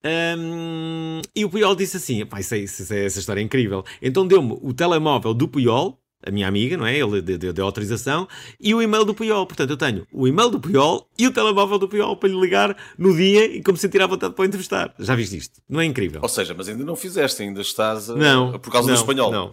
Um, 0.04 1.20
e 1.34 1.44
o 1.44 1.50
Puyol 1.50 1.74
disse 1.74 1.96
assim: 1.96 2.24
Pá, 2.24 2.40
isso 2.40 2.54
é, 2.54 2.58
isso 2.58 2.92
é, 2.92 3.04
essa 3.04 3.18
história 3.18 3.40
é 3.40 3.44
incrível. 3.44 3.84
Então 4.00 4.26
deu-me 4.26 4.56
o 4.62 4.72
telemóvel 4.72 5.34
do 5.34 5.48
Puyol, 5.48 6.00
a 6.24 6.30
minha 6.30 6.48
amiga, 6.48 6.76
não 6.76 6.86
é? 6.86 6.96
Ele 6.96 7.20
deu, 7.20 7.52
deu 7.52 7.64
autorização, 7.64 8.28
e 8.60 8.74
o 8.74 8.82
e-mail 8.82 9.04
do 9.04 9.14
Puyol. 9.14 9.46
Portanto, 9.46 9.70
eu 9.70 9.76
tenho 9.76 10.06
o 10.12 10.26
e-mail 10.26 10.50
do 10.50 10.60
Puyol 10.60 11.08
e 11.18 11.26
o 11.26 11.32
telemóvel 11.32 11.78
do 11.78 11.88
Puyol 11.88 12.16
para 12.16 12.28
lhe 12.28 12.40
ligar 12.40 12.76
no 12.96 13.14
dia 13.16 13.44
e 13.46 13.62
como 13.62 13.76
sentir 13.76 14.00
à 14.00 14.06
vontade 14.06 14.34
para 14.34 14.46
entrevistar. 14.46 14.94
Já 14.98 15.14
viste 15.14 15.36
isto? 15.36 15.60
Não 15.68 15.80
é 15.80 15.84
incrível? 15.84 16.20
Ou 16.22 16.28
seja, 16.28 16.54
mas 16.56 16.68
ainda 16.68 16.84
não 16.84 16.96
fizeste, 16.96 17.42
ainda 17.42 17.60
estás 17.60 18.08
a... 18.10 18.14
não, 18.14 18.58
por 18.58 18.72
causa 18.72 18.88
não, 18.88 18.94
do 18.94 19.00
espanhol. 19.00 19.32
Não. 19.32 19.52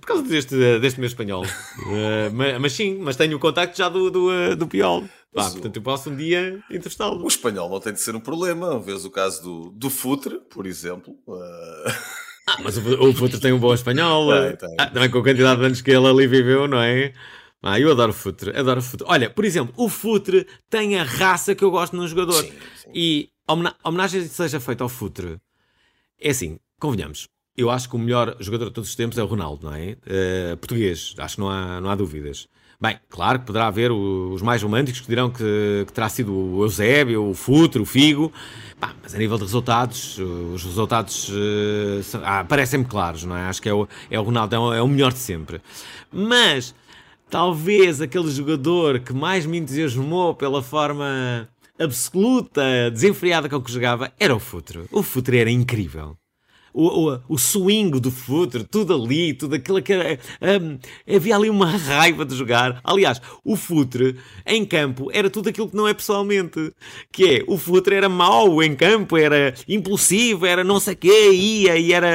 Por 0.00 0.06
causa 0.06 0.22
deste, 0.22 0.78
deste 0.78 1.00
meu 1.00 1.06
espanhol. 1.06 1.44
uh, 1.86 2.32
mas, 2.32 2.60
mas, 2.60 2.72
sim, 2.72 2.98
mas 2.98 3.16
tenho 3.16 3.36
o 3.36 3.40
contacto 3.40 3.76
já 3.76 3.88
do, 3.88 4.10
do, 4.10 4.28
uh, 4.30 4.56
do 4.56 4.66
Puyol. 4.66 5.04
Ah, 5.36 5.50
portanto, 5.50 5.76
eu 5.76 5.82
posso 5.82 6.08
um 6.08 6.16
dia 6.16 6.62
entrevistá-lo. 6.70 7.22
O 7.22 7.28
espanhol 7.28 7.68
não 7.68 7.78
tem 7.78 7.92
de 7.92 8.00
ser 8.00 8.16
um 8.16 8.20
problema. 8.20 8.78
Vês 8.78 9.04
o 9.04 9.10
caso 9.10 9.42
do, 9.42 9.70
do 9.70 9.90
Futre, 9.90 10.40
por 10.50 10.66
exemplo. 10.66 11.14
Uh... 11.26 11.92
Ah, 12.48 12.58
mas 12.62 12.78
o, 12.78 13.08
o 13.08 13.12
Futre 13.12 13.38
tem 13.40 13.52
um 13.52 13.58
bom 13.58 13.74
espanhol. 13.74 14.30
Tem, 14.30 14.56
tem. 14.56 14.76
Ah, 14.78 14.86
também 14.86 15.10
com 15.10 15.18
a 15.18 15.22
quantidade 15.22 15.60
de 15.60 15.66
anos 15.66 15.82
que 15.82 15.90
ele 15.90 16.06
ali 16.06 16.26
viveu, 16.26 16.66
não 16.66 16.80
é? 16.80 17.12
Ah, 17.62 17.80
eu 17.80 17.90
adoro 17.90 18.12
Futre, 18.12 18.56
adoro 18.56 18.80
Futre. 18.80 19.06
Olha, 19.10 19.28
por 19.28 19.44
exemplo, 19.44 19.74
o 19.76 19.88
Futre 19.88 20.46
tem 20.70 20.98
a 20.98 21.02
raça 21.02 21.54
que 21.54 21.64
eu 21.64 21.70
gosto 21.70 21.96
num 21.96 22.06
jogador. 22.06 22.42
Sim, 22.44 22.52
sim. 22.76 22.90
E 22.94 23.28
homenagem 23.84 24.22
que 24.22 24.28
seja 24.28 24.60
feita 24.60 24.84
ao 24.84 24.88
Futre, 24.88 25.40
é 26.20 26.30
assim, 26.30 26.58
convenhamos, 26.78 27.28
eu 27.56 27.70
acho 27.70 27.88
que 27.88 27.96
o 27.96 27.98
melhor 27.98 28.36
jogador 28.38 28.66
de 28.66 28.72
todos 28.72 28.90
os 28.90 28.96
tempos 28.96 29.16
é 29.16 29.22
o 29.22 29.26
Ronaldo, 29.26 29.66
não 29.66 29.74
é? 29.74 29.96
Uh, 30.06 30.56
português, 30.58 31.14
acho 31.18 31.36
que 31.36 31.40
não 31.40 31.48
há, 31.48 31.80
não 31.80 31.90
há 31.90 31.94
dúvidas. 31.94 32.48
Bem, 32.78 32.98
claro 33.08 33.38
que 33.38 33.46
poderá 33.46 33.68
haver 33.68 33.90
os 33.90 34.42
mais 34.42 34.62
românticos 34.62 35.00
que 35.00 35.08
dirão 35.08 35.30
que, 35.30 35.84
que 35.86 35.92
terá 35.94 36.10
sido 36.10 36.34
o 36.34 36.62
Eusébio, 36.62 37.30
o 37.30 37.32
Futre, 37.32 37.80
o 37.80 37.86
Figo, 37.86 38.30
mas 39.02 39.14
a 39.14 39.18
nível 39.18 39.38
de 39.38 39.44
resultados, 39.44 40.18
os 40.18 40.62
resultados 40.62 41.30
uh, 41.30 42.20
ah, 42.22 42.44
parecem-me 42.44 42.84
claros, 42.84 43.24
não 43.24 43.34
é? 43.34 43.46
Acho 43.46 43.62
que 43.62 43.68
é 43.70 43.72
o, 43.72 43.88
é 44.10 44.20
o 44.20 44.22
Ronaldo, 44.22 44.54
é 44.54 44.58
o, 44.58 44.74
é 44.74 44.82
o 44.82 44.88
melhor 44.88 45.10
de 45.10 45.18
sempre. 45.18 45.62
Mas 46.12 46.74
talvez 47.30 48.02
aquele 48.02 48.30
jogador 48.30 49.00
que 49.00 49.14
mais 49.14 49.46
me 49.46 49.56
entusiasmou 49.56 50.34
pela 50.34 50.62
forma 50.62 51.48
absoluta, 51.78 52.90
desenfreada 52.90 53.48
com 53.48 53.58
que 53.62 53.72
jogava, 53.72 54.12
era 54.20 54.36
o 54.36 54.38
Futre. 54.38 54.84
O 54.92 55.02
Futre 55.02 55.38
era 55.38 55.50
incrível 55.50 56.14
o, 56.76 57.10
o, 57.10 57.20
o 57.26 57.38
swing 57.38 57.98
do 57.98 58.10
futre, 58.10 58.62
tudo 58.62 58.94
ali, 58.94 59.32
tudo 59.32 59.54
aquilo 59.54 59.80
que 59.80 59.94
um, 59.94 60.78
havia 61.16 61.34
ali 61.34 61.48
uma 61.48 61.70
raiva 61.74 62.22
de 62.26 62.36
jogar. 62.36 62.80
Aliás, 62.84 63.20
o 63.42 63.56
futre 63.56 64.16
em 64.44 64.62
campo 64.62 65.08
era 65.10 65.30
tudo 65.30 65.48
aquilo 65.48 65.70
que 65.70 65.76
não 65.76 65.88
é 65.88 65.94
pessoalmente. 65.94 66.72
Que 67.10 67.38
é, 67.38 67.44
o 67.46 67.56
futre 67.56 67.96
era 67.96 68.10
mau 68.10 68.62
em 68.62 68.76
campo, 68.76 69.16
era 69.16 69.54
impulsivo, 69.66 70.44
era 70.44 70.62
não 70.62 70.78
sei 70.78 70.94
quê, 70.94 71.30
ia 71.32 71.78
e 71.78 71.94
era. 71.94 72.08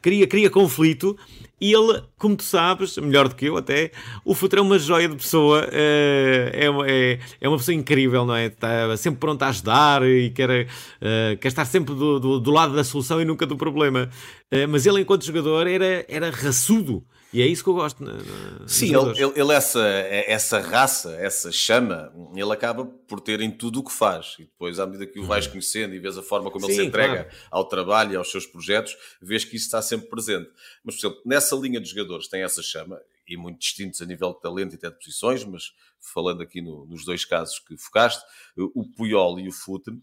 queria, 0.00 0.28
queria 0.28 0.48
conflito. 0.48 1.16
E 1.60 1.72
ele, 1.72 2.02
como 2.16 2.36
tu 2.36 2.44
sabes, 2.44 2.96
melhor 2.98 3.28
do 3.28 3.34
que 3.34 3.46
eu 3.46 3.56
até, 3.56 3.90
o 4.24 4.34
Futre 4.34 4.60
é 4.60 4.62
uma 4.62 4.78
joia 4.78 5.08
de 5.08 5.16
pessoa, 5.16 5.68
eh, 5.72 6.52
é, 6.54 6.66
é, 6.66 7.18
é 7.40 7.48
uma 7.48 7.56
pessoa 7.56 7.74
incrível, 7.74 8.24
não 8.24 8.34
é? 8.34 8.46
Está 8.46 8.96
sempre 8.96 9.18
pronto 9.18 9.42
a 9.42 9.48
ajudar 9.48 10.02
e 10.04 10.30
quer, 10.30 10.68
eh, 11.00 11.36
quer 11.40 11.48
estar 11.48 11.64
sempre 11.64 11.94
do, 11.94 12.20
do, 12.20 12.40
do 12.40 12.50
lado 12.52 12.74
da 12.74 12.84
solução 12.84 13.20
e 13.20 13.24
nunca 13.24 13.44
do 13.44 13.56
problema. 13.56 14.08
Eh, 14.50 14.66
mas 14.66 14.86
ele, 14.86 15.00
enquanto 15.00 15.24
jogador, 15.24 15.66
era, 15.66 16.04
era 16.08 16.30
raçudo. 16.30 17.04
E 17.32 17.42
é 17.42 17.46
isso 17.46 17.62
que 17.62 17.68
eu 17.68 17.74
gosto. 17.74 18.02
Na, 18.02 18.14
na, 18.14 18.66
Sim, 18.66 18.94
ele, 18.94 19.10
ele, 19.10 19.32
ele, 19.36 19.52
essa, 19.52 19.86
essa 19.86 20.60
raça, 20.60 21.14
essa 21.16 21.52
chama, 21.52 22.12
ele 22.34 22.52
acaba 22.52 22.86
por 22.86 23.20
ter 23.20 23.40
em 23.40 23.50
tudo 23.50 23.80
o 23.80 23.84
que 23.84 23.92
faz. 23.92 24.36
E 24.38 24.44
depois, 24.44 24.80
à 24.80 24.86
medida 24.86 25.06
que 25.06 25.20
o 25.20 25.24
vais 25.24 25.44
uhum. 25.44 25.52
conhecendo 25.52 25.94
e 25.94 25.98
vês 25.98 26.16
a 26.16 26.22
forma 26.22 26.50
como 26.50 26.64
Sim, 26.66 26.72
ele 26.72 26.82
se 26.82 26.88
entrega 26.88 27.24
claro. 27.24 27.38
ao 27.50 27.64
trabalho 27.66 28.12
e 28.12 28.16
aos 28.16 28.30
seus 28.30 28.46
projetos, 28.46 28.96
vês 29.20 29.44
que 29.44 29.56
isso 29.56 29.66
está 29.66 29.82
sempre 29.82 30.08
presente. 30.08 30.50
Mas, 30.82 30.96
por 30.96 31.06
exemplo, 31.06 31.22
nessa 31.26 31.54
linha 31.56 31.80
de 31.80 31.90
jogadores 31.90 32.28
tem 32.28 32.42
essa 32.42 32.62
chama, 32.62 32.98
e 33.28 33.36
muito 33.36 33.58
distintos 33.58 34.00
a 34.00 34.06
nível 34.06 34.32
de 34.32 34.40
talento 34.40 34.72
e 34.72 34.76
até 34.76 34.88
de 34.88 34.96
posições, 34.96 35.44
mas 35.44 35.74
falando 36.00 36.42
aqui 36.42 36.62
no, 36.62 36.86
nos 36.86 37.04
dois 37.04 37.26
casos 37.26 37.58
que 37.58 37.76
focaste, 37.76 38.24
o 38.56 38.88
Puyol 38.88 39.38
e 39.38 39.48
o 39.48 39.52
Futre, 39.52 40.00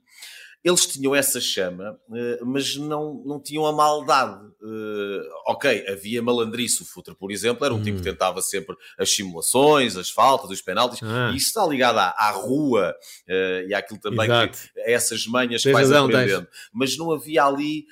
eles 0.66 0.88
tinham 0.88 1.14
essa 1.14 1.40
chama, 1.40 1.96
eh, 2.12 2.40
mas 2.44 2.76
não, 2.76 3.22
não 3.24 3.40
tinham 3.40 3.68
a 3.68 3.72
maldade. 3.72 4.52
Eh, 4.64 5.30
ok, 5.46 5.86
havia 5.88 6.24
malandrice. 6.24 6.82
O 6.82 6.86
Futre, 6.86 7.14
por 7.14 7.32
exemplo, 7.32 7.64
era 7.64 7.72
um 7.72 7.78
hum. 7.78 7.84
tipo 7.84 8.02
que 8.02 8.10
hum. 8.10 8.12
tentava 8.12 8.42
sempre 8.42 8.76
as 8.98 9.12
simulações, 9.12 9.96
as 9.96 10.10
faltas, 10.10 10.50
os 10.50 10.64
penaltis, 10.64 11.00
ah. 11.04 11.30
e 11.32 11.38
isso 11.38 11.50
está 11.50 11.64
ligado 11.68 12.00
à, 12.00 12.16
à 12.18 12.32
rua 12.32 12.96
eh, 13.28 13.68
e 13.70 13.76
àquilo 13.76 14.00
também, 14.00 14.28
que, 14.28 14.80
a 14.80 14.90
essas 14.90 15.28
manhas 15.28 15.62
que 15.62 15.72
vais 15.72 15.92
aprendendo. 15.92 16.48
Mas 16.74 16.98
não 16.98 17.12
havia 17.12 17.46
ali 17.46 17.86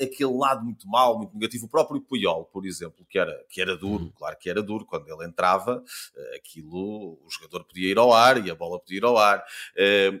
aquele 0.00 0.32
lado 0.32 0.64
muito 0.64 0.88
mau, 0.88 1.18
muito 1.18 1.34
negativo. 1.34 1.66
O 1.66 1.68
próprio 1.68 2.00
Puyol, 2.00 2.46
por 2.46 2.64
exemplo, 2.64 3.04
que 3.06 3.18
era, 3.18 3.38
que 3.50 3.60
era 3.60 3.76
duro, 3.76 4.04
hum. 4.04 4.12
claro 4.16 4.38
que 4.40 4.48
era 4.48 4.62
duro, 4.62 4.86
quando 4.86 5.06
ele 5.08 5.26
entrava, 5.26 5.84
aquilo, 6.34 7.18
o 7.22 7.28
jogador 7.28 7.64
podia 7.64 7.90
ir 7.90 7.98
ao 7.98 8.14
ar 8.14 8.42
e 8.46 8.50
a 8.50 8.54
bola 8.54 8.80
podia 8.80 8.96
ir 8.96 9.04
ao 9.04 9.18
ar, 9.18 9.44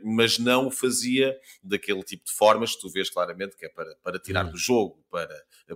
mas 0.02 0.38
não 0.38 0.66
o 0.66 0.70
fazia 0.70 1.34
daquele 1.62 1.93
aquele 1.94 2.02
tipo 2.02 2.24
de 2.24 2.32
formas 2.32 2.74
que 2.74 2.80
tu 2.80 2.90
vês 2.90 3.08
claramente 3.08 3.56
que 3.56 3.64
é 3.64 3.68
para, 3.68 3.94
para 4.02 4.18
tirar 4.18 4.44
hum. 4.44 4.50
do 4.50 4.58
jogo, 4.58 5.04
para 5.10 5.28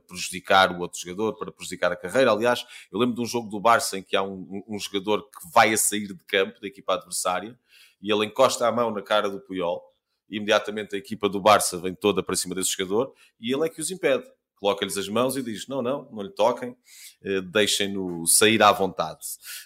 prejudicar 0.06 0.72
o 0.72 0.80
outro 0.80 0.98
jogador, 1.00 1.34
para 1.38 1.52
prejudicar 1.52 1.92
a 1.92 1.96
carreira. 1.96 2.32
Aliás, 2.32 2.66
eu 2.90 2.98
lembro 2.98 3.14
de 3.14 3.22
um 3.22 3.26
jogo 3.26 3.48
do 3.48 3.60
Barça 3.60 3.96
em 3.96 4.02
que 4.02 4.16
há 4.16 4.22
um, 4.22 4.62
um 4.68 4.78
jogador 4.78 5.22
que 5.22 5.52
vai 5.52 5.72
a 5.72 5.76
sair 5.76 6.08
de 6.08 6.18
campo 6.26 6.60
da 6.60 6.66
equipa 6.66 6.94
adversária 6.94 7.58
e 8.02 8.12
ele 8.12 8.26
encosta 8.26 8.66
a 8.66 8.72
mão 8.72 8.90
na 8.90 9.02
cara 9.02 9.30
do 9.30 9.40
Puyol 9.40 9.82
e 10.28 10.36
imediatamente 10.36 10.94
a 10.94 10.98
equipa 10.98 11.28
do 11.28 11.40
Barça 11.40 11.78
vem 11.78 11.94
toda 11.94 12.22
para 12.22 12.36
cima 12.36 12.54
desse 12.54 12.70
jogador 12.76 13.14
e 13.40 13.52
ele 13.52 13.64
é 13.66 13.68
que 13.68 13.80
os 13.80 13.90
impede 13.90 14.24
coloca-lhes 14.58 14.96
as 14.96 15.08
mãos 15.08 15.36
e 15.36 15.42
diz: 15.42 15.66
não, 15.68 15.80
não, 15.82 16.08
não 16.10 16.22
lhe 16.22 16.30
toquem, 16.30 16.70
uh, 16.70 17.42
deixem-no 17.42 18.26
sair 18.26 18.62
à 18.62 18.72
vontade. 18.72 19.20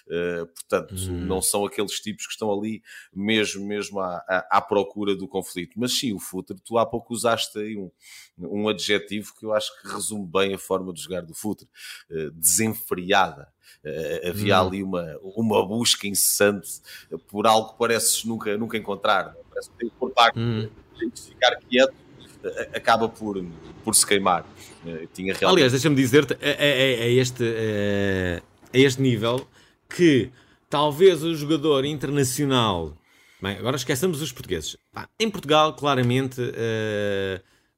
Uh, 0.07 0.45
portanto, 0.47 0.95
hum. 0.95 1.25
não 1.25 1.41
são 1.41 1.65
aqueles 1.65 1.99
tipos 1.99 2.25
que 2.25 2.33
estão 2.33 2.51
ali 2.51 2.81
mesmo, 3.13 3.65
mesmo 3.65 3.99
à, 3.99 4.17
à, 4.27 4.57
à, 4.57 4.61
procura 4.61 5.15
do 5.15 5.27
conflito. 5.27 5.73
Mas 5.77 5.97
sim, 5.97 6.13
o 6.13 6.19
Futre, 6.19 6.57
tu 6.63 6.77
há 6.77 6.85
pouco 6.85 7.13
usaste 7.13 7.57
aí 7.57 7.77
um, 7.77 7.91
um 8.37 8.67
adjetivo 8.67 9.33
que 9.37 9.45
eu 9.45 9.53
acho 9.53 9.71
que 9.81 9.87
resume 9.87 10.27
bem 10.27 10.53
a 10.53 10.57
forma 10.57 10.93
de 10.93 11.01
jogar 11.01 11.21
do 11.21 11.33
Futre: 11.33 11.67
uh, 12.09 12.31
desenfriada. 12.31 13.51
Uh, 13.83 14.29
havia 14.29 14.61
hum. 14.61 14.67
ali 14.67 14.83
uma, 14.83 15.19
uma 15.21 15.65
busca 15.65 16.07
incessante 16.07 16.81
por 17.27 17.47
algo 17.47 17.73
que 17.73 17.79
pareces 17.79 18.23
nunca, 18.23 18.57
nunca 18.57 18.77
encontrar. 18.77 19.35
Parece 19.49 19.69
que 19.69 19.77
tem 19.77 19.89
que 19.89 19.95
pôr 19.95 20.13
hum. 20.35 20.69
ficar 21.15 21.55
quieto, 21.69 22.02
acaba 22.73 23.07
por, 23.09 23.43
por 23.83 23.95
se 23.95 24.05
queimar. 24.05 24.45
Eh, 24.85 25.07
tinha 25.13 25.33
realmente... 25.33 25.57
Aliás, 25.57 25.71
deixa-me 25.71 25.95
dizer-te, 25.95 26.33
a, 26.33 26.37
a, 26.37 27.05
a, 27.05 27.07
este, 27.09 27.43
a 28.73 28.77
este 28.77 29.01
nível, 29.01 29.47
que 29.89 30.29
talvez 30.69 31.23
o 31.23 31.35
jogador 31.35 31.85
internacional. 31.85 32.93
Bem, 33.41 33.57
agora 33.57 33.75
esqueçamos 33.75 34.21
os 34.21 34.31
portugueses. 34.31 34.77
em 35.19 35.29
Portugal, 35.29 35.73
claramente. 35.73 36.41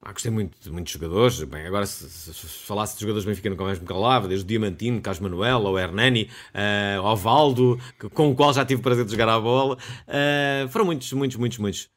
Ah, 0.08 0.12
gostei 0.12 0.32
muito 0.32 0.56
de 0.62 0.70
muitos 0.72 0.94
jogadores. 0.94 1.42
Bem, 1.46 1.66
agora 1.66 1.84
se, 1.88 2.08
se, 2.08 2.32
se 2.32 2.48
falasse 2.48 2.94
de 2.94 3.02
jogadores 3.02 3.26
bem 3.26 3.50
nunca 3.50 3.64
mais 3.64 3.80
me 3.80 3.88
calava, 3.88 4.28
desde 4.28 4.46
o 4.46 4.48
Diamantino, 4.48 5.02
Carlos 5.02 5.20
Manuel, 5.20 5.62
o 5.62 5.80
Hernani, 5.80 6.30
uh, 6.54 7.04
o 7.04 7.16
Valdo, 7.16 7.80
que, 8.00 8.08
com 8.10 8.30
o 8.30 8.36
qual 8.36 8.54
já 8.54 8.64
tive 8.64 8.82
o 8.82 8.84
prazer 8.84 9.04
de 9.04 9.10
jogar 9.10 9.28
a 9.30 9.40
bola. 9.40 9.80
Uh, 10.08 10.70
foram 10.70 10.86
muitos, 10.86 11.12
muitos, 11.12 11.38
muitos, 11.38 11.58
muitos. 11.58 11.90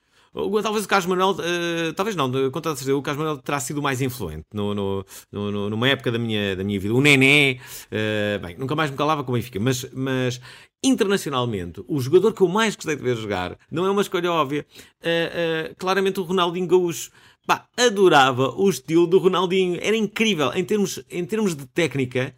Talvez 0.62 0.84
o 0.84 0.88
Carlos 0.88 1.06
Manuel, 1.06 1.30
uh, 1.30 1.92
talvez 1.94 2.14
não, 2.16 2.30
com 2.50 2.60
toda 2.60 2.76
certeza, 2.76 2.96
o 2.96 3.02
Carlos 3.02 3.24
Manuel 3.24 3.42
terá 3.42 3.58
sido 3.60 3.82
mais 3.82 4.00
influente 4.00 4.46
no, 4.52 4.74
no, 4.74 5.04
no, 5.32 5.70
numa 5.70 5.88
época 5.88 6.12
da 6.12 6.18
minha, 6.18 6.54
da 6.54 6.62
minha 6.62 6.78
vida. 6.78 6.94
O 6.94 7.00
Nené, 7.00 7.58
uh, 7.86 8.38
bem, 8.44 8.56
nunca 8.56 8.74
mais 8.76 8.90
me 8.90 8.96
calava 8.96 9.24
com 9.24 9.32
o 9.32 9.34
Benfica, 9.34 9.58
mas, 9.58 9.88
mas 9.92 10.40
internacionalmente, 10.82 11.82
o 11.88 12.00
jogador 12.00 12.32
que 12.32 12.40
eu 12.40 12.48
mais 12.48 12.76
gostei 12.76 12.96
de 12.96 13.02
ver 13.02 13.16
jogar 13.16 13.56
não 13.70 13.84
é 13.86 13.90
uma 13.90 14.02
escolha 14.02 14.30
óbvia. 14.30 14.66
Uh, 15.00 15.74
claramente 15.76 16.20
o 16.20 16.22
Ronaldinho 16.22 16.66
Gaúcho. 16.66 17.10
Bah, 17.46 17.66
adorava 17.78 18.50
o 18.50 18.68
estilo 18.68 19.06
do 19.06 19.16
Ronaldinho, 19.16 19.78
era 19.80 19.96
incrível 19.96 20.52
em 20.54 20.62
termos, 20.62 21.02
em 21.10 21.24
termos 21.24 21.56
de 21.56 21.64
técnica. 21.64 22.34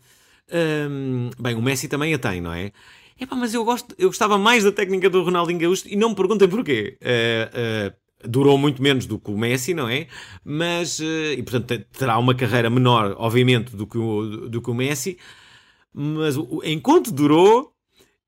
Um, 0.53 1.31
bem, 1.37 1.57
o 1.57 1.63
Messi 1.63 1.89
também 1.89 2.15
a 2.15 2.19
tem, 2.19 2.41
não 2.41 2.53
é? 2.53 2.71
Epá, 3.21 3.37
mas 3.37 3.53
eu, 3.53 3.63
gosto, 3.63 3.95
eu 3.99 4.09
gostava 4.09 4.39
mais 4.39 4.65
da 4.65 4.73
técnica 4.73 5.11
do 5.11 5.23
Ronaldinho 5.23 5.59
Gaúcho 5.59 5.85
e 5.87 5.95
não 5.95 6.09
me 6.09 6.15
perguntem 6.15 6.49
porquê. 6.49 6.97
Uh, 7.03 7.91
uh, 7.93 8.29
durou 8.29 8.57
muito 8.57 8.83
menos 8.83 9.05
do 9.05 9.19
que 9.19 9.31
o 9.31 9.37
Messi, 9.37 9.75
não 9.75 9.87
é? 9.87 10.07
Mas, 10.43 10.99
uh, 11.01 11.33
e 11.37 11.43
portanto 11.43 11.85
terá 11.93 12.17
uma 12.19 12.35
carreira 12.35 12.71
menor, 12.71 13.15
obviamente, 13.19 13.77
do 13.77 13.87
que 13.87 13.99
o, 13.99 14.49
do 14.49 14.63
que 14.63 14.71
o 14.71 14.75
Messi. 14.75 15.19
Mas 15.93 16.35
enquanto 16.65 17.13
durou, 17.13 17.75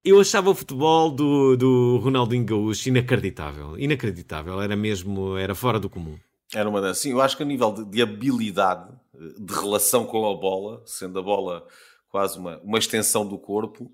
eu 0.04 0.20
achava 0.20 0.50
o 0.50 0.54
futebol 0.54 1.10
do, 1.10 1.56
do 1.56 1.96
Ronaldinho 2.02 2.44
Gaúcho 2.44 2.90
inacreditável. 2.90 3.78
Inacreditável. 3.78 4.60
Era 4.60 4.76
mesmo, 4.76 5.38
era 5.38 5.54
fora 5.54 5.80
do 5.80 5.88
comum. 5.88 6.18
Era 6.54 6.68
uma 6.68 6.82
das. 6.82 6.98
Sim, 6.98 7.12
eu 7.12 7.22
acho 7.22 7.34
que 7.34 7.42
a 7.42 7.46
nível 7.46 7.72
de, 7.72 7.86
de 7.86 8.02
habilidade, 8.02 8.90
de 9.38 9.54
relação 9.54 10.04
com 10.04 10.30
a 10.30 10.36
bola, 10.36 10.82
sendo 10.84 11.18
a 11.18 11.22
bola 11.22 11.66
quase 12.10 12.38
uma, 12.38 12.58
uma 12.58 12.78
extensão 12.78 13.26
do 13.26 13.38
corpo 13.38 13.90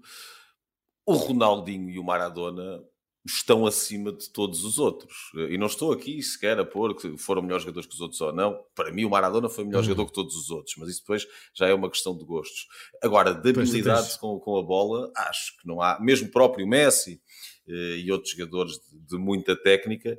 o 1.08 1.14
Ronaldinho 1.14 1.88
e 1.88 1.98
o 1.98 2.04
Maradona 2.04 2.84
estão 3.26 3.66
acima 3.66 4.12
de 4.12 4.28
todos 4.30 4.62
os 4.62 4.78
outros. 4.78 5.30
E 5.50 5.56
não 5.56 5.66
estou 5.66 5.90
aqui 5.90 6.22
sequer 6.22 6.58
a 6.58 6.64
pôr 6.66 6.94
que 6.94 7.16
foram 7.16 7.40
melhores 7.40 7.62
jogadores 7.62 7.88
que 7.88 7.94
os 7.94 8.00
outros 8.00 8.20
ou 8.20 8.30
não. 8.30 8.62
Para 8.74 8.92
mim, 8.92 9.06
o 9.06 9.10
Maradona 9.10 9.48
foi 9.48 9.64
melhor 9.64 9.78
uhum. 9.78 9.84
jogador 9.84 10.06
que 10.06 10.12
todos 10.12 10.36
os 10.36 10.50
outros, 10.50 10.74
mas 10.76 10.90
isso 10.90 11.00
depois 11.00 11.26
já 11.54 11.66
é 11.66 11.72
uma 11.72 11.90
questão 11.90 12.16
de 12.16 12.24
gostos. 12.24 12.66
Agora, 13.02 13.32
de 13.32 13.48
habilidade 13.48 14.18
com, 14.18 14.38
com 14.38 14.58
a 14.58 14.62
bola, 14.62 15.10
acho 15.16 15.56
que 15.58 15.66
não 15.66 15.80
há. 15.80 15.98
Mesmo 15.98 16.28
o 16.28 16.30
próprio 16.30 16.66
Messi 16.66 17.22
eh, 17.66 17.98
e 17.98 18.12
outros 18.12 18.32
jogadores 18.32 18.74
de, 18.74 18.98
de 19.06 19.16
muita 19.16 19.56
técnica 19.56 20.18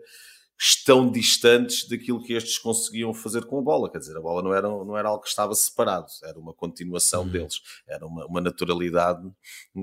estão 0.61 1.09
distantes 1.09 1.87
daquilo 1.87 2.21
que 2.21 2.33
estes 2.33 2.57
conseguiam 2.57 3.13
fazer 3.13 3.45
com 3.45 3.59
a 3.59 3.61
bola. 3.61 3.89
Quer 3.89 3.99
dizer, 3.99 4.17
a 4.17 4.21
bola 4.21 4.43
não 4.43 4.53
era, 4.53 4.67
não 4.67 4.97
era 4.97 5.07
algo 5.07 5.23
que 5.23 5.29
estava 5.29 5.55
separado, 5.55 6.07
era 6.21 6.37
uma 6.37 6.53
continuação 6.53 7.23
uhum. 7.23 7.29
deles, 7.29 7.61
era 7.87 8.05
uma, 8.05 8.25
uma, 8.25 8.41
naturalidade 8.41 9.25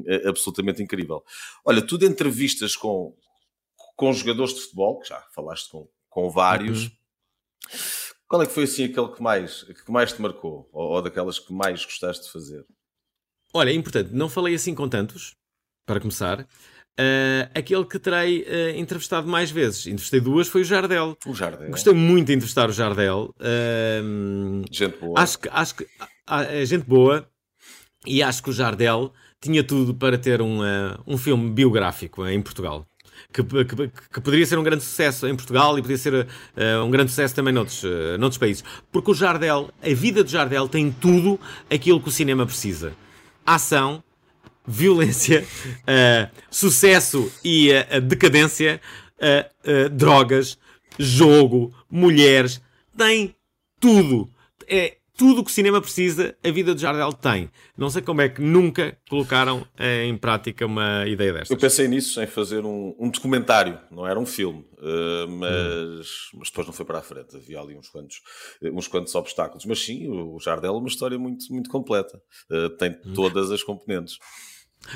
eh, 0.06 0.28
absolutamente 0.28 0.82
incrível. 0.82 1.24
Olha, 1.64 1.80
tu 1.80 1.96
de 1.96 2.04
entrevistas 2.04 2.76
com, 2.76 3.16
com 3.96 4.12
jogadores 4.12 4.52
de 4.52 4.60
futebol, 4.60 5.00
que 5.00 5.08
já 5.08 5.18
falaste 5.34 5.70
com, 5.70 5.88
com 6.10 6.28
vários, 6.28 6.84
uhum. 6.84 6.90
qual 8.28 8.42
é 8.42 8.46
que 8.46 8.52
foi 8.52 8.64
assim 8.64 8.84
aquele 8.84 9.08
que 9.08 9.22
mais, 9.22 9.62
que 9.62 9.90
mais 9.90 10.12
te 10.12 10.20
marcou? 10.20 10.68
Ou, 10.72 10.90
ou 10.90 11.02
daquelas 11.02 11.38
que 11.38 11.54
mais 11.54 11.86
gostaste 11.86 12.26
de 12.26 12.30
fazer? 12.30 12.66
Olha, 13.54 13.70
é 13.70 13.74
importante, 13.74 14.12
não 14.12 14.28
falei 14.28 14.54
assim 14.54 14.74
com 14.74 14.86
tantos, 14.86 15.34
para 15.86 16.00
começar. 16.00 16.46
Uh, 16.98 17.44
aquele 17.54 17.84
que 17.84 17.98
terei 17.98 18.40
uh, 18.40 18.78
entrevistado 18.78 19.28
mais 19.28 19.50
vezes. 19.50 19.86
Entrevistei 19.86 20.18
duas, 20.18 20.48
foi 20.48 20.62
o 20.62 20.64
Jardel. 20.64 21.16
O 21.26 21.34
Jardel. 21.34 21.70
Gostei 21.70 21.92
muito 21.92 22.28
de 22.28 22.32
entrevistar 22.32 22.70
o 22.70 22.72
Jardel. 22.72 23.34
Uh, 23.38 24.64
gente 24.70 24.96
boa. 24.98 25.20
Acho 25.20 25.38
que, 25.38 25.48
acho 25.52 25.74
que 25.74 25.86
é 26.26 26.64
gente 26.64 26.86
boa 26.86 27.28
e 28.06 28.22
acho 28.22 28.42
que 28.42 28.48
o 28.48 28.52
Jardel 28.52 29.12
tinha 29.42 29.62
tudo 29.62 29.94
para 29.94 30.16
ter 30.16 30.40
um, 30.40 30.60
um 31.06 31.18
filme 31.18 31.50
biográfico 31.50 32.26
em 32.26 32.40
Portugal. 32.40 32.86
Que, 33.32 33.42
que, 33.42 33.88
que, 34.12 34.20
poderia 34.20 34.46
ser 34.46 34.58
um 34.58 34.62
grande 34.62 34.82
sucesso 34.82 35.26
em 35.26 35.34
Portugal 35.34 35.78
e 35.78 35.82
poderia 35.82 35.98
ser 35.98 36.26
um 36.84 36.90
grande 36.90 37.10
sucesso 37.10 37.34
também 37.34 37.52
noutros, 37.52 37.82
noutros 38.18 38.38
países. 38.38 38.64
Porque 38.90 39.10
o 39.10 39.14
Jardel, 39.14 39.70
a 39.82 39.94
vida 39.94 40.24
do 40.24 40.30
Jardel 40.30 40.68
tem 40.68 40.90
tudo 40.90 41.38
aquilo 41.70 42.00
que 42.00 42.08
o 42.08 42.12
cinema 42.12 42.46
precisa. 42.46 42.92
Ação, 43.44 44.02
violência, 44.66 45.44
uh, 45.82 46.30
sucesso 46.50 47.30
e 47.44 47.70
uh, 47.70 48.00
decadência, 48.00 48.80
uh, 49.18 49.88
drogas, 49.90 50.58
jogo, 50.98 51.72
mulheres, 51.90 52.60
tem 52.96 53.34
tudo. 53.80 54.28
É 54.68 54.96
tudo 55.16 55.40
o 55.40 55.44
que 55.44 55.50
o 55.50 55.54
cinema 55.54 55.80
precisa, 55.80 56.36
a 56.44 56.50
vida 56.50 56.74
de 56.74 56.82
Jardel 56.82 57.10
tem. 57.10 57.50
Não 57.74 57.88
sei 57.88 58.02
como 58.02 58.20
é 58.20 58.28
que 58.28 58.42
nunca 58.42 58.98
colocaram 59.08 59.66
em 59.78 60.14
prática 60.14 60.66
uma 60.66 61.06
ideia 61.06 61.32
desta. 61.32 61.54
Eu 61.54 61.58
pensei 61.58 61.88
nisso, 61.88 62.20
em 62.20 62.26
fazer 62.26 62.66
um, 62.66 62.94
um 62.98 63.08
documentário, 63.08 63.80
não 63.90 64.06
era 64.06 64.20
um 64.20 64.26
filme, 64.26 64.66
mas, 65.38 66.06
hum. 66.34 66.38
mas, 66.38 66.50
depois 66.50 66.66
não 66.66 66.74
foi 66.74 66.84
para 66.84 66.98
a 66.98 67.02
frente. 67.02 67.34
Havia 67.34 67.58
ali 67.58 67.78
uns 67.78 67.88
quantos, 67.88 68.20
uns 68.62 68.88
quantos 68.88 69.14
obstáculos. 69.14 69.64
Mas 69.64 69.82
sim, 69.82 70.06
o 70.06 70.38
Jardel 70.38 70.74
é 70.74 70.78
uma 70.78 70.88
história 70.88 71.18
muito, 71.18 71.50
muito 71.50 71.70
completa. 71.70 72.20
Tem 72.78 72.90
hum. 72.90 73.14
todas 73.14 73.50
as 73.50 73.62
componentes. 73.62 74.18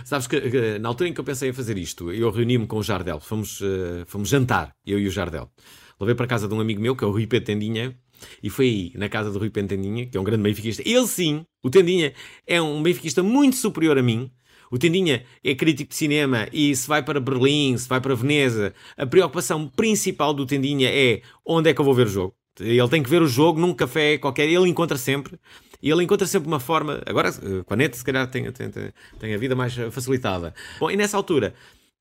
Sabes 0.04 0.26
que, 0.26 0.78
na 0.78 0.88
altura 0.88 1.08
em 1.08 1.12
que 1.12 1.20
eu 1.20 1.24
pensei 1.24 1.50
em 1.50 1.52
fazer 1.52 1.76
isto, 1.78 2.12
eu 2.12 2.30
reuni-me 2.30 2.66
com 2.66 2.78
o 2.78 2.82
Jardel, 2.82 3.20
fomos, 3.20 3.60
uh, 3.60 4.04
fomos 4.06 4.28
jantar, 4.28 4.74
eu 4.86 4.98
e 4.98 5.06
o 5.06 5.10
Jardel. 5.10 5.50
Levei 5.98 6.14
para 6.14 6.26
casa 6.26 6.48
de 6.48 6.54
um 6.54 6.60
amigo 6.60 6.80
meu, 6.80 6.96
que 6.96 7.04
é 7.04 7.06
o 7.06 7.10
Rui 7.10 7.26
Pedro 7.26 7.46
Tendinha, 7.46 7.96
e 8.42 8.50
foi 8.50 8.66
aí, 8.66 8.92
na 8.94 9.08
casa 9.08 9.30
do 9.30 9.38
Rui 9.38 9.50
Pedro 9.50 9.76
Tendinha, 9.76 10.06
que 10.06 10.16
é 10.16 10.20
um 10.20 10.24
grande 10.24 10.42
benfiquista. 10.42 10.82
Ele 10.86 11.06
sim, 11.06 11.44
o 11.62 11.70
Tendinha 11.70 12.12
é 12.46 12.60
um 12.60 12.82
benfiquista 12.82 13.22
muito 13.22 13.56
superior 13.56 13.98
a 13.98 14.02
mim. 14.02 14.30
O 14.70 14.78
Tendinha 14.78 15.24
é 15.42 15.54
crítico 15.54 15.90
de 15.90 15.96
cinema 15.96 16.46
e 16.52 16.74
se 16.76 16.86
vai 16.86 17.02
para 17.02 17.18
Berlim, 17.18 17.76
se 17.76 17.88
vai 17.88 18.00
para 18.00 18.14
Veneza, 18.14 18.72
a 18.96 19.04
preocupação 19.04 19.66
principal 19.68 20.32
do 20.32 20.46
Tendinha 20.46 20.88
é 20.88 21.22
onde 21.44 21.70
é 21.70 21.74
que 21.74 21.80
eu 21.80 21.84
vou 21.84 21.94
ver 21.94 22.06
o 22.06 22.10
jogo. 22.10 22.34
Ele 22.58 22.88
tem 22.88 23.02
que 23.02 23.10
ver 23.10 23.22
o 23.22 23.26
jogo 23.26 23.60
num 23.60 23.74
café 23.74 24.18
qualquer, 24.18 24.48
ele 24.48 24.68
encontra 24.68 24.96
sempre. 24.96 25.38
E 25.82 25.90
ele 25.90 26.04
encontra 26.04 26.26
sempre 26.26 26.48
uma 26.48 26.60
forma. 26.60 27.00
Agora, 27.06 27.28
eh, 27.28 27.62
com 27.64 27.74
a 27.74 27.76
net, 27.76 27.96
se 27.96 28.04
calhar, 28.04 28.26
tem, 28.26 28.50
tem, 28.52 28.70
tem 29.18 29.34
a 29.34 29.38
vida 29.38 29.54
mais 29.54 29.74
facilitada. 29.90 30.54
Bom, 30.78 30.90
e 30.90 30.96
nessa 30.96 31.16
altura, 31.16 31.54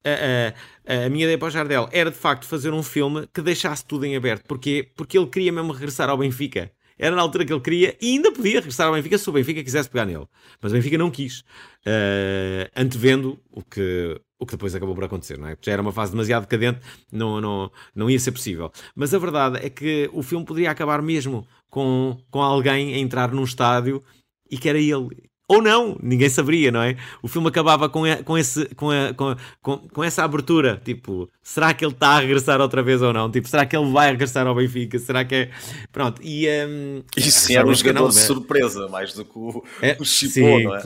a, 0.04 0.94
a, 0.94 1.06
a, 1.06 1.10
minha 1.10 1.26
ideia 1.26 1.38
para 1.38 1.48
o 1.48 1.52
Jardel 1.52 1.90
era 1.92 2.10
de 2.10 2.18
facto 2.18 2.46
fazer 2.46 2.74
um 2.74 2.84
filme 2.84 3.28
que 3.34 3.42
deixasse 3.42 3.86
tudo 3.86 4.06
em 4.06 4.16
aberto. 4.16 4.46
Porquê? 4.46 4.90
Porque 4.96 5.18
ele 5.18 5.28
queria 5.28 5.52
mesmo 5.52 5.72
regressar 5.72 6.10
ao 6.10 6.18
Benfica. 6.18 6.72
Era 6.98 7.16
na 7.16 7.22
altura 7.22 7.46
que 7.46 7.54
ele 7.54 7.62
queria 7.62 7.96
e 8.02 8.16
ainda 8.16 8.32
podia 8.32 8.56
regressar 8.56 8.88
ao 8.88 8.94
Benfica 8.94 9.18
se 9.18 9.30
o 9.30 9.32
Benfica 9.32 9.64
quisesse 9.64 9.90
pegar 9.90 10.06
nele. 10.06 10.28
Mas 10.62 10.74
o 10.74 10.76
Benfica 10.76 10.98
não 10.98 11.10
quis, 11.10 11.40
uh, 11.40 12.70
antevendo 12.76 13.40
o 13.50 13.64
que, 13.64 14.20
o 14.38 14.46
que 14.46 14.52
depois 14.52 14.76
acabou 14.76 14.94
por 14.94 15.06
acontecer, 15.06 15.38
não 15.38 15.48
é? 15.48 15.58
Já 15.62 15.72
era 15.72 15.82
uma 15.82 15.94
fase 15.94 16.12
demasiado 16.12 16.42
decadente, 16.42 16.82
não, 17.10 17.40
não, 17.40 17.72
não 17.96 18.10
ia 18.10 18.20
ser 18.20 18.34
possível. 18.34 18.70
Mas 18.94 19.14
a 19.14 19.18
verdade 19.18 19.66
é 19.66 19.70
que 19.70 20.10
o 20.12 20.22
filme 20.22 20.46
poderia 20.46 20.70
acabar 20.70 21.02
mesmo 21.02 21.48
com, 21.70 22.18
com 22.30 22.42
alguém 22.42 22.94
a 22.94 22.98
entrar 22.98 23.32
num 23.32 23.44
estádio 23.44 24.04
e 24.50 24.58
que 24.58 24.70
era 24.70 24.80
ele. 24.80 25.30
Ou 25.50 25.64
não, 25.64 25.98
ninguém 26.00 26.30
saberia, 26.30 26.72
não 26.72 26.84
é? 26.84 26.96
O 27.24 27.28
filme 27.28 27.48
acabava 27.48 27.90
com, 27.90 28.04
com, 28.24 28.38
esse, 28.38 28.66
com, 28.76 28.92
a, 28.92 29.16
com, 29.16 29.36
com, 29.64 29.78
com, 29.80 30.04
essa 30.04 30.24
abertura. 30.24 30.80
Tipo, 30.86 31.28
será 31.42 31.74
que 31.74 31.84
ele 31.84 31.92
está 31.92 32.10
a 32.10 32.20
regressar 32.20 32.62
outra 32.62 32.84
vez 32.84 33.02
ou 33.02 33.12
não? 33.12 33.32
Tipo, 33.32 33.48
será 33.48 33.66
que 33.66 33.76
ele 33.76 33.92
vai 33.92 34.12
regressar 34.12 34.46
ao 34.46 34.54
Benfica? 34.54 35.00
Será 35.00 35.26
que 35.26 35.34
é. 35.34 35.50
Pronto, 35.92 36.22
e. 36.24 36.48
Um, 36.48 37.02
isso 37.18 37.52
era 37.52 37.68
um 37.68 37.74
jogador 37.74 38.10
de 38.10 38.20
surpresa, 38.20 38.88
mais 38.90 39.12
do 39.16 39.26
que 39.26 39.40
o, 39.40 39.64
é, 39.82 39.98
o 40.00 40.06
Chipô, 40.06 40.60
não 40.60 40.76
é? 40.76 40.84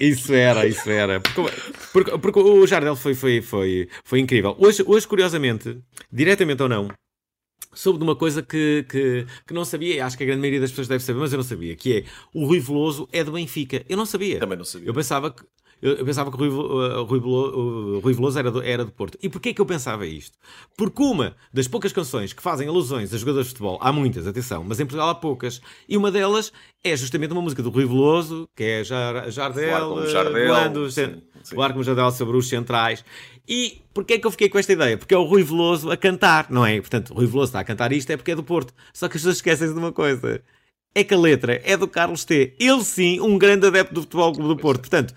Isso 0.00 0.34
era, 0.34 0.66
isso 0.66 0.90
era. 0.90 1.20
Porque, 1.20 1.60
porque, 1.92 2.18
porque, 2.18 2.40
o 2.40 2.66
Jardel 2.66 2.96
foi, 2.96 3.14
foi, 3.14 3.40
foi, 3.40 3.88
foi 4.02 4.18
incrível. 4.18 4.56
Hoje, 4.58 4.82
hoje, 4.84 5.06
curiosamente, 5.06 5.78
diretamente 6.12 6.60
ou 6.60 6.68
não, 6.68 6.88
soube 7.72 7.98
de 7.98 8.04
uma 8.04 8.16
coisa 8.16 8.42
que, 8.42 8.84
que, 8.88 9.26
que 9.46 9.54
não 9.54 9.64
sabia, 9.64 9.94
e 9.94 10.00
acho 10.00 10.16
que 10.16 10.24
a 10.24 10.26
grande 10.26 10.40
maioria 10.40 10.60
das 10.60 10.70
pessoas 10.70 10.88
deve 10.88 11.04
saber, 11.04 11.20
mas 11.20 11.32
eu 11.32 11.36
não 11.36 11.44
sabia, 11.44 11.76
que 11.76 11.98
é 11.98 12.04
o 12.34 12.46
Rui 12.46 12.60
Veloso 12.60 13.08
é 13.12 13.22
do 13.22 13.32
Benfica. 13.32 13.84
Eu 13.88 13.96
não 13.96 14.06
sabia. 14.06 14.38
Também 14.38 14.58
não 14.58 14.64
sabia. 14.64 14.88
Eu 14.88 14.94
pensava 14.94 15.30
que, 15.30 15.42
eu, 15.82 16.04
pensava 16.04 16.30
que 16.30 16.36
o 16.36 16.38
Rui, 16.38 16.48
uh, 16.48 18.00
Rui, 18.00 18.12
Veloso, 18.12 18.38
era 18.38 18.50
do, 18.50 18.62
era 18.62 18.84
do 18.84 18.92
Porto. 18.92 19.16
E 19.22 19.28
porquê 19.28 19.54
que 19.54 19.60
eu 19.60 19.66
pensava 19.66 20.06
isto? 20.06 20.36
Porque 20.76 21.02
uma 21.02 21.34
das 21.52 21.66
poucas 21.66 21.92
canções 21.92 22.32
que 22.32 22.42
fazem 22.42 22.68
alusões 22.68 23.14
a 23.14 23.18
jogadores 23.18 23.46
de 23.46 23.54
futebol, 23.54 23.78
há 23.80 23.90
muitas, 23.90 24.26
atenção, 24.26 24.62
mas 24.62 24.78
em 24.78 24.84
Portugal 24.84 25.08
há 25.08 25.14
poucas, 25.14 25.60
e 25.88 25.96
uma 25.96 26.10
delas 26.10 26.52
é 26.84 26.94
justamente 26.96 27.32
uma 27.32 27.42
música 27.42 27.62
do 27.62 27.70
Rui 27.70 27.86
Veloso, 27.86 28.48
que 28.54 28.62
é 28.62 28.84
Jar, 28.84 29.30
Jardel, 29.30 30.06
Jardel, 30.06 30.48
quando, 30.48 30.90
sim, 31.42 31.56
sim. 31.56 31.82
Jardel 31.82 32.10
sobre 32.12 32.36
os 32.36 32.48
centrais. 32.48 33.04
E 33.48 33.82
porquê 33.92 34.14
é 34.14 34.18
que 34.18 34.26
eu 34.26 34.30
fiquei 34.30 34.48
com 34.48 34.58
esta 34.58 34.72
ideia? 34.72 34.96
Porque 34.96 35.14
é 35.14 35.18
o 35.18 35.24
Rui 35.24 35.42
Veloso 35.42 35.90
a 35.90 35.96
cantar, 35.96 36.46
não 36.50 36.64
é? 36.64 36.80
Portanto, 36.80 37.10
o 37.10 37.14
Rui 37.14 37.26
Veloso 37.26 37.50
está 37.50 37.60
a 37.60 37.64
cantar 37.64 37.92
isto 37.92 38.10
é 38.10 38.16
porque 38.16 38.30
é 38.30 38.36
do 38.36 38.44
Porto. 38.44 38.72
Só 38.92 39.08
que 39.08 39.16
as 39.16 39.22
pessoas 39.22 39.36
esquecem-se 39.36 39.72
de 39.74 39.78
uma 39.78 39.92
coisa. 39.92 40.42
É 40.94 41.04
que 41.04 41.14
a 41.14 41.18
letra 41.18 41.60
é 41.64 41.76
do 41.76 41.88
Carlos 41.88 42.24
T. 42.24 42.54
Ele 42.58 42.84
sim, 42.84 43.20
um 43.20 43.38
grande 43.38 43.66
adepto 43.66 43.94
do 43.94 44.02
Futebol 44.02 44.32
Clube 44.32 44.48
do 44.48 44.56
Porto. 44.56 44.80
Portanto, 44.80 45.14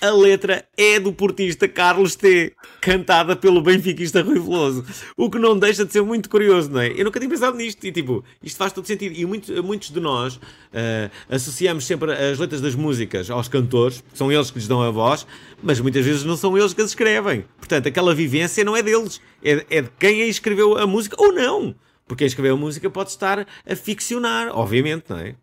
a 0.00 0.10
letra 0.10 0.64
é 0.76 1.00
do 1.00 1.12
portista 1.12 1.66
Carlos 1.66 2.14
T, 2.16 2.52
cantada 2.80 3.34
pelo 3.34 3.62
benfiquista 3.62 4.22
Rui 4.22 4.38
Veloso. 4.38 4.84
O 5.16 5.30
que 5.30 5.38
não 5.38 5.58
deixa 5.58 5.84
de 5.84 5.92
ser 5.92 6.02
muito 6.02 6.28
curioso, 6.28 6.70
não 6.70 6.80
é? 6.80 6.88
Eu 6.88 7.04
nunca 7.04 7.18
tinha 7.18 7.30
pensado 7.30 7.56
nisto 7.56 7.84
e, 7.86 7.92
tipo, 7.92 8.24
isto 8.42 8.56
faz 8.56 8.72
todo 8.72 8.86
sentido. 8.86 9.14
E 9.16 9.24
muitos, 9.24 9.58
muitos 9.60 9.90
de 9.90 10.00
nós 10.00 10.36
uh, 10.36 11.10
associamos 11.28 11.86
sempre 11.86 12.12
as 12.12 12.38
letras 12.38 12.60
das 12.60 12.74
músicas 12.74 13.30
aos 13.30 13.48
cantores, 13.48 14.04
são 14.12 14.30
eles 14.30 14.50
que 14.50 14.58
lhes 14.58 14.68
dão 14.68 14.82
a 14.82 14.90
voz, 14.90 15.26
mas 15.62 15.80
muitas 15.80 16.04
vezes 16.04 16.24
não 16.24 16.36
são 16.36 16.56
eles 16.56 16.74
que 16.74 16.82
as 16.82 16.90
escrevem. 16.90 17.44
Portanto, 17.58 17.88
aquela 17.88 18.14
vivência 18.14 18.64
não 18.64 18.76
é 18.76 18.82
deles, 18.82 19.20
é, 19.42 19.64
é 19.70 19.82
de 19.82 19.90
quem 19.98 20.28
escreveu 20.28 20.76
a 20.76 20.86
música 20.86 21.16
ou 21.18 21.32
não. 21.32 21.74
Porque 22.06 22.20
quem 22.20 22.26
escreveu 22.26 22.54
a 22.54 22.58
música 22.58 22.88
pode 22.88 23.10
estar 23.10 23.46
a 23.66 23.76
ficcionar, 23.76 24.48
obviamente, 24.56 25.04
não 25.08 25.18
é? 25.18 25.34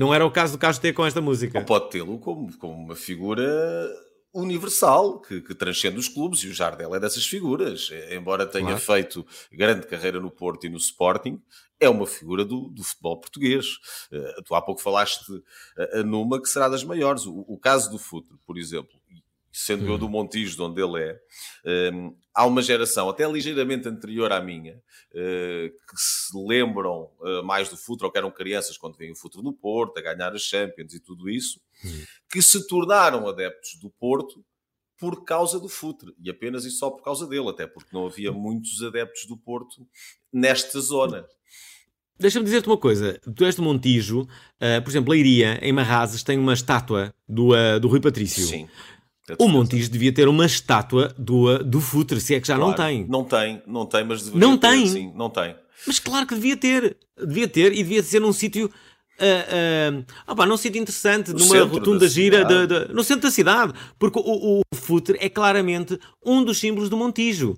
Não 0.00 0.14
era 0.14 0.24
o 0.24 0.30
caso 0.30 0.54
do 0.54 0.58
Carlos 0.58 0.78
T 0.78 0.94
com 0.94 1.04
esta 1.04 1.20
música. 1.20 1.58
Ou 1.58 1.64
pode 1.66 1.90
tê-lo 1.90 2.18
como, 2.18 2.56
como 2.56 2.72
uma 2.72 2.96
figura 2.96 3.44
universal 4.32 5.20
que, 5.20 5.42
que, 5.42 5.54
transcende 5.54 5.98
os 5.98 6.08
clubes 6.08 6.40
e 6.40 6.48
o 6.48 6.54
Jardel 6.54 6.94
é 6.94 6.98
dessas 6.98 7.26
figuras. 7.26 7.90
Embora 8.10 8.46
tenha 8.46 8.64
claro. 8.64 8.80
feito 8.80 9.26
grande 9.52 9.86
carreira 9.86 10.18
no 10.18 10.30
Porto 10.30 10.66
e 10.66 10.70
no 10.70 10.78
Sporting, 10.78 11.38
é 11.78 11.86
uma 11.86 12.06
figura 12.06 12.46
do, 12.46 12.70
do 12.70 12.82
futebol 12.82 13.20
português. 13.20 13.66
Uh, 14.10 14.42
tu 14.42 14.54
há 14.54 14.62
pouco 14.62 14.80
falaste 14.80 15.30
uh, 15.30 16.02
numa 16.02 16.40
que 16.40 16.48
será 16.48 16.66
das 16.66 16.82
maiores. 16.82 17.26
O, 17.26 17.44
o 17.46 17.58
caso 17.58 17.90
do 17.90 17.98
Futre, 17.98 18.38
por 18.46 18.56
exemplo, 18.56 18.99
sendo 19.52 19.86
eu 19.86 19.98
do 19.98 20.08
Montijo, 20.08 20.56
de 20.56 20.62
onde 20.62 20.80
ele 20.80 21.02
é, 21.02 21.92
um, 21.92 22.16
há 22.34 22.46
uma 22.46 22.62
geração 22.62 23.08
até 23.08 23.30
ligeiramente 23.30 23.88
anterior 23.88 24.32
à 24.32 24.40
minha 24.40 24.76
uh, 24.76 25.70
que 25.70 25.96
se 25.96 26.36
lembram 26.46 27.10
uh, 27.20 27.42
mais 27.42 27.68
do 27.68 27.76
futuro, 27.76 28.06
ou 28.06 28.12
que 28.12 28.18
eram 28.18 28.30
crianças 28.30 28.78
quando 28.78 28.96
veem 28.96 29.12
o 29.12 29.16
futuro 29.16 29.44
no 29.44 29.52
Porto, 29.52 29.98
a 29.98 30.02
ganhar 30.02 30.32
as 30.32 30.42
Champions 30.42 30.94
e 30.94 31.00
tudo 31.00 31.28
isso, 31.28 31.60
hum. 31.84 32.04
que 32.30 32.40
se 32.40 32.66
tornaram 32.66 33.28
adeptos 33.28 33.78
do 33.80 33.90
Porto 33.90 34.44
por 34.98 35.24
causa 35.24 35.58
do 35.58 35.68
Futre, 35.68 36.14
e 36.22 36.28
apenas 36.28 36.66
e 36.66 36.70
só 36.70 36.90
por 36.90 37.02
causa 37.02 37.26
dele, 37.26 37.48
até 37.48 37.66
porque 37.66 37.88
não 37.90 38.06
havia 38.06 38.30
muitos 38.30 38.82
adeptos 38.82 39.24
do 39.26 39.36
Porto 39.36 39.88
nesta 40.30 40.78
zona. 40.78 41.26
Deixa-me 42.20 42.44
dizer-te 42.44 42.68
uma 42.68 42.76
coisa. 42.76 43.18
Tu 43.34 43.46
és 43.46 43.56
do 43.56 43.62
Montijo, 43.62 44.20
uh, 44.20 44.82
por 44.84 44.90
exemplo, 44.90 45.10
Leiria, 45.10 45.58
em 45.62 45.72
Marrazes, 45.72 46.22
tem 46.22 46.38
uma 46.38 46.52
estátua 46.52 47.14
do, 47.26 47.54
uh, 47.54 47.80
do 47.80 47.88
Rui 47.88 47.98
Patrício. 47.98 48.44
Sim. 48.44 48.68
O 49.38 49.48
Montijo 49.48 49.90
devia 49.90 50.12
ter 50.12 50.28
uma 50.28 50.46
estátua 50.46 51.14
do, 51.18 51.58
do 51.58 51.80
Futre, 51.80 52.20
se 52.20 52.34
é 52.34 52.40
que 52.40 52.46
já 52.46 52.56
claro, 52.56 52.70
não 52.70 52.76
tem. 52.76 53.06
Não 53.08 53.24
tem, 53.24 53.62
não 53.66 53.86
tem, 53.86 54.04
mas 54.04 54.22
deveria 54.22 54.48
não 54.48 54.56
ter, 54.56 54.68
tem. 54.68 54.86
sim, 54.86 55.12
não 55.14 55.30
tem. 55.30 55.54
Mas 55.86 55.98
claro 55.98 56.26
que 56.26 56.34
devia 56.34 56.56
ter, 56.56 56.96
devia 57.18 57.48
ter 57.48 57.72
e 57.72 57.76
devia 57.76 58.02
ser 58.02 58.20
num 58.20 58.32
sítio 58.32 58.66
uh, 59.20 59.98
uh, 59.98 60.04
opa, 60.26 60.46
num 60.46 60.56
sítio 60.56 60.80
interessante, 60.80 61.32
no 61.32 61.38
numa 61.38 61.64
rotunda 61.64 62.08
gira 62.08 62.44
de, 62.44 62.66
de, 62.66 62.92
no 62.92 63.04
centro 63.04 63.22
da 63.22 63.30
cidade, 63.30 63.72
porque 63.98 64.18
o, 64.18 64.60
o 64.60 64.76
Futre 64.76 65.18
é 65.20 65.28
claramente 65.28 65.98
um 66.24 66.42
dos 66.42 66.58
símbolos 66.58 66.88
do 66.88 66.96
Montijo. 66.96 67.56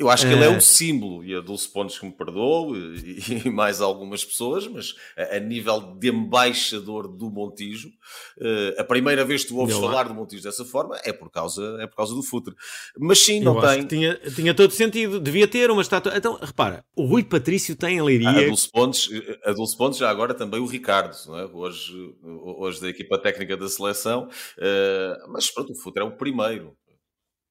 Eu 0.00 0.08
acho 0.08 0.26
que 0.26 0.32
ele 0.32 0.42
é 0.42 0.48
um 0.48 0.60
símbolo, 0.60 1.22
e 1.22 1.34
a 1.34 1.42
Dulce 1.42 1.68
Pontes 1.68 1.98
que 1.98 2.06
me 2.06 2.12
perdoou, 2.12 2.74
e, 2.74 3.42
e, 3.44 3.50
mais 3.50 3.82
algumas 3.82 4.24
pessoas, 4.24 4.66
mas 4.66 4.94
a, 5.14 5.36
a, 5.36 5.38
nível 5.38 5.94
de 5.98 6.08
embaixador 6.08 7.06
do 7.06 7.30
Montijo, 7.30 7.88
uh, 8.38 8.80
a 8.80 8.84
primeira 8.84 9.26
vez 9.26 9.42
que 9.42 9.48
tu 9.48 9.58
ouves 9.58 9.76
falar 9.76 10.04
do 10.04 10.14
Montijo 10.14 10.42
dessa 10.42 10.64
forma 10.64 10.98
é 11.04 11.12
por 11.12 11.30
causa, 11.30 11.76
é 11.80 11.86
por 11.86 11.96
causa 11.96 12.14
do 12.14 12.22
Futre. 12.22 12.54
Mas 12.98 13.18
sim, 13.18 13.40
não 13.40 13.56
Eu 13.56 13.60
tem. 13.60 13.86
Tinha, 13.86 14.14
tinha 14.34 14.54
todo 14.54 14.70
sentido, 14.70 15.20
devia 15.20 15.46
ter 15.46 15.70
uma 15.70 15.82
estátua. 15.82 16.16
Então, 16.16 16.38
repara, 16.40 16.82
o 16.96 17.04
Rui 17.04 17.22
Patrício 17.22 17.76
tem 17.76 17.98
em 17.98 18.02
Leiria. 18.02 18.30
A 18.30 18.46
Dulce 18.46 18.70
Pontes, 18.70 19.10
a 19.44 19.52
Dulce 19.52 19.76
Pontes 19.76 19.98
já 19.98 20.08
agora 20.08 20.32
também 20.32 20.60
o 20.60 20.66
Ricardo, 20.66 21.14
é? 21.36 21.44
hoje, 21.44 21.92
hoje 22.56 22.80
da 22.80 22.88
equipa 22.88 23.18
técnica 23.18 23.54
da 23.54 23.68
seleção, 23.68 24.28
uh, 24.56 25.30
mas 25.30 25.50
pronto, 25.50 25.72
o 25.72 25.76
Futre 25.76 26.02
é 26.02 26.06
o 26.06 26.16
primeiro. 26.16 26.74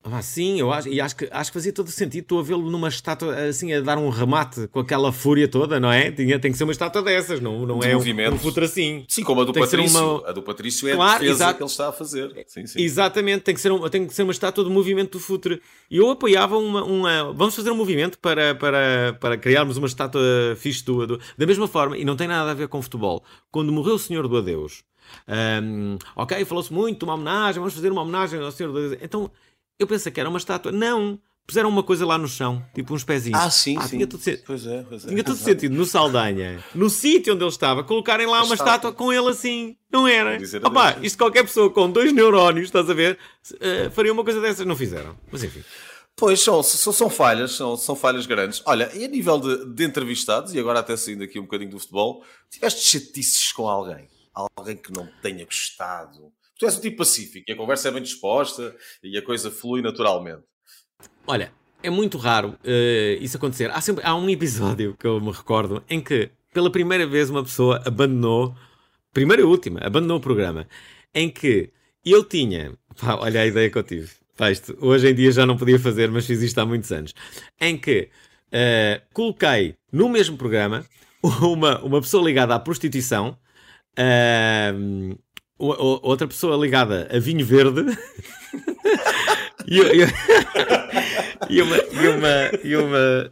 Ah, 0.02 0.22
sim, 0.22 0.60
eu 0.60 0.72
acho, 0.72 0.88
e 0.88 1.02
acho 1.02 1.14
que, 1.14 1.28
acho 1.30 1.52
que 1.52 1.58
fazia 1.58 1.74
todo 1.74 1.92
sentido. 1.92 2.22
Estou 2.22 2.40
a 2.40 2.44
vê-lo 2.44 2.72
numa 2.72 2.88
estátua 2.88 3.36
assim 3.36 3.74
a 3.74 3.82
dar 3.82 3.98
um 3.98 4.10
remate 4.10 4.66
com 4.70 4.80
aquela 4.80 5.12
fúria 5.12 5.46
toda, 5.46 5.78
não 5.78 5.92
é? 5.92 6.10
Tinha, 6.10 6.40
tem 6.40 6.54
que 6.54 6.58
ser 6.58 6.64
uma 6.64 6.72
estátua 6.72 7.02
dessas, 7.02 7.42
não, 7.42 7.66
não 7.66 7.80
de 7.80 7.88
é 7.90 7.94
movimento. 7.94 8.32
um, 8.32 8.36
um 8.36 8.40
futuro 8.40 8.66
assim. 8.66 9.04
Sim, 9.10 9.24
como 9.24 9.42
a 9.42 9.44
do 9.44 9.52
tem 9.52 9.62
Patrício. 9.62 10.00
Uma... 10.00 10.30
A 10.30 10.32
do 10.32 10.42
Patrício 10.42 10.88
é 10.88 10.96
claro, 10.96 11.12
a 11.12 11.20
defesa 11.20 11.34
exato. 11.34 11.58
que 11.58 11.64
ele 11.64 11.70
está 11.70 11.90
a 11.90 11.92
fazer. 11.92 12.46
Sim, 12.48 12.66
sim. 12.66 12.82
Exatamente, 12.82 13.42
tem 13.42 13.54
que, 13.54 13.60
ser 13.60 13.74
um, 13.74 13.90
tem 13.90 14.08
que 14.08 14.14
ser 14.14 14.24
uma 14.24 14.32
estátua 14.32 14.64
de 14.64 14.70
movimento 14.70 15.18
do 15.18 15.20
futuro. 15.20 15.60
E 15.92 15.98
eu 15.98 16.10
apoiava 16.10 16.58
uma, 16.58 16.84
uma. 16.84 17.34
Vamos 17.34 17.54
fazer 17.54 17.70
um 17.70 17.76
movimento 17.76 18.18
para, 18.20 18.56
para, 18.56 19.18
para 19.20 19.38
criarmos 19.38 19.76
uma 19.76 19.88
estátua 19.88 20.22
fixe 20.56 20.84
do, 20.86 21.06
do, 21.06 21.20
da 21.38 21.46
mesma 21.46 21.68
forma, 21.68 21.98
e 21.98 22.06
não 22.06 22.16
tem 22.16 22.28
nada 22.28 22.52
a 22.52 22.54
ver 22.54 22.70
com 22.70 22.82
futebol. 22.82 23.22
Quando 23.52 23.70
morreu 23.74 23.96
o 23.96 24.00
Senhor 24.00 24.26
do 24.30 24.38
Adeus, 24.38 24.82
um, 25.62 25.98
ok, 26.16 26.44
falou-se 26.46 26.72
muito 26.72 27.04
uma 27.04 27.16
homenagem, 27.16 27.60
vamos 27.60 27.74
fazer 27.74 27.92
uma 27.92 28.02
homenagem 28.02 28.40
ao 28.40 28.52
Senhor 28.52 28.72
do 28.72 28.78
Adeus. 28.78 28.98
Então 29.02 29.30
eu 29.80 29.88
pensei 29.88 30.12
que 30.12 30.20
era 30.20 30.30
uma 30.30 30.38
estátua. 30.38 30.72
Não! 30.72 31.20
Puseram 31.48 31.68
uma 31.68 31.82
coisa 31.82 32.06
lá 32.06 32.16
no 32.16 32.28
chão, 32.28 32.64
tipo 32.76 32.94
uns 32.94 33.04
pezinhos. 33.04 33.40
Ah, 33.40 33.50
sim, 33.50 33.76
ah, 33.76 33.82
sim. 33.82 33.96
Tinha 33.96 34.06
todo, 34.06 34.22
pois 34.46 34.68
é, 34.68 34.86
pois 34.88 35.04
é. 35.04 35.08
Tinha 35.08 35.24
todo 35.24 35.34
sentido 35.40 35.76
no 35.76 35.84
Saldanha, 35.84 36.64
no 36.76 36.92
sítio 36.92 37.34
onde 37.34 37.44
ele 37.44 37.50
estava, 37.50 37.84
colocarem 37.84 38.28
lá 38.28 38.44
uma 38.44 38.54
estátua 38.54 38.94
com 38.94 39.12
ele 39.12 39.30
assim. 39.30 39.76
Não 39.92 40.08
era? 40.08 40.38
Opa, 40.64 40.98
isto 41.02 41.18
qualquer 41.18 41.42
pessoa 41.42 41.72
com 41.72 41.90
dois 41.90 42.14
neurónios, 42.14 42.66
estás 42.68 42.88
a 42.88 42.94
ver, 42.94 43.18
uh, 43.54 43.90
faria 43.90 44.14
uma 44.14 44.24
coisa 44.24 44.40
dessas. 44.40 44.64
Não 44.64 44.76
fizeram. 44.76 45.18
Mas 45.32 45.44
enfim. 45.44 45.64
Pois, 46.16 46.40
são, 46.40 46.62
são, 46.62 46.94
são 46.94 47.10
falhas, 47.10 47.54
são, 47.54 47.76
são 47.76 47.96
falhas 47.96 48.28
grandes. 48.28 48.62
Olha, 48.66 48.92
e 48.94 49.04
a 49.04 49.08
nível 49.08 49.40
de, 49.40 49.74
de 49.74 49.86
entrevistados, 49.86 50.54
e 50.54 50.60
agora 50.60 50.82
até 50.82 50.96
saindo 50.96 51.24
aqui 51.24 51.40
um 51.40 51.44
bocadinho 51.44 51.72
do 51.72 51.80
futebol, 51.80 52.24
tiveste 52.48 52.82
chatices 52.82 53.52
com 53.54 53.68
alguém? 53.68 54.08
Alguém 54.36 54.78
que 54.78 54.92
não 54.92 55.10
tenha 55.20 55.46
gostado? 55.46 56.32
Tu 56.60 56.66
és 56.66 56.78
um 56.78 56.82
tipo 56.82 56.98
pacífico 56.98 57.50
e 57.50 57.54
a 57.54 57.56
conversa 57.56 57.88
é 57.88 57.92
bem 57.92 58.04
disposta 58.04 58.76
e 59.02 59.18
a 59.18 59.22
coisa 59.22 59.50
flui 59.50 59.82
naturalmente. 59.82 60.44
Olha, 61.26 61.54
é 61.82 61.90
muito 61.90 62.18
raro 62.18 62.50
uh, 62.50 63.24
isso 63.24 63.38
acontecer. 63.38 63.72
Há, 63.72 63.80
sempre, 63.80 64.06
há 64.06 64.14
um 64.14 64.30
episódio 64.30 64.94
que 65.00 65.08
eu 65.08 65.22
me 65.22 65.32
recordo 65.32 65.82
em 65.90 66.02
que, 66.02 66.30
pela 66.54 66.70
primeira 66.70 67.08
vez, 67.08 67.30
uma 67.30 67.44
pessoa 67.44 67.82
abandonou, 67.86 68.54
primeira 69.14 69.42
e 69.42 69.46
última, 69.46 69.80
abandonou 69.82 70.18
o 70.18 70.22
programa, 70.22 70.68
em 71.16 71.30
que 71.30 71.72
eu 72.06 72.26
tinha, 72.26 72.78
pá, 73.00 73.16
olha 73.16 73.40
a 73.40 73.46
ideia 73.48 73.70
que 73.70 73.78
eu 73.78 73.84
tive, 73.84 74.12
pá, 74.36 74.52
isto, 74.52 74.78
hoje 74.82 75.10
em 75.10 75.16
dia 75.16 75.32
já 75.32 75.46
não 75.46 75.56
podia 75.56 75.80
fazer, 75.80 76.12
mas 76.12 76.26
fiz 76.26 76.42
isto 76.42 76.60
há 76.60 76.66
muitos 76.66 76.92
anos, 76.92 77.14
em 77.62 77.78
que 77.78 78.10
uh, 78.48 79.02
coloquei 79.14 79.78
no 79.94 80.10
mesmo 80.10 80.36
programa 80.36 80.86
uma, 81.42 81.80
uma 81.80 82.02
pessoa 82.02 82.22
ligada 82.22 82.54
à 82.54 82.60
prostituição. 82.60 83.38
Uh, 83.98 85.18
outra 85.60 86.28
pessoa 86.28 86.58
ligada 86.58 87.08
a 87.12 87.20
vinho 87.20 87.46
verde 87.46 87.86
e, 89.68 89.80
e, 89.80 90.08
e, 91.50 91.62
uma, 91.62 91.78
e 91.78 92.08
uma, 92.08 92.52
e 92.64 92.76
uma 92.76 93.32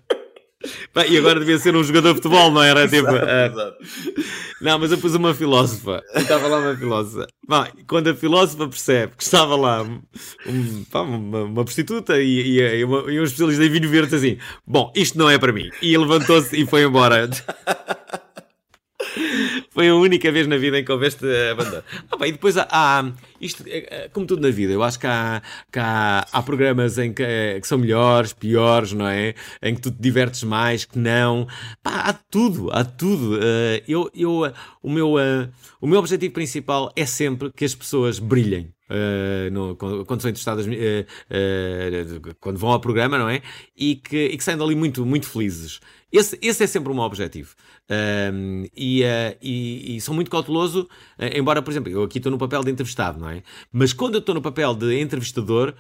Bem, 0.94 1.12
e 1.12 1.18
agora 1.18 1.40
devia 1.40 1.58
ser 1.60 1.76
um 1.76 1.84
jogador 1.84 2.10
de 2.10 2.16
futebol, 2.16 2.50
não 2.50 2.64
era? 2.64 2.88
Tipo, 2.88 3.10
exato, 3.10 3.60
uh... 3.60 4.24
Não, 4.60 4.80
mas 4.80 4.92
eu 4.92 4.98
pus 4.98 5.14
uma 5.14 5.34
filósofa. 5.34 6.02
Estava 6.16 6.48
lá 6.48 6.58
uma 6.58 6.76
filósofa. 6.76 7.28
Bem, 7.48 7.86
quando 7.86 8.10
a 8.10 8.16
filósofa 8.16 8.68
percebe 8.68 9.14
que 9.16 9.24
estava 9.24 9.56
lá 9.56 9.84
um, 9.84 10.84
pá, 10.92 11.02
uma, 11.02 11.44
uma, 11.44 11.64
prostituta 11.64 12.20
e, 12.20 12.58
e, 12.58 12.60
e, 12.60 12.84
uma, 12.84 13.12
e 13.12 13.20
um 13.20 13.24
especialista 13.24 13.64
em 13.64 13.70
vinho 13.70 13.88
verde, 13.88 14.16
assim: 14.16 14.38
Bom, 14.66 14.92
isto 14.96 15.18
não 15.18 15.30
é 15.30 15.38
para 15.38 15.54
mim. 15.54 15.70
E 15.80 15.96
levantou-se 15.96 16.60
e 16.60 16.66
foi 16.66 16.84
embora. 16.84 17.30
Foi 19.78 19.90
a 19.90 19.94
única 19.96 20.32
vez 20.32 20.48
na 20.48 20.58
vida 20.58 20.80
em 20.80 20.84
que 20.84 20.92
houveste 20.92 21.24
abandono. 21.52 21.84
Ah, 22.10 22.18
bem, 22.18 22.30
e 22.30 22.32
depois 22.32 22.58
há, 22.58 22.68
há, 22.68 23.12
isto, 23.40 23.64
é, 23.68 24.06
é, 24.06 24.10
como 24.10 24.26
tudo 24.26 24.42
na 24.42 24.50
vida, 24.50 24.74
eu 24.74 24.82
acho 24.82 25.00
que 25.00 25.06
há, 25.06 25.40
que 25.72 25.78
há, 25.78 26.26
há 26.32 26.42
programas 26.42 26.98
em 26.98 27.14
que, 27.14 27.22
eh, 27.22 27.60
que, 27.62 27.68
são 27.68 27.78
melhores, 27.78 28.34
piores, 28.34 28.92
não 28.92 29.08
é? 29.08 29.36
Em 29.62 29.76
que 29.76 29.82
tu 29.82 29.92
te 29.92 30.02
divertes 30.02 30.42
mais, 30.42 30.84
que 30.84 30.98
não. 30.98 31.48
Pá, 31.84 31.92
há 32.06 32.14
tudo, 32.14 32.72
há 32.72 32.84
tudo. 32.84 33.36
Uh, 33.36 33.84
eu, 33.88 34.10
eu, 34.16 34.52
o, 34.82 34.90
meu, 34.90 35.14
o 35.80 35.86
meu 35.86 36.00
objetivo 36.00 36.34
principal 36.34 36.92
é 36.96 37.06
sempre 37.06 37.52
que 37.52 37.64
as 37.64 37.76
pessoas 37.76 38.18
brilhem. 38.18 38.74
Uh, 38.90 39.52
no, 39.52 39.76
quando 39.76 40.22
são 40.22 40.30
entrevistadas 40.30 40.66
uh, 40.66 40.70
uh, 40.70 42.36
quando 42.40 42.58
vão 42.58 42.72
ao 42.72 42.80
programa, 42.80 43.20
não 43.20 43.30
é? 43.30 43.44
E 43.76 43.98
que, 43.98 44.28
e 44.28 44.38
que 44.38 44.44
saem 44.44 44.58
dali 44.58 44.76
muito, 44.76 45.06
muito 45.06 45.28
felizes. 45.28 45.80
Esse, 46.12 46.38
esse 46.42 46.64
é 46.64 46.68
sempre 46.68 46.92
o 46.92 46.96
meu 46.96 47.04
objetivo. 47.04 47.54
Um, 48.34 48.66
e, 48.76 49.04
uh, 49.04 49.38
e, 49.42 49.98
e, 49.98 50.02
sou 50.02 50.16
muito 50.16 50.32
cauteloso, 50.32 50.88
uh, 51.20 51.38
embora, 51.38 51.62
por 51.62 51.72
exemplo, 51.72 51.92
eu 51.92 52.04
aqui 52.04 52.18
estou 52.18 52.32
no 52.32 52.38
papel 52.38 52.64
de 52.64 52.72
entrevistado, 52.72 53.20
não 53.20 53.30
é? 53.30 53.44
Mas 53.72 53.92
quando 53.92 54.16
eu 54.16 54.20
estou 54.20 54.34
no 54.34 54.42
papel 54.42 54.74
de 54.74 55.00
entrevistador, 55.02 55.74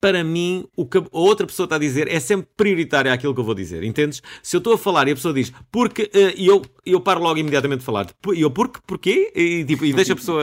para 0.00 0.24
mim, 0.24 0.66
o 0.74 0.86
que 0.86 0.98
a 0.98 1.04
outra 1.10 1.46
pessoa 1.46 1.64
está 1.64 1.76
a 1.76 1.78
dizer 1.78 2.08
é 2.08 2.18
sempre 2.18 2.48
prioritário 2.56 3.12
àquilo 3.12 3.34
que 3.34 3.40
eu 3.40 3.44
vou 3.44 3.54
dizer, 3.54 3.82
entendes? 3.82 4.22
Se 4.42 4.56
eu 4.56 4.58
estou 4.58 4.72
a 4.72 4.78
falar 4.78 5.06
e 5.08 5.12
a 5.12 5.14
pessoa 5.14 5.32
diz 5.32 5.52
porque, 5.70 6.04
uh, 6.04 6.34
e 6.36 6.46
eu, 6.46 6.62
eu 6.84 7.00
paro 7.00 7.22
logo 7.22 7.38
imediatamente 7.38 7.80
de 7.80 7.84
falar, 7.84 8.06
e 8.34 8.40
eu 8.40 8.50
porque, 8.50 8.80
porquê? 8.86 9.32
E, 9.34 9.64
tipo, 9.64 9.84
e 9.84 9.92
deixa 9.94 10.12
a 10.12 10.16
pessoa, 10.16 10.42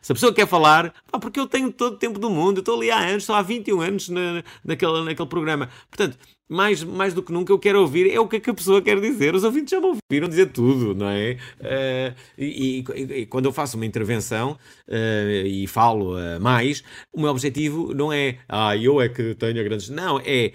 se 0.00 0.12
a 0.12 0.14
pessoa 0.14 0.32
quer 0.32 0.46
falar, 0.46 0.94
pá, 1.10 1.18
porque 1.18 1.40
eu 1.40 1.46
tenho 1.46 1.70
todo 1.72 1.94
o 1.94 1.98
tempo 1.98 2.18
do 2.18 2.30
mundo, 2.30 2.58
eu 2.58 2.60
estou 2.60 2.76
ali 2.76 2.90
há 2.90 2.98
anos, 2.98 3.24
estou 3.24 3.36
há 3.36 3.42
21 3.42 3.80
anos 3.80 4.08
na, 4.08 4.42
naquele, 4.64 5.04
naquele 5.04 5.28
programa. 5.28 5.68
Portanto, 5.90 6.18
mais, 6.48 6.82
mais 6.82 7.12
do 7.12 7.22
que 7.22 7.32
nunca 7.32 7.52
eu 7.52 7.58
quero 7.58 7.80
ouvir 7.80 8.10
é 8.10 8.18
o 8.18 8.26
que, 8.26 8.36
é 8.36 8.40
que 8.40 8.50
a 8.50 8.54
pessoa 8.54 8.80
quer 8.80 8.98
dizer. 9.00 9.34
Os 9.34 9.44
ouvintes 9.44 9.70
já 9.70 9.80
me 9.80 9.86
ouviram 9.86 10.28
dizer 10.28 10.46
tudo, 10.46 10.94
não 10.94 11.08
é? 11.08 11.36
Uh, 11.60 12.14
e, 12.38 12.84
e, 12.94 13.02
e, 13.20 13.26
quando 13.26 13.44
eu 13.44 13.52
faço 13.52 13.76
uma 13.76 13.84
intervenção 13.84 14.52
uh, 14.88 15.46
e 15.46 15.66
falo 15.66 16.16
uh, 16.16 16.40
mais, 16.40 16.82
o 17.12 17.20
meu 17.20 17.30
objetivo 17.30 17.92
não 17.94 18.12
é 18.12 18.38
ah, 18.48 18.76
eu 18.76 19.00
é 19.00 19.08
que 19.08 19.34
tenho 19.34 19.62
grandes. 19.62 19.90
Não, 19.90 20.20
é 20.24 20.52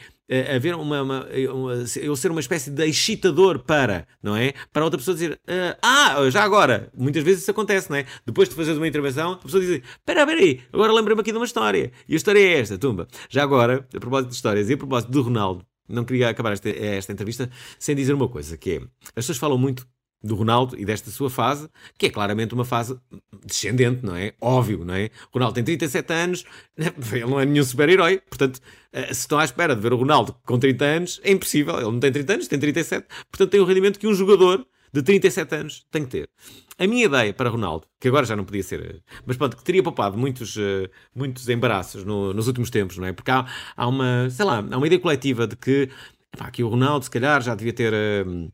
haver 0.56 0.74
uma, 0.74 1.02
uma, 1.02 1.28
uma, 1.52 1.74
eu 2.02 2.16
ser 2.16 2.32
uma 2.32 2.40
espécie 2.40 2.72
de 2.72 2.84
excitador 2.86 3.60
para, 3.60 4.08
não 4.22 4.36
é? 4.36 4.54
Para 4.72 4.84
outra 4.84 4.98
pessoa 4.98 5.14
dizer, 5.14 5.40
ah, 5.82 6.28
já 6.32 6.44
agora, 6.44 6.90
muitas 6.98 7.24
vezes 7.24 7.42
isso 7.42 7.52
acontece, 7.52 7.92
não 7.92 7.98
é? 7.98 8.06
Depois 8.26 8.50
de 8.50 8.56
fazeres 8.56 8.78
uma 8.78 8.88
intervenção, 8.88 9.34
a 9.34 9.38
pessoa 9.38 9.62
diz, 9.62 9.70
espera, 9.70 10.22
espera 10.22 10.40
aí, 10.40 10.62
agora 10.72 10.92
lembra-me 10.92 11.22
aqui 11.22 11.32
de 11.32 11.38
uma 11.38 11.46
história. 11.46 11.92
E 12.08 12.14
a 12.14 12.16
história 12.16 12.40
é 12.40 12.60
esta, 12.60 12.78
tumba. 12.78 13.08
Já 13.30 13.44
agora, 13.44 13.86
a 13.94 14.00
propósito 14.00 14.30
de 14.30 14.36
histórias 14.36 14.70
e 14.70 14.74
a 14.74 14.78
propósito 14.78 15.12
do 15.12 15.22
Ronaldo, 15.22 15.64
não 15.88 16.04
queria 16.04 16.30
acabar 16.30 16.54
esta, 16.54 16.70
esta 16.70 17.12
entrevista 17.12 17.50
sem 17.80 17.96
dizer 17.96 18.14
uma 18.14 18.28
coisa, 18.28 18.58
que 18.58 18.72
é, 18.72 18.78
as 19.08 19.12
pessoas 19.14 19.38
falam 19.38 19.58
muito 19.58 19.88
do 20.24 20.36
Ronaldo 20.36 20.80
e 20.80 20.86
desta 20.86 21.12
sua 21.12 21.30
fase, 21.30 21.70
que 21.98 22.06
é 22.06 22.10
claramente 22.10 22.54
uma 22.54 22.64
fase 22.64 22.98
descendente, 23.46 24.06
não 24.06 24.16
é? 24.16 24.34
Óbvio, 24.40 24.86
não 24.86 24.94
é? 24.94 25.10
O 25.32 25.34
Ronaldo 25.34 25.56
tem 25.56 25.64
37 25.64 26.14
anos, 26.14 26.46
ele 26.78 27.26
não 27.26 27.40
é 27.40 27.46
nenhum 27.46 27.64
super-herói, 27.64 28.22
portanto, 28.30 28.62
eh, 28.94 29.08
se 29.08 29.22
estão 29.22 29.38
à 29.38 29.44
espera 29.44 29.76
de 29.76 29.82
ver 29.82 29.92
o 29.92 29.98
Ronaldo 29.98 30.34
com 30.46 30.58
30 30.58 30.86
anos, 30.86 31.22
é 31.24 31.32
impossível. 31.32 31.76
Ele 31.76 31.92
não 31.92 32.00
tem 32.00 32.12
30 32.12 32.34
anos, 32.34 32.48
tem 32.48 32.58
37, 32.58 33.06
portanto 33.30 33.52
tem 33.52 33.60
o 33.60 33.66
rendimento 33.66 34.00
que 34.00 34.08
um 34.08 34.14
jogador 34.14 34.66
de 34.94 35.02
37 35.02 35.56
anos 35.56 35.86
tem 35.90 36.04
que 36.06 36.12
ter. 36.12 36.30
A 36.78 36.86
minha 36.86 37.06
ideia 37.06 37.34
para 37.34 37.50
Ronaldo, 37.50 37.88
que 38.00 38.08
agora 38.08 38.26
já 38.26 38.36
não 38.36 38.46
podia 38.46 38.62
ser, 38.62 39.02
mas 39.26 39.36
pronto, 39.36 39.58
que 39.58 39.64
teria 39.64 39.82
poupado 39.82 40.18
muitos, 40.18 40.56
uh, 40.56 40.88
muitos 41.16 41.50
embaraços 41.50 42.04
no, 42.04 42.34
nos 42.34 42.48
últimos 42.48 42.70
tempos, 42.70 42.98
não 42.98 43.08
é? 43.08 43.14
Porque 43.14 43.32
há, 43.32 43.46
há, 43.76 43.88
uma, 43.88 44.30
sei 44.30 44.46
lá, 44.46 44.58
há 44.58 44.78
uma 44.78 44.86
ideia 44.86 45.02
coletiva 45.02 45.48
de 45.48 45.56
que, 45.56 45.90
epá, 46.34 46.52
que 46.52 46.64
o 46.64 46.70
Ronaldo 46.70 47.06
se 47.06 47.12
calhar 47.12 47.42
já 47.42 47.56
devia 47.56 47.74
ter 47.74 47.92
uh, 47.92 48.52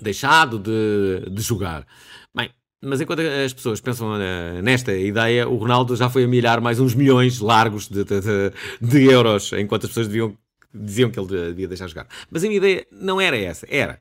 deixado 0.00 0.58
de, 0.58 1.28
de 1.30 1.42
jogar. 1.42 1.86
Bem, 2.34 2.50
mas 2.82 3.00
enquanto 3.00 3.20
as 3.20 3.52
pessoas 3.52 3.80
pensam 3.80 4.12
uh, 4.12 4.62
nesta 4.62 4.94
ideia, 4.94 5.48
o 5.48 5.56
Ronaldo 5.56 5.96
já 5.96 6.08
foi 6.08 6.24
a 6.24 6.28
milhar 6.28 6.60
mais 6.60 6.78
uns 6.78 6.94
milhões 6.94 7.40
largos 7.40 7.88
de, 7.88 8.04
de, 8.04 8.20
de, 8.20 8.52
de 8.80 9.04
euros, 9.04 9.52
enquanto 9.52 9.84
as 9.84 9.90
pessoas 9.90 10.06
deviam, 10.06 10.36
diziam 10.72 11.10
que 11.10 11.18
ele 11.18 11.28
devia 11.28 11.68
deixar 11.68 11.88
jogar. 11.88 12.06
Mas 12.30 12.44
a 12.44 12.46
minha 12.46 12.58
ideia 12.58 12.86
não 12.92 13.20
era 13.20 13.36
essa, 13.36 13.66
era 13.68 14.00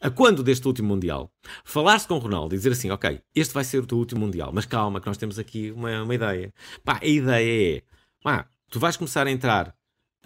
a 0.00 0.10
quando 0.10 0.42
deste 0.42 0.66
último 0.66 0.88
Mundial, 0.88 1.32
falar-se 1.64 2.06
com 2.06 2.14
o 2.14 2.18
Ronaldo 2.18 2.54
e 2.54 2.58
dizer 2.58 2.72
assim, 2.72 2.90
ok, 2.90 3.20
este 3.34 3.52
vai 3.52 3.64
ser 3.64 3.78
o 3.78 3.86
teu 3.86 3.98
último 3.98 4.20
Mundial, 4.20 4.50
mas 4.52 4.64
calma 4.64 5.00
que 5.00 5.06
nós 5.06 5.16
temos 5.16 5.38
aqui 5.38 5.70
uma, 5.72 6.02
uma 6.02 6.14
ideia. 6.14 6.52
Pá, 6.84 7.00
a 7.02 7.06
ideia 7.06 7.78
é, 7.78 7.82
pá, 8.22 8.48
tu 8.70 8.78
vais 8.78 8.96
começar 8.96 9.26
a 9.26 9.30
entrar 9.30 9.74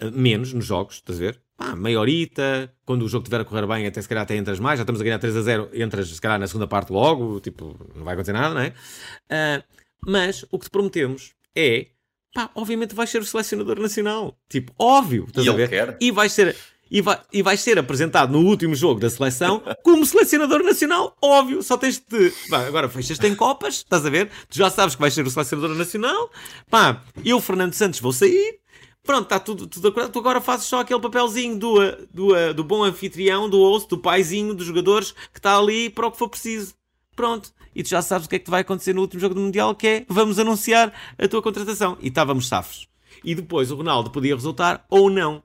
uh, 0.01 0.11
menos 0.11 0.53
nos 0.53 0.65
jogos, 0.65 0.95
estás 0.95 1.19
a 1.19 1.21
ver? 1.21 1.41
Pá, 1.57 1.75
meia 1.75 1.99
horita, 1.99 2.73
quando 2.85 3.03
o 3.03 3.09
jogo 3.09 3.23
estiver 3.23 3.41
a 3.41 3.45
correr 3.45 3.65
bem, 3.65 3.87
até 3.87 4.01
se 4.01 4.07
calhar 4.07 4.23
até 4.23 4.35
entras 4.35 4.59
mais, 4.59 4.77
já 4.77 4.83
estamos 4.83 5.01
a 5.01 5.03
ganhar 5.03 5.19
3 5.19 5.35
a 5.35 5.41
0, 5.41 5.69
entras 5.73 6.07
se 6.07 6.21
calhar 6.21 6.39
na 6.39 6.47
segunda 6.47 6.67
parte 6.67 6.91
logo, 6.91 7.39
tipo, 7.39 7.75
não 7.95 8.03
vai 8.03 8.13
acontecer 8.13 8.33
nada, 8.33 8.53
não 8.53 8.61
é? 8.61 8.69
Uh, 8.69 9.63
mas 10.05 10.45
o 10.51 10.59
que 10.59 10.65
te 10.65 10.71
prometemos 10.71 11.33
é, 11.55 11.87
pá, 12.33 12.49
obviamente 12.53 12.93
vais 12.93 13.09
ser 13.09 13.21
o 13.21 13.25
selecionador 13.25 13.79
nacional. 13.79 14.37
Tipo, 14.49 14.73
óbvio, 14.77 15.25
estás 15.27 15.45
e 15.45 15.49
a 15.49 15.53
ver? 15.53 15.69
Quer. 15.69 15.97
E 15.99 16.11
vais 16.11 16.31
ser 16.31 16.55
e, 16.93 17.01
vai, 17.01 17.19
e 17.33 17.41
vais 17.41 17.59
ser 17.59 17.79
apresentado 17.79 18.31
no 18.31 18.45
último 18.47 18.75
jogo 18.75 18.99
da 18.99 19.09
seleção 19.09 19.63
como 19.81 20.05
selecionador 20.05 20.61
nacional, 20.61 21.17
óbvio, 21.19 21.63
só 21.63 21.75
tens 21.75 21.97
de. 21.97 22.31
Pá, 22.47 22.67
agora 22.67 22.87
fechas-te 22.87 23.25
em 23.25 23.35
copas, 23.35 23.77
estás 23.77 24.05
a 24.05 24.09
ver? 24.11 24.29
Tu 24.47 24.59
já 24.59 24.69
sabes 24.69 24.93
que 24.93 25.01
vais 25.01 25.11
ser 25.11 25.25
o 25.25 25.29
selecionador 25.31 25.75
nacional. 25.75 26.29
Pá, 26.69 27.01
eu, 27.25 27.41
Fernando 27.41 27.73
Santos, 27.73 27.99
vou 27.99 28.13
sair. 28.13 28.59
Pronto, 29.01 29.23
está 29.23 29.39
tudo, 29.39 29.65
tudo 29.65 29.87
acordado. 29.87 30.11
Tu 30.11 30.19
agora 30.19 30.39
fazes 30.39 30.67
só 30.67 30.81
aquele 30.81 31.01
papelzinho 31.01 31.57
do, 31.57 31.79
do, 32.13 32.53
do 32.53 32.63
bom 32.63 32.83
anfitrião, 32.83 33.49
do 33.49 33.57
host, 33.57 33.89
do 33.89 33.97
paizinho 33.97 34.53
dos 34.53 34.67
jogadores 34.67 35.13
que 35.33 35.39
está 35.39 35.57
ali 35.57 35.89
para 35.89 36.05
o 36.05 36.11
que 36.11 36.17
for 36.19 36.29
preciso. 36.29 36.75
Pronto. 37.15 37.51
E 37.75 37.81
tu 37.81 37.89
já 37.89 38.03
sabes 38.03 38.27
o 38.27 38.29
que 38.29 38.35
é 38.35 38.39
que 38.39 38.51
vai 38.51 38.61
acontecer 38.61 38.93
no 38.93 39.01
último 39.01 39.19
jogo 39.19 39.33
do 39.33 39.41
Mundial, 39.41 39.73
que 39.73 39.87
é 39.87 40.05
vamos 40.07 40.37
anunciar 40.37 40.93
a 41.17 41.27
tua 41.27 41.41
contratação. 41.41 41.97
E 41.99 42.09
estávamos 42.09 42.47
safos. 42.47 42.87
E 43.23 43.33
depois 43.33 43.71
o 43.71 43.75
Ronaldo 43.75 44.11
podia 44.11 44.35
resultar 44.35 44.85
ou 44.91 45.09
não. 45.09 45.43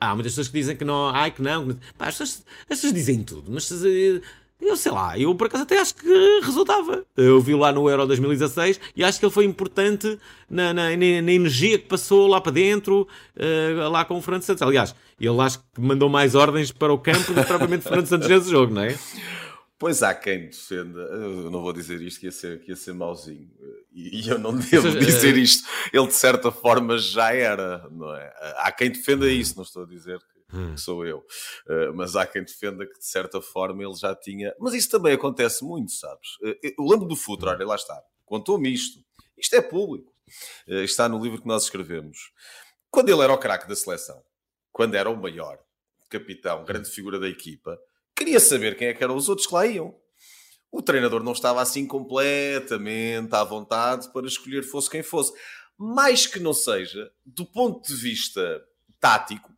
Há 0.00 0.14
muitas 0.14 0.32
pessoas 0.32 0.48
que 0.48 0.54
dizem 0.54 0.76
que 0.76 0.84
não, 0.84 1.08
ai 1.08 1.30
que 1.30 1.42
não. 1.42 1.76
Pá, 1.98 2.08
as, 2.08 2.16
pessoas, 2.16 2.44
as 2.62 2.66
pessoas 2.68 2.92
dizem 2.94 3.22
tudo, 3.22 3.50
mas 3.50 3.70
eh, 3.70 4.20
eu 4.60 4.76
sei 4.76 4.92
lá, 4.92 5.18
eu 5.18 5.34
por 5.34 5.46
acaso 5.46 5.64
até 5.64 5.78
acho 5.78 5.94
que 5.94 6.40
resultava. 6.42 7.04
Eu 7.16 7.40
vi 7.40 7.54
lá 7.54 7.72
no 7.72 7.88
Euro 7.88 8.06
2016 8.06 8.80
e 8.94 9.02
acho 9.02 9.18
que 9.18 9.24
ele 9.24 9.32
foi 9.32 9.44
importante 9.44 10.18
na, 10.48 10.72
na, 10.74 10.90
na 10.90 11.32
energia 11.32 11.78
que 11.78 11.86
passou 11.86 12.26
lá 12.26 12.40
para 12.40 12.52
dentro, 12.52 13.08
uh, 13.36 13.88
lá 13.90 14.04
com 14.04 14.18
o 14.18 14.22
Fernando 14.22 14.42
Santos. 14.42 14.62
Aliás, 14.62 14.94
ele 15.20 15.40
acho 15.40 15.58
que 15.58 15.80
mandou 15.80 16.08
mais 16.08 16.34
ordens 16.34 16.72
para 16.72 16.92
o 16.92 16.98
campo 16.98 17.32
do 17.32 17.40
que 17.40 17.46
propriamente 17.46 17.84
Fernando 17.84 18.06
Santos 18.06 18.28
nesse 18.28 18.50
jogo, 18.50 18.74
não 18.74 18.82
é? 18.82 18.98
Pois 19.80 20.02
há 20.02 20.14
quem 20.14 20.44
defenda, 20.44 21.00
eu 21.00 21.50
não 21.50 21.62
vou 21.62 21.72
dizer 21.72 22.02
isto 22.02 22.20
que 22.20 22.26
ia 22.26 22.32
ser, 22.32 22.60
que 22.60 22.70
ia 22.70 22.76
ser 22.76 22.92
mauzinho, 22.92 23.50
e, 23.90 24.28
eu 24.28 24.38
não 24.38 24.54
devo 24.54 24.90
dizer 24.90 25.34
eh, 25.34 25.40
isto, 25.40 25.66
ele 25.90 26.06
de 26.06 26.12
certa 26.12 26.52
forma 26.52 26.98
já 26.98 27.32
era, 27.32 27.88
não 27.88 28.14
é? 28.14 28.30
Há 28.58 28.70
quem 28.70 28.90
defenda 28.90 29.24
hum. 29.24 29.30
isso, 29.30 29.56
não 29.56 29.62
estou 29.62 29.84
a 29.84 29.86
dizer 29.86 30.18
que, 30.18 30.54
hum. 30.54 30.76
sou 30.76 31.06
eu, 31.06 31.24
eh, 31.66 31.92
mas 31.94 32.14
há 32.14 32.26
quem 32.26 32.44
defenda 32.44 32.86
que 32.86 32.98
de 32.98 33.06
certa 33.06 33.40
forma 33.40 33.82
ele 33.82 33.94
já 33.94 34.14
tinha. 34.14 34.54
Mas 34.60 34.74
isso 34.74 34.90
também 34.90 35.14
acontece 35.14 35.64
muito, 35.64 35.92
sabes? 35.92 36.28
Eh, 36.44 36.74
eu 36.78 36.84
lembro 36.84 37.08
do 37.08 37.16
Futre, 37.16 37.48
olha, 37.48 37.66
lá 37.66 37.74
está, 37.74 37.98
contou-me 38.26 38.70
isto, 38.70 39.02
isto 39.38 39.56
é 39.56 39.62
público, 39.62 40.12
está 40.68 41.08
no 41.08 41.24
livro 41.24 41.40
que 41.40 41.48
nós 41.48 41.62
escrevemos. 41.62 42.32
Quando 42.90 43.08
ele 43.08 43.22
era 43.22 43.32
o 43.32 43.38
craque 43.38 43.66
da 43.66 43.74
seleção, 43.74 44.22
quando 44.70 44.94
era 44.94 45.08
o 45.08 45.16
maior 45.16 45.58
capitão, 46.10 46.66
grande 46.66 46.90
figura 46.90 47.18
da 47.18 47.28
equipa 47.30 47.80
Queria 48.14 48.40
saber 48.40 48.76
quem 48.76 48.88
é 48.88 48.94
que 48.94 49.02
eram 49.02 49.16
os 49.16 49.28
outros 49.28 49.46
que 49.46 49.54
lá 49.54 49.66
iam. 49.66 49.94
O 50.70 50.82
treinador 50.82 51.22
não 51.22 51.32
estava 51.32 51.60
assim 51.60 51.86
completamente 51.86 53.34
à 53.34 53.42
vontade 53.42 54.12
para 54.12 54.26
escolher 54.26 54.62
fosse 54.62 54.88
quem 54.88 55.02
fosse. 55.02 55.32
Mais 55.76 56.26
que 56.26 56.38
não 56.38 56.52
seja, 56.52 57.10
do 57.24 57.44
ponto 57.44 57.86
de 57.88 57.94
vista 57.94 58.62
tático, 59.00 59.50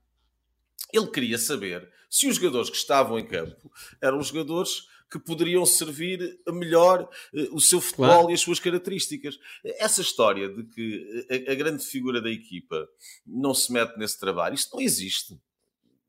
ele 0.92 1.08
queria 1.08 1.38
saber 1.38 1.90
se 2.08 2.28
os 2.28 2.36
jogadores 2.36 2.70
que 2.70 2.76
estavam 2.76 3.18
em 3.18 3.26
campo 3.26 3.70
eram 4.00 4.18
os 4.18 4.28
jogadores 4.28 4.86
que 5.10 5.18
poderiam 5.18 5.66
servir 5.66 6.40
melhor 6.48 7.02
uh, 7.34 7.54
o 7.54 7.60
seu 7.60 7.80
futebol 7.82 8.08
claro. 8.08 8.30
e 8.30 8.34
as 8.34 8.40
suas 8.40 8.58
características. 8.58 9.38
Essa 9.62 10.00
história 10.00 10.48
de 10.48 10.64
que 10.64 11.26
a, 11.30 11.52
a, 11.52 11.54
grande 11.54 11.84
figura 11.84 12.20
da 12.20 12.30
equipa 12.30 12.88
não 13.26 13.52
se 13.52 13.70
mete 13.70 13.98
nesse 13.98 14.18
trabalho, 14.18 14.54
isto 14.54 14.74
não 14.74 14.80
existe. 14.80 15.38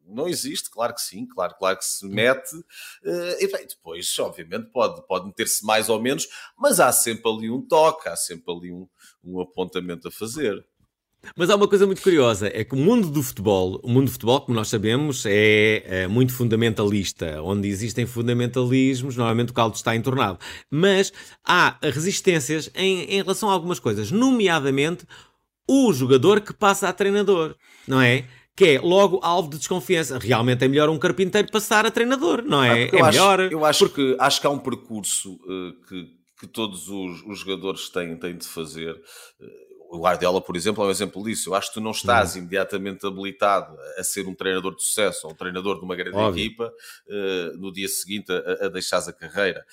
Não 0.06 0.28
existe, 0.28 0.70
claro 0.70 0.94
que 0.94 1.02
sim, 1.02 1.26
claro, 1.26 1.56
claro 1.58 1.78
que 1.78 1.86
se 1.86 2.06
mete. 2.08 2.56
Uh, 2.56 3.36
e 3.40 3.48
bem, 3.52 3.66
depois, 3.68 4.18
obviamente, 4.20 4.70
pode, 4.72 5.06
pode 5.08 5.26
meter-se 5.26 5.66
mais 5.66 5.90
ou 5.90 6.02
menos, 6.02 6.28
mas 6.58 6.80
há 6.80 6.92
sempre 6.92 7.32
ali 7.32 7.50
um 7.50 7.62
toque, 7.62 8.10
há 8.10 8.16
sempre 8.16 8.54
ali 8.54 8.72
um, 8.72 8.88
um 9.24 9.40
apontamento 9.42 10.08
a 10.08 10.12
fazer. 10.12 10.66
Mas 11.38 11.50
há 11.50 11.56
uma 11.56 11.68
coisa 11.68 11.86
muito 11.86 12.02
curiosa, 12.02 12.52
é 12.54 12.66
que 12.66 12.76
o 12.76 12.78
mundo 12.78 13.10
do 13.10 13.24
futebol, 13.24 13.80
o 13.82 13.90
mundo 13.90 14.06
do 14.08 14.12
futebol, 14.12 14.42
como 14.42 14.58
nós 14.58 14.68
sabemos, 14.68 15.26
é, 15.26 16.02
é 16.04 16.08
muito 16.08 16.34
fundamentalista. 16.34 17.42
Onde 17.42 17.70
existem 17.70 18.06
fundamentalismos, 18.06 19.16
normalmente 19.16 19.52
o 19.52 19.54
caldo 19.54 19.76
está 19.76 19.96
entornado. 19.96 20.38
Mas 20.70 21.14
há 21.46 21.78
resistências 21.82 22.70
em, 22.76 23.04
em 23.04 23.22
relação 23.22 23.50
a 23.50 23.54
algumas 23.54 23.80
coisas, 23.80 24.12
nomeadamente 24.12 25.08
o 25.66 25.94
jogador 25.94 26.42
que 26.42 26.54
passa 26.54 26.90
a 26.90 26.94
treinador, 26.94 27.56
não 27.88 28.02
é? 28.02 28.28
Que 28.56 28.66
é 28.66 28.80
logo 28.80 29.20
alvo 29.24 29.50
de 29.50 29.58
desconfiança. 29.58 30.18
Realmente 30.20 30.64
é 30.64 30.68
melhor 30.68 30.90
um 30.90 31.00
carpinteiro 31.00 31.52
passar 31.52 31.86
a 31.86 31.92
treinador, 31.92 32.44
não 32.44 32.64
é? 32.64 32.72
Ah, 32.72 32.80
é 32.80 33.02
acho, 33.02 33.04
melhor. 33.06 33.40
Eu 33.52 33.66
acho 33.66 33.80
porque 33.88 34.16
acho 34.20 34.42
que 34.42 34.48
há 34.48 34.50
um 34.50 34.60
percurso 34.60 35.34
uh, 35.34 35.88
que, 35.88 36.08
que 36.40 36.48
todos 36.48 36.88
os, 36.88 37.24
os, 37.24 37.40
jogadores 37.40 37.90
têm, 37.90 38.16
têm 38.18 38.38
de 38.38 38.48
fazer. 38.48 38.92
Uh, 38.94 39.74
o 39.94 40.00
Guardiola, 40.00 40.42
por 40.42 40.56
exemplo, 40.56 40.84
é 40.84 40.88
um 40.88 40.90
exemplo 40.90 41.24
disso. 41.24 41.50
Eu 41.50 41.56
acho 41.56 41.68
que 41.68 41.76
tu 41.76 41.82
não 41.82 41.92
estás 41.92 42.36
hum. 42.36 42.40
imediatamente 42.40 43.06
habilitado 43.06 43.78
a 43.98 44.04
ser 44.04 44.28
um 44.28 44.34
treinador 44.34 44.76
de 44.76 44.84
sucesso 44.84 45.28
ou 45.28 45.34
um 45.34 45.36
treinador 45.36 45.78
de 45.78 45.86
uma 45.86 45.96
grande 45.96 46.18
Óbvio. 46.18 46.44
equipa 46.44 46.74
uh, 47.08 47.58
no 47.60 47.72
dia 47.72 47.88
seguinte 47.88 48.32
a, 48.32 48.66
a 48.66 48.70
deixares 48.70 49.08
a 49.08 49.14
carreira. 49.14 49.64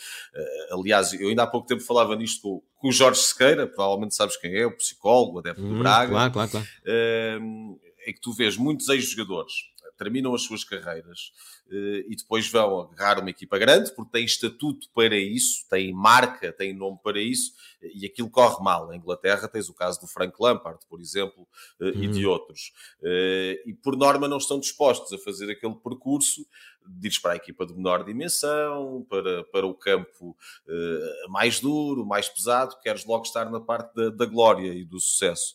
Uh, 0.70 0.78
aliás, 0.78 1.14
eu 1.14 1.28
ainda 1.28 1.42
há 1.42 1.46
pouco 1.46 1.66
tempo 1.66 1.82
falava 1.82 2.14
nisto 2.16 2.42
com, 2.42 2.62
com, 2.76 2.88
o 2.88 2.92
Jorge 2.92 3.20
Sequeira, 3.20 3.66
provavelmente 3.66 4.14
sabes 4.14 4.36
quem 4.36 4.54
é, 4.54 4.66
o 4.66 4.76
psicólogo, 4.76 5.36
o 5.36 5.38
adepto 5.38 5.62
hum, 5.62 5.74
do 5.74 5.78
Braga. 5.78 6.10
Claro, 6.10 6.32
claro, 6.32 6.50
claro. 6.50 6.66
Uh, 6.86 7.89
é 8.10 8.12
que 8.12 8.20
tu 8.20 8.32
vês 8.32 8.56
muitos 8.56 8.88
ex-jogadores 8.88 9.54
terminam 10.00 10.34
as 10.34 10.42
suas 10.42 10.64
carreiras 10.64 11.30
eh, 11.70 12.06
e 12.08 12.16
depois 12.16 12.50
vão 12.50 12.80
agarrar 12.80 13.20
uma 13.20 13.28
equipa 13.28 13.58
grande, 13.58 13.94
porque 13.94 14.12
têm 14.12 14.24
estatuto 14.24 14.88
para 14.94 15.14
isso, 15.14 15.68
têm 15.68 15.92
marca, 15.92 16.50
têm 16.54 16.72
nome 16.72 16.98
para 17.04 17.20
isso, 17.20 17.52
e 17.82 18.06
aquilo 18.06 18.30
corre 18.30 18.64
mal. 18.64 18.88
Na 18.88 18.96
Inglaterra 18.96 19.46
tens 19.46 19.68
o 19.68 19.74
caso 19.74 20.00
do 20.00 20.06
Frank 20.06 20.34
Lampard, 20.40 20.80
por 20.88 21.02
exemplo, 21.02 21.46
uhum. 21.78 21.88
e 21.88 22.08
de 22.08 22.24
uhum. 22.24 22.32
outros. 22.32 22.72
Eh, 23.02 23.62
e 23.66 23.74
por 23.74 23.94
norma 23.94 24.26
não 24.26 24.38
estão 24.38 24.58
dispostos 24.58 25.12
a 25.12 25.18
fazer 25.18 25.50
aquele 25.50 25.74
percurso 25.74 26.46
de 26.88 27.08
ir 27.08 27.20
para 27.20 27.34
a 27.34 27.36
equipa 27.36 27.66
de 27.66 27.74
menor 27.74 28.02
dimensão, 28.02 29.06
para, 29.08 29.44
para 29.44 29.66
o 29.66 29.74
campo 29.74 30.34
mais 31.28 31.60
duro, 31.60 32.06
mais 32.06 32.26
pesado, 32.28 32.74
queres 32.82 33.04
logo 33.04 33.22
estar 33.22 33.50
na 33.50 33.60
parte 33.60 33.94
da, 33.94 34.08
da 34.08 34.24
glória 34.24 34.72
e 34.72 34.82
do 34.82 34.98
sucesso 34.98 35.54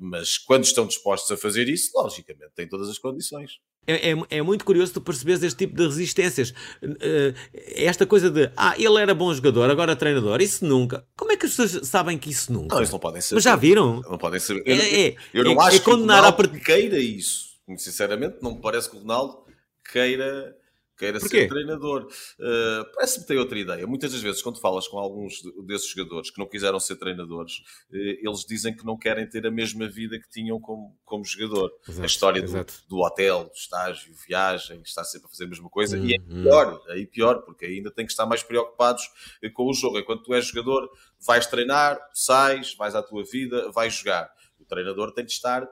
mas 0.00 0.38
quando 0.38 0.64
estão 0.64 0.86
dispostos 0.86 1.30
a 1.30 1.36
fazer 1.36 1.68
isso, 1.68 1.90
logicamente 1.94 2.52
têm 2.54 2.68
todas 2.68 2.88
as 2.88 2.98
condições. 2.98 3.58
É, 3.86 4.10
é, 4.10 4.14
é, 4.30 4.42
muito 4.42 4.64
curioso 4.66 4.92
tu 4.92 5.00
perceberes 5.00 5.42
este 5.42 5.56
tipo 5.56 5.74
de 5.74 5.84
resistências. 5.84 6.50
Uh, 6.82 7.34
esta 7.74 8.04
coisa 8.04 8.30
de, 8.30 8.50
ah, 8.54 8.74
ele 8.76 9.00
era 9.00 9.14
bom 9.14 9.32
jogador, 9.32 9.70
agora 9.70 9.96
treinador, 9.96 10.42
isso 10.42 10.64
nunca. 10.64 11.06
Como 11.16 11.32
é 11.32 11.36
que 11.36 11.46
as 11.46 11.56
pessoas 11.56 11.88
sabem 11.88 12.18
que 12.18 12.28
isso 12.28 12.52
nunca? 12.52 12.76
Não, 12.76 12.82
isso 12.82 12.92
não 12.92 12.98
podem 12.98 13.22
ser. 13.22 13.34
Mas 13.34 13.44
já 13.44 13.56
viram? 13.56 14.02
Não 14.02 14.18
podem 14.18 14.38
ser. 14.38 14.62
Eu, 14.66 14.76
é, 14.76 15.06
é, 15.08 15.16
eu 15.32 15.42
não 15.42 15.62
é, 15.62 15.66
acho 15.66 15.82
que 15.82 15.90
o 15.90 15.96
Ronaldo 15.96 16.42
a... 16.42 16.58
queira 16.58 16.98
isso. 16.98 17.48
Sinceramente, 17.76 18.36
não 18.42 18.56
me 18.56 18.60
parece 18.60 18.90
que 18.90 18.96
o 18.96 19.00
Ronaldo 19.00 19.44
queira 19.90 20.54
queira 20.98 21.20
Porquê? 21.20 21.42
ser 21.42 21.48
treinador. 21.48 22.08
Uh, 22.38 22.84
Parece-me 22.94 23.26
ter 23.26 23.38
outra 23.38 23.58
ideia. 23.58 23.86
Muitas 23.86 24.12
das 24.12 24.20
vezes, 24.20 24.42
quando 24.42 24.60
falas 24.60 24.88
com 24.88 24.98
alguns 24.98 25.40
desses 25.64 25.88
jogadores 25.88 26.30
que 26.30 26.38
não 26.38 26.46
quiseram 26.46 26.80
ser 26.80 26.96
treinadores, 26.96 27.58
uh, 27.90 27.96
eles 27.96 28.44
dizem 28.44 28.76
que 28.76 28.84
não 28.84 28.98
querem 28.98 29.28
ter 29.28 29.46
a 29.46 29.50
mesma 29.50 29.88
vida 29.88 30.18
que 30.18 30.28
tinham 30.28 30.60
como, 30.60 30.96
como 31.04 31.24
jogador. 31.24 31.70
Exato, 31.88 32.02
a 32.02 32.06
história 32.06 32.42
do, 32.42 32.66
do, 32.88 32.98
hotel, 32.98 33.44
do 33.44 33.54
estágio, 33.54 34.12
viagem, 34.26 34.80
está 34.82 35.04
sempre 35.04 35.26
a 35.26 35.30
fazer 35.30 35.44
a 35.44 35.48
mesma 35.48 35.70
coisa. 35.70 35.96
Hum, 35.96 36.04
e 36.04 36.14
é 36.14 36.18
uhum. 36.18 36.42
pior, 36.42 36.82
aí 36.88 37.06
pior, 37.06 37.42
porque 37.42 37.66
ainda 37.66 37.90
têm 37.90 38.04
que 38.04 38.12
estar 38.12 38.26
mais 38.26 38.42
preocupados 38.42 39.02
eh, 39.42 39.48
com 39.48 39.68
o 39.68 39.74
jogo. 39.74 39.98
Enquanto 39.98 40.24
tu 40.24 40.34
és 40.34 40.46
jogador, 40.46 40.90
vais 41.24 41.46
treinar, 41.46 41.98
sais, 42.12 42.74
vais 42.74 42.94
à 42.94 43.02
tua 43.02 43.24
vida, 43.24 43.70
vais 43.70 43.94
jogar. 43.94 44.30
O 44.58 44.64
treinador 44.64 45.12
tem 45.12 45.24
de 45.24 45.32
estar 45.32 45.68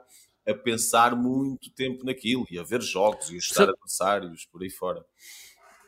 a 0.47 0.53
pensar 0.53 1.15
muito 1.15 1.69
tempo 1.71 2.05
naquilo 2.05 2.45
e 2.49 2.57
a 2.57 2.63
ver 2.63 2.81
jogos 2.81 3.29
e 3.29 3.35
a 3.35 3.37
estar 3.37 3.63
adversários 3.63 4.45
por 4.45 4.63
aí 4.63 4.69
fora. 4.69 5.03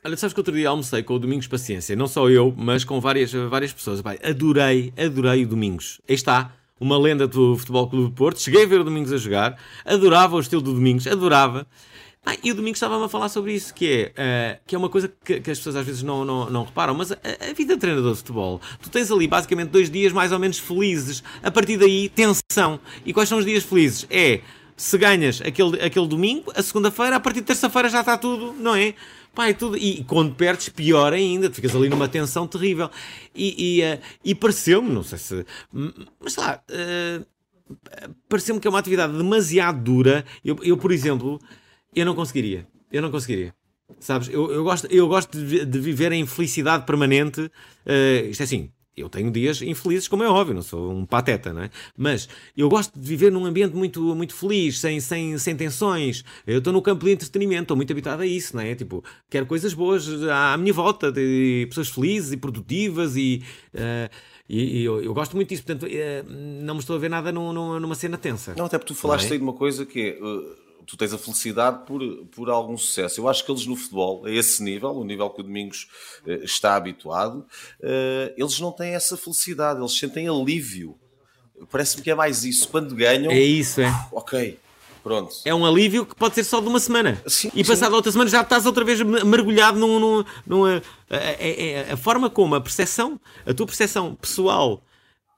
Olha, 0.04 0.16
sabes 0.16 0.34
que 0.34 0.40
outro 0.40 0.54
dia 0.54 0.70
almocei 0.70 1.04
com 1.04 1.14
o 1.14 1.20
Domingos 1.20 1.48
Paciência, 1.48 1.96
não 1.96 2.08
só 2.08 2.30
eu, 2.30 2.54
mas 2.56 2.86
com 2.86 3.02
várias, 3.02 3.34
várias 3.34 3.74
pessoas. 3.74 4.02
Pai, 4.02 4.18
adorei, 4.24 4.94
adorei 4.98 5.44
o 5.44 5.48
Domingos. 5.48 6.00
Aí 6.08 6.16
está, 6.16 6.54
uma 6.80 6.98
lenda 6.98 7.28
do 7.28 7.58
Futebol 7.58 7.90
Clube 7.90 8.10
do 8.10 8.16
Porto. 8.16 8.40
Cheguei 8.40 8.64
a 8.64 8.68
ver 8.68 8.80
o 8.80 8.84
Domingos 8.84 9.12
a 9.12 9.18
jogar, 9.18 9.62
adorava 9.84 10.38
o 10.38 10.40
estilo 10.40 10.62
do 10.62 10.74
Domingos, 10.74 11.06
adorava. 11.06 11.68
Ah, 12.26 12.36
e 12.44 12.52
o 12.52 12.56
Domingos 12.56 12.78
estava-me 12.78 13.06
a 13.06 13.10
falar 13.10 13.30
sobre 13.30 13.54
isso, 13.54 13.74
que 13.74 14.14
é, 14.16 14.58
uh, 14.60 14.62
que 14.68 14.76
é 14.76 14.78
uma 14.78 14.90
coisa 14.90 15.08
que, 15.24 15.40
que, 15.40 15.52
as 15.52 15.58
pessoas 15.58 15.78
às 15.78 15.86
vezes 15.86 16.04
não, 16.04 16.26
não, 16.26 16.50
não 16.50 16.64
reparam, 16.66 16.94
mas 16.94 17.12
a, 17.12 17.16
a, 17.16 17.54
vida 17.54 17.76
de 17.76 17.80
treinador 17.80 18.12
de 18.12 18.18
futebol, 18.18 18.60
tu 18.82 18.90
tens 18.90 19.10
ali 19.10 19.26
basicamente 19.26 19.70
dois 19.70 19.90
dias 19.90 20.12
mais 20.12 20.32
ou 20.32 20.38
menos 20.38 20.60
felizes, 20.60 21.24
a 21.42 21.50
partir 21.50 21.78
daí 21.78 22.10
tensão. 22.10 22.80
E 23.06 23.14
quais 23.14 23.30
são 23.30 23.38
os 23.38 23.46
dias 23.46 23.64
felizes? 23.64 24.06
É, 24.10 24.42
se 24.76 24.98
ganhas 24.98 25.42
aquele, 25.42 25.82
aquele 25.82 26.08
domingo, 26.08 26.52
a 26.56 26.62
segunda-feira, 26.62 27.16
a 27.16 27.20
partir 27.20 27.40
de 27.40 27.48
terça-feira 27.48 27.90
já 27.90 28.02
está 28.02 28.18
tudo, 28.18 28.54
não 28.54 28.76
é? 28.76 28.94
Pá, 29.34 29.48
é 29.48 29.54
tudo. 29.54 29.78
E 29.78 30.04
quando 30.06 30.34
perdes, 30.36 30.70
pior 30.70 31.14
ainda, 31.14 31.50
tu 31.50 31.56
ficas 31.56 31.76
ali 31.76 31.90
numa 31.90 32.08
tensão 32.08 32.48
terrível. 32.48 32.90
E, 33.36 33.78
e, 33.80 33.82
uh, 33.82 34.00
e 34.24 34.34
pareceu-me, 34.34 34.90
não 34.92 35.04
sei 35.04 35.18
se. 35.18 35.46
Mas 36.20 36.36
lá, 36.36 36.62
uh, 36.70 37.26
pareceu-me 38.28 38.60
que 38.60 38.68
é 38.68 38.70
uma 38.70 38.80
atividade 38.80 39.16
demasiado 39.16 39.82
dura. 39.82 40.26
Eu, 40.44 40.58
eu, 40.64 40.78
por 40.78 40.92
exemplo, 40.92 41.40
eu 41.96 42.06
não 42.06 42.16
conseguiria. 42.16 42.68
Eu 42.92 43.02
não 43.02 43.12
conseguiria. 43.12 43.54
Sabes? 44.00 44.30
Eu, 44.30 44.52
eu 44.52 44.64
gosto, 44.64 44.88
eu 44.88 45.08
gosto 45.08 45.38
de, 45.38 45.66
de 45.66 45.80
viver 45.80 46.12
em 46.12 46.26
felicidade 46.26 46.86
permanente. 46.86 47.42
Uh, 47.42 48.30
isto 48.30 48.42
é 48.42 48.44
assim, 48.44 48.72
eu 48.96 49.10
tenho 49.10 49.32
dias 49.32 49.62
infelizes, 49.62 50.08
como 50.08 50.24
é 50.24 50.30
óbvio, 50.30 50.54
não 50.54 50.62
sou 50.62 50.92
um 50.92 51.06
pateta, 51.06 51.54
não 51.54 51.64
é? 51.64 51.70
Mas 51.98 52.28
eu 52.56 52.70
gosto 52.70 53.00
de 53.00 53.08
viver 53.08 53.32
num 53.32 53.46
ambiente 53.46 53.76
muito, 53.76 54.16
muito 54.16 54.34
feliz, 54.34 54.80
sem, 54.80 55.00
sem, 55.00 55.38
sem 55.38 55.56
tensões. 55.56 56.24
Eu 56.46 56.60
estou 56.60 56.74
no 56.74 56.82
campo 56.82 57.06
de 57.06 57.12
entretenimento, 57.12 57.64
estou 57.64 57.78
muito 57.78 57.92
habituado 57.92 58.22
a 58.22 58.26
isso, 58.26 58.56
não 58.56 58.62
é? 58.62 58.76
Tipo, 58.76 59.04
quero 59.30 59.46
coisas 59.46 59.74
boas 59.74 60.08
à 60.24 60.58
minha 60.58 60.74
volta, 60.74 61.12
de 61.12 61.66
pessoas 61.70 61.90
felizes 61.90 62.32
e 62.32 62.38
produtivas 62.38 63.16
e. 63.16 63.44
Uh, 63.74 64.10
e, 64.52 64.80
e 64.80 64.84
eu, 64.84 65.00
eu, 65.04 65.14
gosto 65.14 65.36
muito 65.36 65.50
disso, 65.50 65.64
portanto, 65.64 65.86
uh, 65.86 66.32
não 66.64 66.74
me 66.74 66.80
estou 66.80 66.96
a 66.96 67.00
ver 67.00 67.10
nada 67.10 67.32
numa 67.32 67.94
cena 67.94 68.18
tensa. 68.18 68.56
Não, 68.58 68.66
até 68.66 68.80
porque 68.80 68.94
tu 68.94 69.00
falaste 69.00 69.30
é? 69.30 69.34
aí 69.34 69.38
de 69.38 69.44
uma 69.44 69.54
coisa 69.54 69.86
que 69.86 70.18
é. 70.20 70.24
Uh 70.24 70.69
tu 70.90 70.98
tens 70.98 71.14
a 71.14 71.20
felicidade 71.20 71.86
por, 71.86 72.02
por 72.32 72.50
algum 72.50 72.76
sucesso. 72.76 73.22
Eu 73.22 73.30
acho 73.30 73.46
que 73.46 73.52
eles 73.52 73.68
no 73.68 73.76
futebol, 73.76 74.26
a 74.26 74.32
esse 74.32 74.64
nível, 74.64 74.90
o 74.90 75.04
nível 75.04 75.30
que 75.30 75.42
o 75.42 75.44
Domingos 75.44 75.88
uh, 76.26 76.44
está 76.44 76.76
habituado, 76.76 77.46
uh, 77.80 78.34
eles 78.36 78.60
não 78.60 78.72
têm 78.72 78.96
essa 78.96 79.16
felicidade, 79.16 79.80
eles 79.80 79.96
sentem 79.96 80.28
alívio. 80.28 80.98
Parece-me 81.70 82.02
que 82.02 82.10
é 82.10 82.16
mais 82.16 82.44
isso. 82.44 82.68
Quando 82.70 82.96
ganham. 82.96 83.32
É 83.32 83.40
isso, 83.40 83.82
é. 83.82 84.08
Ok. 84.12 84.58
Pronto. 85.04 85.34
É 85.46 85.54
um 85.54 85.66
alívio 85.66 86.06
que 86.06 86.16
pode 86.16 86.36
ser 86.36 86.44
só 86.44 86.60
de 86.60 86.68
uma 86.68 86.80
semana. 86.80 87.22
Sim, 87.28 87.52
e 87.54 87.64
passada 87.64 87.96
outra 87.96 88.12
semana 88.12 88.30
já 88.30 88.42
estás 88.42 88.66
outra 88.66 88.84
vez 88.84 89.00
mergulhado 89.02 89.78
num. 89.78 90.00
num, 90.00 90.26
num 90.46 90.66
a, 90.66 90.78
a, 91.10 91.90
a, 91.90 91.94
a, 91.94 91.98
forma 91.98 92.30
como 92.30 92.56
a 92.56 92.62
percepção, 92.62 93.20
a 93.46 93.54
tua 93.54 93.66
percepção 93.66 94.16
pessoal 94.16 94.84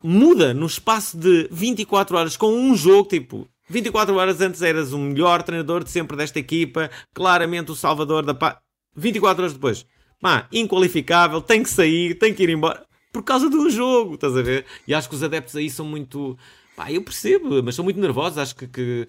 muda 0.01 0.53
no 0.53 0.65
espaço 0.65 1.17
de 1.17 1.47
24 1.51 2.17
horas 2.17 2.37
com 2.37 2.53
um 2.53 2.75
jogo, 2.75 3.07
tipo, 3.07 3.47
24 3.71 4.15
horas 4.15 4.41
antes 4.41 4.61
eras 4.61 4.93
o 4.93 4.99
melhor 4.99 5.41
treinador 5.43 5.83
de 5.83 5.89
sempre 5.89 6.17
desta 6.17 6.37
equipa, 6.37 6.91
claramente 7.13 7.71
o 7.71 7.75
salvador 7.75 8.25
da 8.25 8.33
paz. 8.33 8.57
24 8.95 9.43
horas 9.43 9.53
depois, 9.53 9.85
pá, 10.19 10.47
inqualificável, 10.51 11.41
tem 11.41 11.63
que 11.63 11.69
sair, 11.69 12.15
tem 12.15 12.33
que 12.33 12.43
ir 12.43 12.49
embora. 12.49 12.85
Por 13.11 13.23
causa 13.23 13.49
de 13.49 13.55
um 13.55 13.69
jogo, 13.69 14.15
estás 14.15 14.35
a 14.37 14.41
ver? 14.41 14.65
E 14.87 14.93
acho 14.93 15.09
que 15.09 15.15
os 15.15 15.23
adeptos 15.23 15.55
aí 15.55 15.69
são 15.69 15.85
muito. 15.85 16.37
Pá, 16.75 16.91
eu 16.91 17.01
percebo, 17.01 17.61
mas 17.63 17.75
são 17.75 17.83
muito 17.83 17.99
nervosos. 17.99 18.37
Acho 18.37 18.55
que, 18.55 18.67
que 18.67 19.07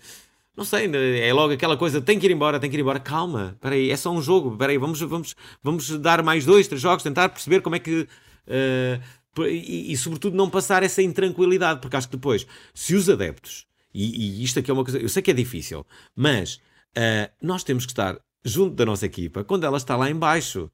não 0.56 0.64
sei, 0.64 0.90
é 1.20 1.32
logo 1.32 1.54
aquela 1.54 1.76
coisa, 1.76 2.00
tem 2.00 2.18
que 2.18 2.26
ir 2.26 2.30
embora, 2.32 2.60
tem 2.60 2.68
que 2.68 2.76
ir 2.76 2.80
embora, 2.80 3.00
calma, 3.00 3.56
peraí, 3.60 3.90
é 3.90 3.96
só 3.96 4.10
um 4.10 4.20
jogo, 4.20 4.56
peraí, 4.56 4.76
vamos, 4.76 5.00
vamos, 5.00 5.34
vamos 5.62 5.88
dar 5.98 6.22
mais 6.22 6.44
dois, 6.44 6.68
três 6.68 6.80
jogos, 6.80 7.02
tentar 7.02 7.28
perceber 7.28 7.60
como 7.62 7.76
é 7.76 7.78
que. 7.78 8.06
Uh, 8.46 9.42
e, 9.46 9.92
e, 9.92 9.96
sobretudo 9.96 10.36
não 10.36 10.50
passar 10.50 10.82
essa 10.82 11.00
intranquilidade, 11.00 11.80
porque 11.80 11.96
acho 11.96 12.06
que 12.06 12.16
depois, 12.16 12.46
se 12.74 12.94
os 12.94 13.08
adeptos 13.08 13.64
e, 13.94 14.40
e, 14.40 14.44
isto 14.44 14.58
aqui 14.58 14.70
é 14.70 14.74
uma 14.74 14.84
coisa, 14.84 14.98
eu 14.98 15.08
sei 15.08 15.22
que 15.22 15.30
é 15.30 15.34
difícil, 15.34 15.86
mas 16.14 16.56
uh, 16.96 17.30
nós 17.40 17.62
temos 17.64 17.84
que 17.84 17.92
estar 17.92 18.18
junto 18.44 18.74
da 18.74 18.84
nossa 18.84 19.06
equipa 19.06 19.44
quando 19.44 19.64
ela 19.64 19.76
está 19.76 19.96
lá 19.96 20.10
embaixo. 20.10 20.70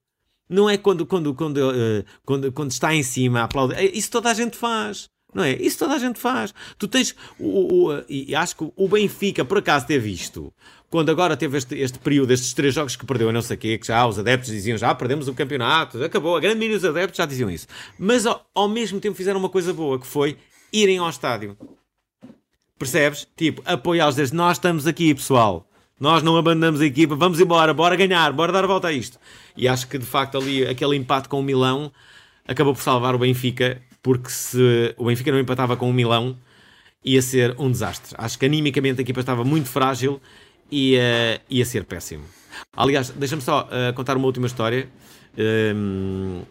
Não 0.49 0.69
é 0.69 0.79
quando, 0.79 1.05
quando, 1.05 1.35
quando, 1.35 1.59
uh, 1.59 2.05
quando, 2.25 2.51
quando 2.53 2.71
está 2.71 2.95
em 2.95 3.03
cima 3.03 3.41
a 3.41 3.45
aplaudir. 3.45 3.77
É, 3.77 3.85
isso 3.85 4.11
toda 4.11 4.31
a 4.31 4.35
gente 4.35 4.57
faz. 4.57 5.11
Não 5.35 5.45
é? 5.45 5.53
Isso 5.53 5.79
toda 5.79 5.95
a 5.95 5.99
gente 5.99 6.19
faz. 6.19 6.55
Tu 6.79 6.89
tens. 6.89 7.15
O, 7.39 7.91
o, 7.91 8.05
e 8.09 8.35
acho 8.35 8.57
que 8.57 8.73
o 8.75 8.89
Benfica, 8.89 9.45
por 9.45 9.59
acaso, 9.59 9.87
teve 9.87 10.11
isto. 10.11 10.53
Quando 10.89 11.11
agora 11.11 11.37
teve 11.37 11.59
este, 11.59 11.77
este 11.77 11.99
período, 11.99 12.33
estes 12.33 12.55
três 12.55 12.75
jogos 12.75 12.97
que 12.97 13.05
perdeu, 13.05 13.31
não 13.31 13.43
sei 13.43 13.57
o 13.57 13.61
quê, 13.61 13.77
que 13.77 13.87
já 13.87 14.07
os 14.07 14.19
adeptos 14.19 14.51
diziam 14.51 14.79
já 14.79 14.95
perdemos 14.95 15.29
o 15.29 15.35
campeonato, 15.35 16.03
acabou. 16.03 16.35
A 16.35 16.41
grande 16.41 16.57
maioria 16.57 16.79
dos 16.79 16.85
adeptos 16.87 17.19
já 17.19 17.27
diziam 17.27 17.51
isso. 17.51 17.67
Mas 17.99 18.25
ao, 18.25 18.43
ao 18.55 18.69
mesmo 18.69 18.99
tempo 18.99 19.15
fizeram 19.15 19.39
uma 19.39 19.51
coisa 19.51 19.75
boa, 19.75 20.01
que 20.01 20.07
foi 20.07 20.39
irem 20.73 20.97
ao 20.97 21.11
estádio. 21.11 21.59
Percebes? 22.79 23.27
Tipo, 23.37 23.63
apoiá-los 23.65 24.15
desde 24.15 24.37
nós 24.37 24.57
estamos 24.57 24.87
aqui, 24.87 25.15
pessoal. 25.15 25.69
Nós 25.99 26.23
não 26.23 26.37
abandonamos 26.37 26.81
a 26.81 26.87
equipa, 26.87 27.17
vamos 27.17 27.41
embora, 27.41 27.75
bora 27.75 27.97
ganhar, 27.97 28.33
bora 28.33 28.53
dar 28.53 28.63
a 28.63 28.67
volta 28.69 28.89
a 28.89 28.93
isto. 28.93 29.19
E 29.57 29.67
acho 29.67 29.89
que 29.89 29.99
de 29.99 30.07
facto 30.07 30.39
ali 30.39 30.65
aquele 30.65 30.95
empate 30.97 31.29
com 31.29 31.41
o 31.41 31.43
Milão 31.43 31.91
acabou 32.47 32.73
por 32.73 32.81
salvar 32.81 33.17
o 33.17 33.19
Benfica, 33.19 33.83
porque 34.01 34.31
se 34.31 34.95
o 34.97 35.07
Benfica 35.07 35.33
não 35.33 35.41
empatava 35.41 35.77
com 35.77 35.91
o 35.91 35.93
Milão, 35.93 36.39
ia 37.05 37.21
ser 37.21 37.57
um 37.59 37.69
desastre. 37.69 38.15
Acho 38.17 38.39
que 38.39 38.47
animicamente 38.47 39.01
a 39.01 39.03
equipa 39.03 39.19
estava 39.19 39.43
muito 39.43 39.69
frágil 39.69 40.21
e 40.71 40.97
uh, 40.97 41.41
ia 41.51 41.65
ser 41.65 41.85
péssimo. 41.85 42.25
Aliás, 42.77 43.11
deixa-me 43.11 43.43
só 43.43 43.69
uh, 43.69 43.93
contar 43.95 44.17
uma 44.17 44.27
última 44.27 44.47
história 44.47 44.89
um, 45.37 46.41
ehm, 46.41 46.43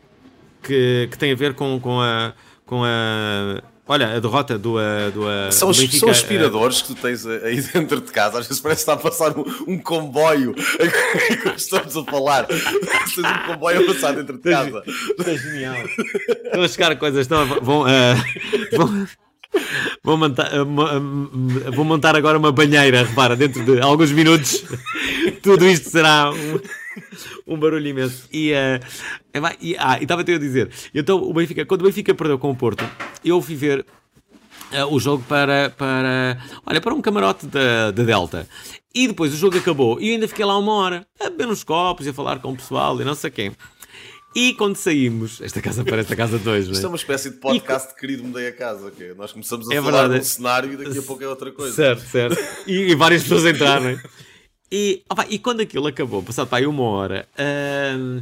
que, 0.62 1.08
que 1.10 1.18
tem 1.18 1.32
a 1.32 1.36
ver 1.36 1.54
com, 1.54 1.80
com 1.80 2.02
a. 2.02 2.34
Com 2.66 2.84
a 2.84 3.64
Olha, 3.88 4.16
a 4.16 4.20
derrota 4.20 4.58
do. 4.58 4.80
Eh, 4.80 5.12
do, 5.12 5.30
eh, 5.30 5.50
são, 5.50 5.72
do 5.72 5.78
Benfica, 5.78 6.00
são 6.00 6.10
aspiradores 6.10 6.80
uh... 6.80 6.84
que 6.84 6.88
tu 6.94 7.02
tens 7.02 7.26
aí 7.26 7.62
dentro 7.62 8.02
de 8.02 8.12
casa. 8.12 8.40
Às 8.40 8.48
vezes 8.48 8.62
parece 8.62 8.84
que 8.84 8.92
está 8.92 8.94
a 8.94 8.98
passar 8.98 9.38
um, 9.38 9.46
um 9.68 9.80
comboio 9.80 10.54
que 11.44 11.50
estamos 11.56 11.96
a 11.96 12.04
falar. 12.04 12.46
Tens 12.46 13.18
um 13.18 13.54
comboio 13.54 13.82
a 13.82 13.94
passar 13.94 14.14
dentro 14.14 14.38
de 14.38 14.44
casa. 14.44 14.84
Está 14.86 15.36
genial. 15.36 15.78
Estão 16.46 16.64
a 16.64 16.68
chegar 16.68 16.96
coisas. 16.98 17.22
Estão 17.22 17.42
a, 17.42 17.46
vão, 17.46 17.82
uh, 17.84 18.76
vão, 18.76 19.08
vou, 20.04 20.18
montar, 20.18 20.52
uh, 20.54 21.72
vou 21.72 21.86
montar 21.86 22.16
agora 22.16 22.38
uma 22.38 22.52
banheira, 22.52 23.04
repara, 23.04 23.38
dentro 23.38 23.64
de 23.64 23.80
alguns 23.80 24.12
minutos. 24.12 24.66
Tudo 25.42 25.66
isto 25.66 25.90
será. 25.90 26.30
Um 26.30 26.60
um 27.48 27.58
barulho 27.58 27.88
imenso. 27.88 28.28
E, 28.32 28.52
uh, 28.54 29.56
e, 29.62 29.76
ah, 29.78 29.98
estava-te 30.02 30.34
a 30.34 30.38
dizer, 30.38 30.70
então 30.94 31.18
o 31.18 31.34
Benfica, 31.34 31.66
quando 31.66 31.82
o 31.82 31.86
Benfica 31.86 32.14
perdeu 32.14 32.38
com 32.40 32.52
o 32.52 32.56
Porto, 32.56 32.84
eu 33.24 33.42
fui 33.42 33.56
ver 33.56 33.86
uh, 34.72 34.94
o 34.94 35.00
jogo 35.00 35.24
para, 35.28 35.70
para, 35.70 36.38
olha, 36.66 36.82
para 36.82 36.94
um 36.94 37.02
camarote 37.02 37.48
da, 37.48 37.92
da 37.92 38.04
Delta. 38.04 38.48
E 38.94 39.08
depois 39.08 39.34
o 39.34 39.38
jogo 39.38 39.58
acabou 39.58 40.02
e 40.02 40.10
eu 40.10 40.14
ainda 40.16 40.28
fiquei 40.28 40.44
lá 40.44 40.58
uma 40.58 40.74
hora 40.74 41.08
a 41.20 41.30
beber 41.30 41.48
uns 41.48 41.64
copos 41.64 42.06
e 42.08 42.10
a 42.10 42.14
falar 42.14 42.40
com 42.40 42.52
o 42.52 42.56
pessoal 42.56 43.00
e 43.00 43.06
não 43.06 43.14
sei 43.14 43.30
quem. 43.30 43.52
E 44.36 44.54
quando 44.54 44.76
saímos, 44.76 45.42
esta 45.42 45.62
casa 45.62 45.84
parece 45.84 46.14
a 46.14 46.16
casa 46.16 46.38
2, 46.38 46.68
Isto 46.68 46.82
é? 46.82 46.86
é 46.86 46.88
uma 46.88 46.98
espécie 46.98 47.32
de 47.32 47.38
podcast 47.38 47.94
e... 47.94 48.00
querido 48.00 48.24
Mudei 48.24 48.48
a 48.48 48.52
Casa, 48.52 48.92
que 48.92 49.14
nós 49.16 49.32
começamos 49.32 49.70
a 49.70 49.74
é 49.74 49.82
falar 49.82 50.08
de 50.10 50.20
um 50.20 50.24
cenário 50.24 50.74
e 50.74 50.78
daqui 50.78 51.00
a 51.00 51.02
pouco 51.02 51.24
é 51.24 51.28
outra 51.28 51.52
coisa. 51.52 51.76
Certo, 51.76 52.02
certo. 52.02 52.38
E, 52.68 52.92
e 52.92 52.96
várias 52.96 53.24
pessoas 53.24 53.46
entraram. 53.46 54.00
E, 54.72 55.04
opa, 55.10 55.26
e 55.30 55.40
quando 55.40 55.62
aquilo 55.62 55.88
acabou, 55.88 56.22
passado 56.22 56.48
para 56.48 56.60
aí 56.60 56.68
uma 56.68 56.84
hora, 56.84 57.28
hum, 57.98 58.22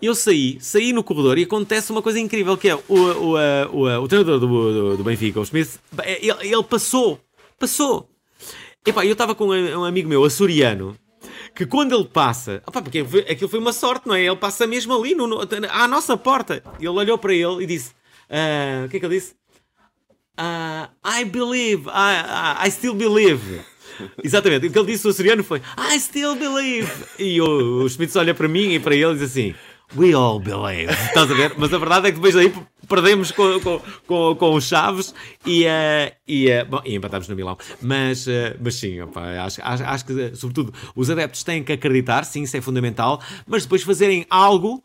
eu 0.00 0.14
saí, 0.14 0.58
saí 0.60 0.92
no 0.92 1.02
corredor 1.02 1.38
e 1.38 1.44
acontece 1.44 1.90
uma 1.90 2.02
coisa 2.02 2.20
incrível 2.20 2.56
que 2.56 2.68
é 2.68 2.74
o, 2.74 2.82
o, 2.88 3.34
o, 3.72 4.02
o, 4.02 4.08
treinador 4.08 4.38
do, 4.38 4.46
do, 4.46 4.96
do, 4.98 5.04
Benfica, 5.04 5.40
o 5.40 5.42
Smith, 5.42 5.78
ele, 6.04 6.32
ele 6.40 6.62
passou, 6.64 7.18
passou. 7.58 8.08
E 8.86 8.92
pá, 8.92 9.04
eu 9.04 9.12
estava 9.12 9.34
com 9.34 9.48
um 9.48 9.84
amigo 9.84 10.08
meu, 10.08 10.24
açoriano, 10.24 10.96
que 11.54 11.66
quando 11.66 11.94
ele 11.94 12.04
passa, 12.04 12.62
opa, 12.66 12.82
porque 12.82 13.00
aquilo 13.28 13.48
foi 13.48 13.58
uma 13.58 13.72
sorte, 13.72 14.06
não 14.06 14.14
é? 14.14 14.24
Ele 14.24 14.36
passa 14.36 14.66
mesmo 14.66 14.94
ali, 14.94 15.14
no, 15.14 15.26
no, 15.26 15.40
à 15.70 15.88
nossa 15.88 16.16
porta. 16.16 16.62
Ele 16.78 16.88
olhou 16.88 17.18
para 17.18 17.34
ele 17.34 17.64
e 17.64 17.66
disse: 17.66 17.90
uh, 18.30 18.86
O 18.86 18.88
que 18.88 18.96
é 18.96 19.00
que 19.00 19.06
ele 19.06 19.16
disse? 19.16 19.34
Uh, 20.38 20.88
I 21.04 21.24
believe, 21.24 21.88
I, 21.88 22.64
I, 22.64 22.66
I 22.66 22.70
still 22.70 22.94
believe. 22.94 23.60
Exatamente. 24.22 24.66
O 24.66 24.70
que 24.70 24.78
ele 24.78 24.92
disse 24.92 25.06
o 25.06 25.12
Soriano 25.12 25.42
foi 25.42 25.60
I 25.78 25.98
still 25.98 26.36
believe. 26.36 26.90
E 27.18 27.40
o, 27.40 27.84
o 27.84 28.18
olha 28.18 28.34
para 28.34 28.48
mim 28.48 28.74
e 28.74 28.78
para 28.78 28.94
ele 28.94 29.12
e 29.12 29.14
diz 29.14 29.22
assim 29.22 29.54
We 29.96 30.12
all 30.14 30.38
believe. 30.38 30.92
Estás 30.92 31.30
a 31.30 31.34
ver? 31.34 31.54
Mas 31.58 31.74
a 31.74 31.78
verdade 31.78 32.08
é 32.08 32.10
que 32.10 32.16
depois 32.16 32.34
daí 32.34 32.52
perdemos 32.88 33.32
com, 33.32 33.60
com, 33.60 33.82
com, 34.06 34.36
com 34.36 34.54
os 34.54 34.64
Chaves 34.64 35.12
e, 35.44 35.64
uh, 35.64 36.12
e, 36.28 36.48
uh, 36.48 36.64
bom, 36.64 36.80
e 36.84 36.94
empatámos 36.94 37.26
no 37.26 37.34
Milão. 37.34 37.58
Mas, 37.82 38.26
uh, 38.26 38.56
mas 38.60 38.76
sim, 38.76 39.00
opa, 39.00 39.20
acho, 39.44 39.60
acho, 39.62 39.82
acho 39.84 40.04
que, 40.04 40.36
sobretudo, 40.36 40.72
os 40.94 41.10
adeptos 41.10 41.42
têm 41.42 41.64
que 41.64 41.72
acreditar, 41.72 42.24
sim, 42.24 42.42
isso 42.42 42.56
é 42.56 42.60
fundamental, 42.60 43.20
mas 43.46 43.64
depois 43.64 43.82
fazerem 43.82 44.24
algo 44.30 44.82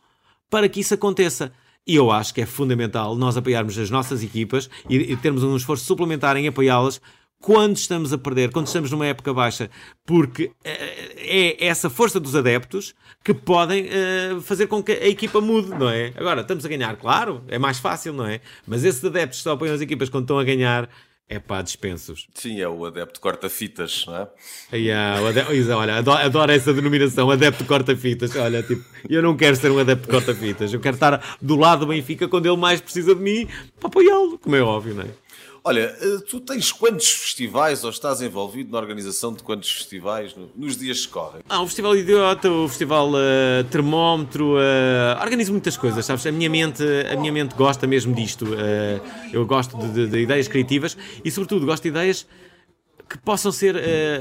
para 0.50 0.68
que 0.68 0.80
isso 0.80 0.96
aconteça. 0.96 1.52
E 1.88 1.96
eu 1.96 2.10
acho 2.10 2.34
que 2.34 2.42
é 2.42 2.46
fundamental 2.48 3.16
nós 3.16 3.38
apoiarmos 3.38 3.78
as 3.78 3.92
nossas 3.92 4.24
equipas 4.24 4.68
e, 4.90 4.96
e 4.96 5.18
termos 5.18 5.44
um 5.44 5.56
esforço 5.56 5.86
suplementar 5.86 6.36
em 6.36 6.48
apoiá-las 6.48 7.00
quando 7.42 7.78
estamos 7.78 8.12
a 8.12 8.18
perder, 8.18 8.52
quando 8.52 8.68
estamos 8.68 8.90
numa 8.92 9.06
época 9.06 9.34
baixa, 9.34 9.70
porque 10.06 10.52
eh, 10.64 11.56
é 11.60 11.68
essa 11.68 11.90
força 11.90 12.20
dos 12.20 12.36
adeptos 12.36 12.96
que 13.24 13.34
podem 13.34 13.86
uh, 13.86 14.42
fazer 14.42 14.68
com 14.68 14.84
que 14.84 14.92
a 14.92 15.08
equipa 15.08 15.42
mude, 15.42 15.70
não 15.70 15.90
é? 15.90 16.14
Agora, 16.16 16.42
estamos 16.42 16.66
a 16.66 16.70
ganhar, 16.70 16.96
claro, 16.96 17.44
é 17.48 17.58
mais 17.58 17.80
fácil, 17.80 18.14
não 18.14 18.26
é? 18.26 18.40
Mas 18.68 18.84
esses 18.84 19.04
adeptos 19.04 19.40
que 19.40 19.44
só 19.44 19.54
apoiam 19.54 19.74
as 19.74 19.82
equipas 19.82 20.10
quando 20.10 20.26
estão 20.26 20.38
a 20.38 20.44
ganhar, 20.44 20.90
é 21.28 21.40
pá, 21.40 21.64
dispensos. 21.64 22.28
Sim, 22.36 22.62
é 22.62 22.68
o 22.68 22.86
adepto 22.86 23.20
corta-fitas, 23.20 24.06
não 24.06 24.16
é? 24.16 24.78
Yeah, 24.78 25.28
adepto, 25.28 25.52
olha, 25.72 25.96
adoro, 25.96 26.24
adoro, 26.24 26.52
essa 26.52 26.72
denominação, 26.72 27.32
adepto 27.32 27.66
corta-fitas. 27.66 28.36
Olha, 28.36 28.62
tipo, 28.62 28.84
eu 29.10 29.24
não 29.24 29.36
quero 29.36 29.56
ser 29.56 29.72
um 29.72 29.80
adepto 29.80 30.08
corta-fitas, 30.08 30.72
eu 30.72 30.80
quero 30.80 30.96
estar 30.96 31.38
do 31.42 31.56
lado 31.56 31.80
do 31.80 31.88
Benfica 31.88 32.28
quando 32.28 32.46
ele 32.46 32.58
mais 32.58 32.80
precisa 32.80 33.16
de 33.16 33.22
mim 33.22 33.48
para 33.80 33.88
apoiá-lo, 33.88 34.38
como 34.38 34.56
é 34.56 34.62
óbvio, 34.62 34.94
não 34.94 35.04
é? 35.04 35.08
Olha, 35.68 35.98
eh, 36.00 36.20
tu 36.30 36.40
tens 36.40 36.72
quantos 36.72 37.10
festivais 37.10 37.84
ou 37.84 37.90
estás 37.90 38.22
envolvido 38.22 38.72
na 38.72 38.78
organização 38.78 39.34
de 39.34 39.42
quantos 39.42 39.72
festivais 39.72 40.36
nos 40.56 40.78
dias 40.78 41.08
que 41.08 41.12
correm? 41.12 41.42
Ah, 41.50 41.60
o 41.60 41.66
Festival 41.66 41.96
Idiota, 41.96 42.52
o 42.52 42.68
Festival 42.68 43.10
uh, 43.10 43.64
Termómetro, 43.72 44.58
uh, 44.58 45.20
organizo 45.20 45.52
muitas 45.52 45.76
coisas, 45.76 46.06
sabes? 46.06 46.24
A 46.28 46.32
minha 46.32 46.52
mente, 46.52 46.84
a 47.12 47.20
minha 47.20 47.34
mente 47.34 47.56
gosta 47.56 47.88
mesmo 47.88 48.14
disto. 48.14 48.46
Uh, 48.46 49.02
eu 49.34 49.44
gosto 49.48 49.76
de, 49.76 49.92
de, 49.92 50.08
de, 50.08 50.20
ideias 50.20 50.48
criativas 50.48 50.96
e, 51.24 51.32
sobretudo, 51.32 51.66
gosto 51.66 51.82
de 51.82 51.90
ideias 51.90 52.28
que 53.10 53.18
possam 53.18 53.52
ser 53.52 53.76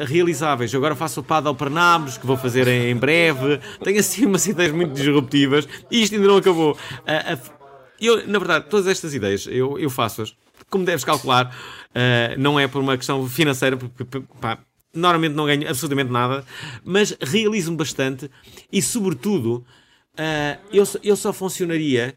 realizáveis. 0.06 0.72
Eu 0.72 0.78
agora 0.78 0.94
faço 0.94 1.20
o 1.20 1.22
Paddle 1.22 1.54
para 1.54 1.68
Nabos, 1.68 2.16
que 2.16 2.26
vou 2.26 2.38
fazer 2.38 2.66
em 2.68 2.96
breve. 2.96 3.60
Tenho 3.82 4.00
assim 4.00 4.24
umas 4.24 4.46
ideias 4.46 4.72
muito 4.72 4.94
disruptivas 4.94 5.68
e 5.90 6.02
isto 6.02 6.14
ainda 6.14 6.26
não 6.26 6.38
acabou. 6.38 6.72
Uh, 6.72 7.50
eu, 8.00 8.26
na 8.26 8.38
verdade, 8.38 8.64
todas 8.70 8.86
estas 8.86 9.12
ideias 9.12 9.46
eu, 9.46 9.78
eu 9.78 9.90
faço-as 9.90 10.34
como 10.70 10.84
deves 10.84 11.04
calcular, 11.04 11.54
uh, 11.90 12.40
não 12.40 12.58
é 12.58 12.66
por 12.66 12.80
uma 12.80 12.96
questão 12.96 13.26
financeira, 13.28 13.76
porque 13.76 14.20
pá, 14.40 14.58
normalmente 14.92 15.34
não 15.34 15.46
ganho 15.46 15.68
absolutamente 15.68 16.10
nada, 16.10 16.44
mas 16.84 17.16
realizo-me 17.20 17.76
bastante 17.76 18.30
e, 18.72 18.80
sobretudo, 18.80 19.64
uh, 20.14 20.60
eu, 20.72 20.84
eu 21.02 21.16
só 21.16 21.32
funcionaria 21.32 22.16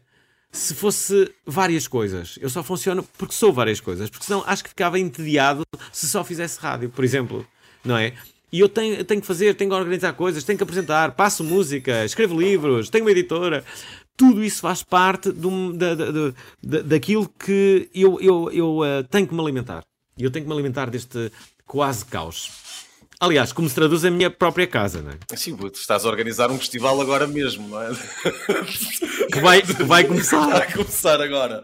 se 0.50 0.74
fosse 0.74 1.30
várias 1.44 1.86
coisas. 1.86 2.38
Eu 2.40 2.48
só 2.48 2.62
funciono 2.62 3.06
porque 3.18 3.34
sou 3.34 3.52
várias 3.52 3.80
coisas, 3.80 4.08
porque 4.08 4.24
senão 4.24 4.42
acho 4.46 4.62
que 4.62 4.70
ficava 4.70 4.98
entediado 4.98 5.62
se 5.92 6.08
só 6.08 6.24
fizesse 6.24 6.58
rádio, 6.58 6.88
por 6.88 7.04
exemplo, 7.04 7.46
não 7.84 7.96
é? 7.96 8.14
E 8.50 8.60
eu 8.60 8.68
tenho, 8.68 9.04
tenho 9.04 9.20
que 9.20 9.26
fazer, 9.26 9.54
tenho 9.54 9.70
que 9.70 9.76
organizar 9.76 10.14
coisas, 10.14 10.42
tenho 10.42 10.56
que 10.56 10.62
apresentar, 10.62 11.12
passo 11.12 11.44
música, 11.44 12.04
escrevo 12.04 12.38
livros, 12.40 12.88
tenho 12.88 13.04
uma 13.04 13.10
editora 13.10 13.62
tudo 14.18 14.44
isso 14.44 14.60
faz 14.60 14.82
parte 14.82 15.30
do, 15.30 15.72
da, 15.72 15.94
da, 15.94 16.10
da, 16.10 16.82
daquilo 16.82 17.30
que 17.38 17.88
eu, 17.94 18.20
eu, 18.20 18.50
eu 18.52 18.78
uh, 18.80 19.04
tenho 19.08 19.28
que 19.28 19.34
me 19.34 19.40
alimentar. 19.40 19.84
Eu 20.18 20.28
tenho 20.28 20.44
que 20.44 20.48
me 20.48 20.54
alimentar 20.54 20.90
deste 20.90 21.30
quase 21.64 22.04
caos. 22.04 22.50
Aliás, 23.20 23.52
como 23.52 23.68
se 23.68 23.74
traduz 23.76 24.04
a 24.04 24.10
minha 24.10 24.28
própria 24.30 24.66
casa, 24.66 25.00
não 25.00 25.12
é? 25.12 25.36
Sim, 25.36 25.56
tu 25.56 25.70
estás 25.72 26.04
a 26.04 26.08
organizar 26.08 26.50
um 26.50 26.58
festival 26.58 27.00
agora 27.00 27.28
mesmo, 27.28 27.68
não 27.68 27.80
é? 27.80 27.90
que, 29.32 29.40
vai, 29.40 29.62
que 29.62 29.84
vai 29.84 30.04
começar. 30.04 30.46
Vai 30.50 30.72
começar 30.72 31.20
agora. 31.20 31.62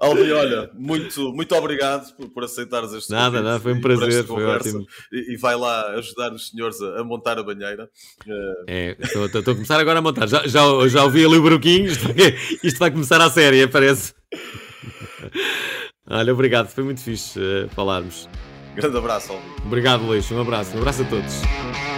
Albi, 0.00 0.32
olha, 0.32 0.70
muito, 0.74 1.32
muito 1.32 1.54
obrigado 1.54 2.14
por, 2.16 2.28
por 2.28 2.44
aceitares 2.44 2.92
este 2.92 3.12
Nada, 3.12 3.40
nada, 3.40 3.60
foi 3.60 3.74
um 3.74 3.80
prazer, 3.80 4.24
foi 4.24 4.44
ótimo. 4.44 4.84
E, 5.12 5.34
e, 5.34 5.36
vai 5.36 5.54
lá 5.54 5.90
ajudar 5.92 6.32
os 6.32 6.48
senhores 6.50 6.80
a, 6.80 7.00
a 7.00 7.04
montar 7.04 7.38
a 7.38 7.42
banheira. 7.42 7.88
É, 8.66 8.96
estou, 9.00 9.24
a 9.24 9.54
começar 9.54 9.78
agora 9.78 10.00
a 10.00 10.02
montar. 10.02 10.26
Já, 10.26 10.46
já, 10.46 10.62
já 10.88 11.04
ouvi 11.04 11.24
ali 11.24 11.38
o 11.38 11.42
broquinho, 11.42 11.86
isto, 11.86 12.06
isto 12.64 12.78
vai 12.78 12.90
começar 12.90 13.20
a 13.20 13.30
série, 13.30 13.66
parece. 13.68 14.14
Olha, 16.10 16.32
obrigado, 16.32 16.68
foi 16.68 16.82
muito 16.82 17.00
fixe 17.00 17.38
uh, 17.38 17.68
falarmos. 17.70 18.28
Grande 18.74 18.98
abraço, 18.98 19.32
Albi. 19.32 19.44
Obrigado, 19.64 20.04
Luís, 20.04 20.28
um 20.30 20.40
abraço, 20.40 20.76
um 20.76 20.80
abraço 20.80 21.02
a 21.02 21.04
todos. 21.04 21.93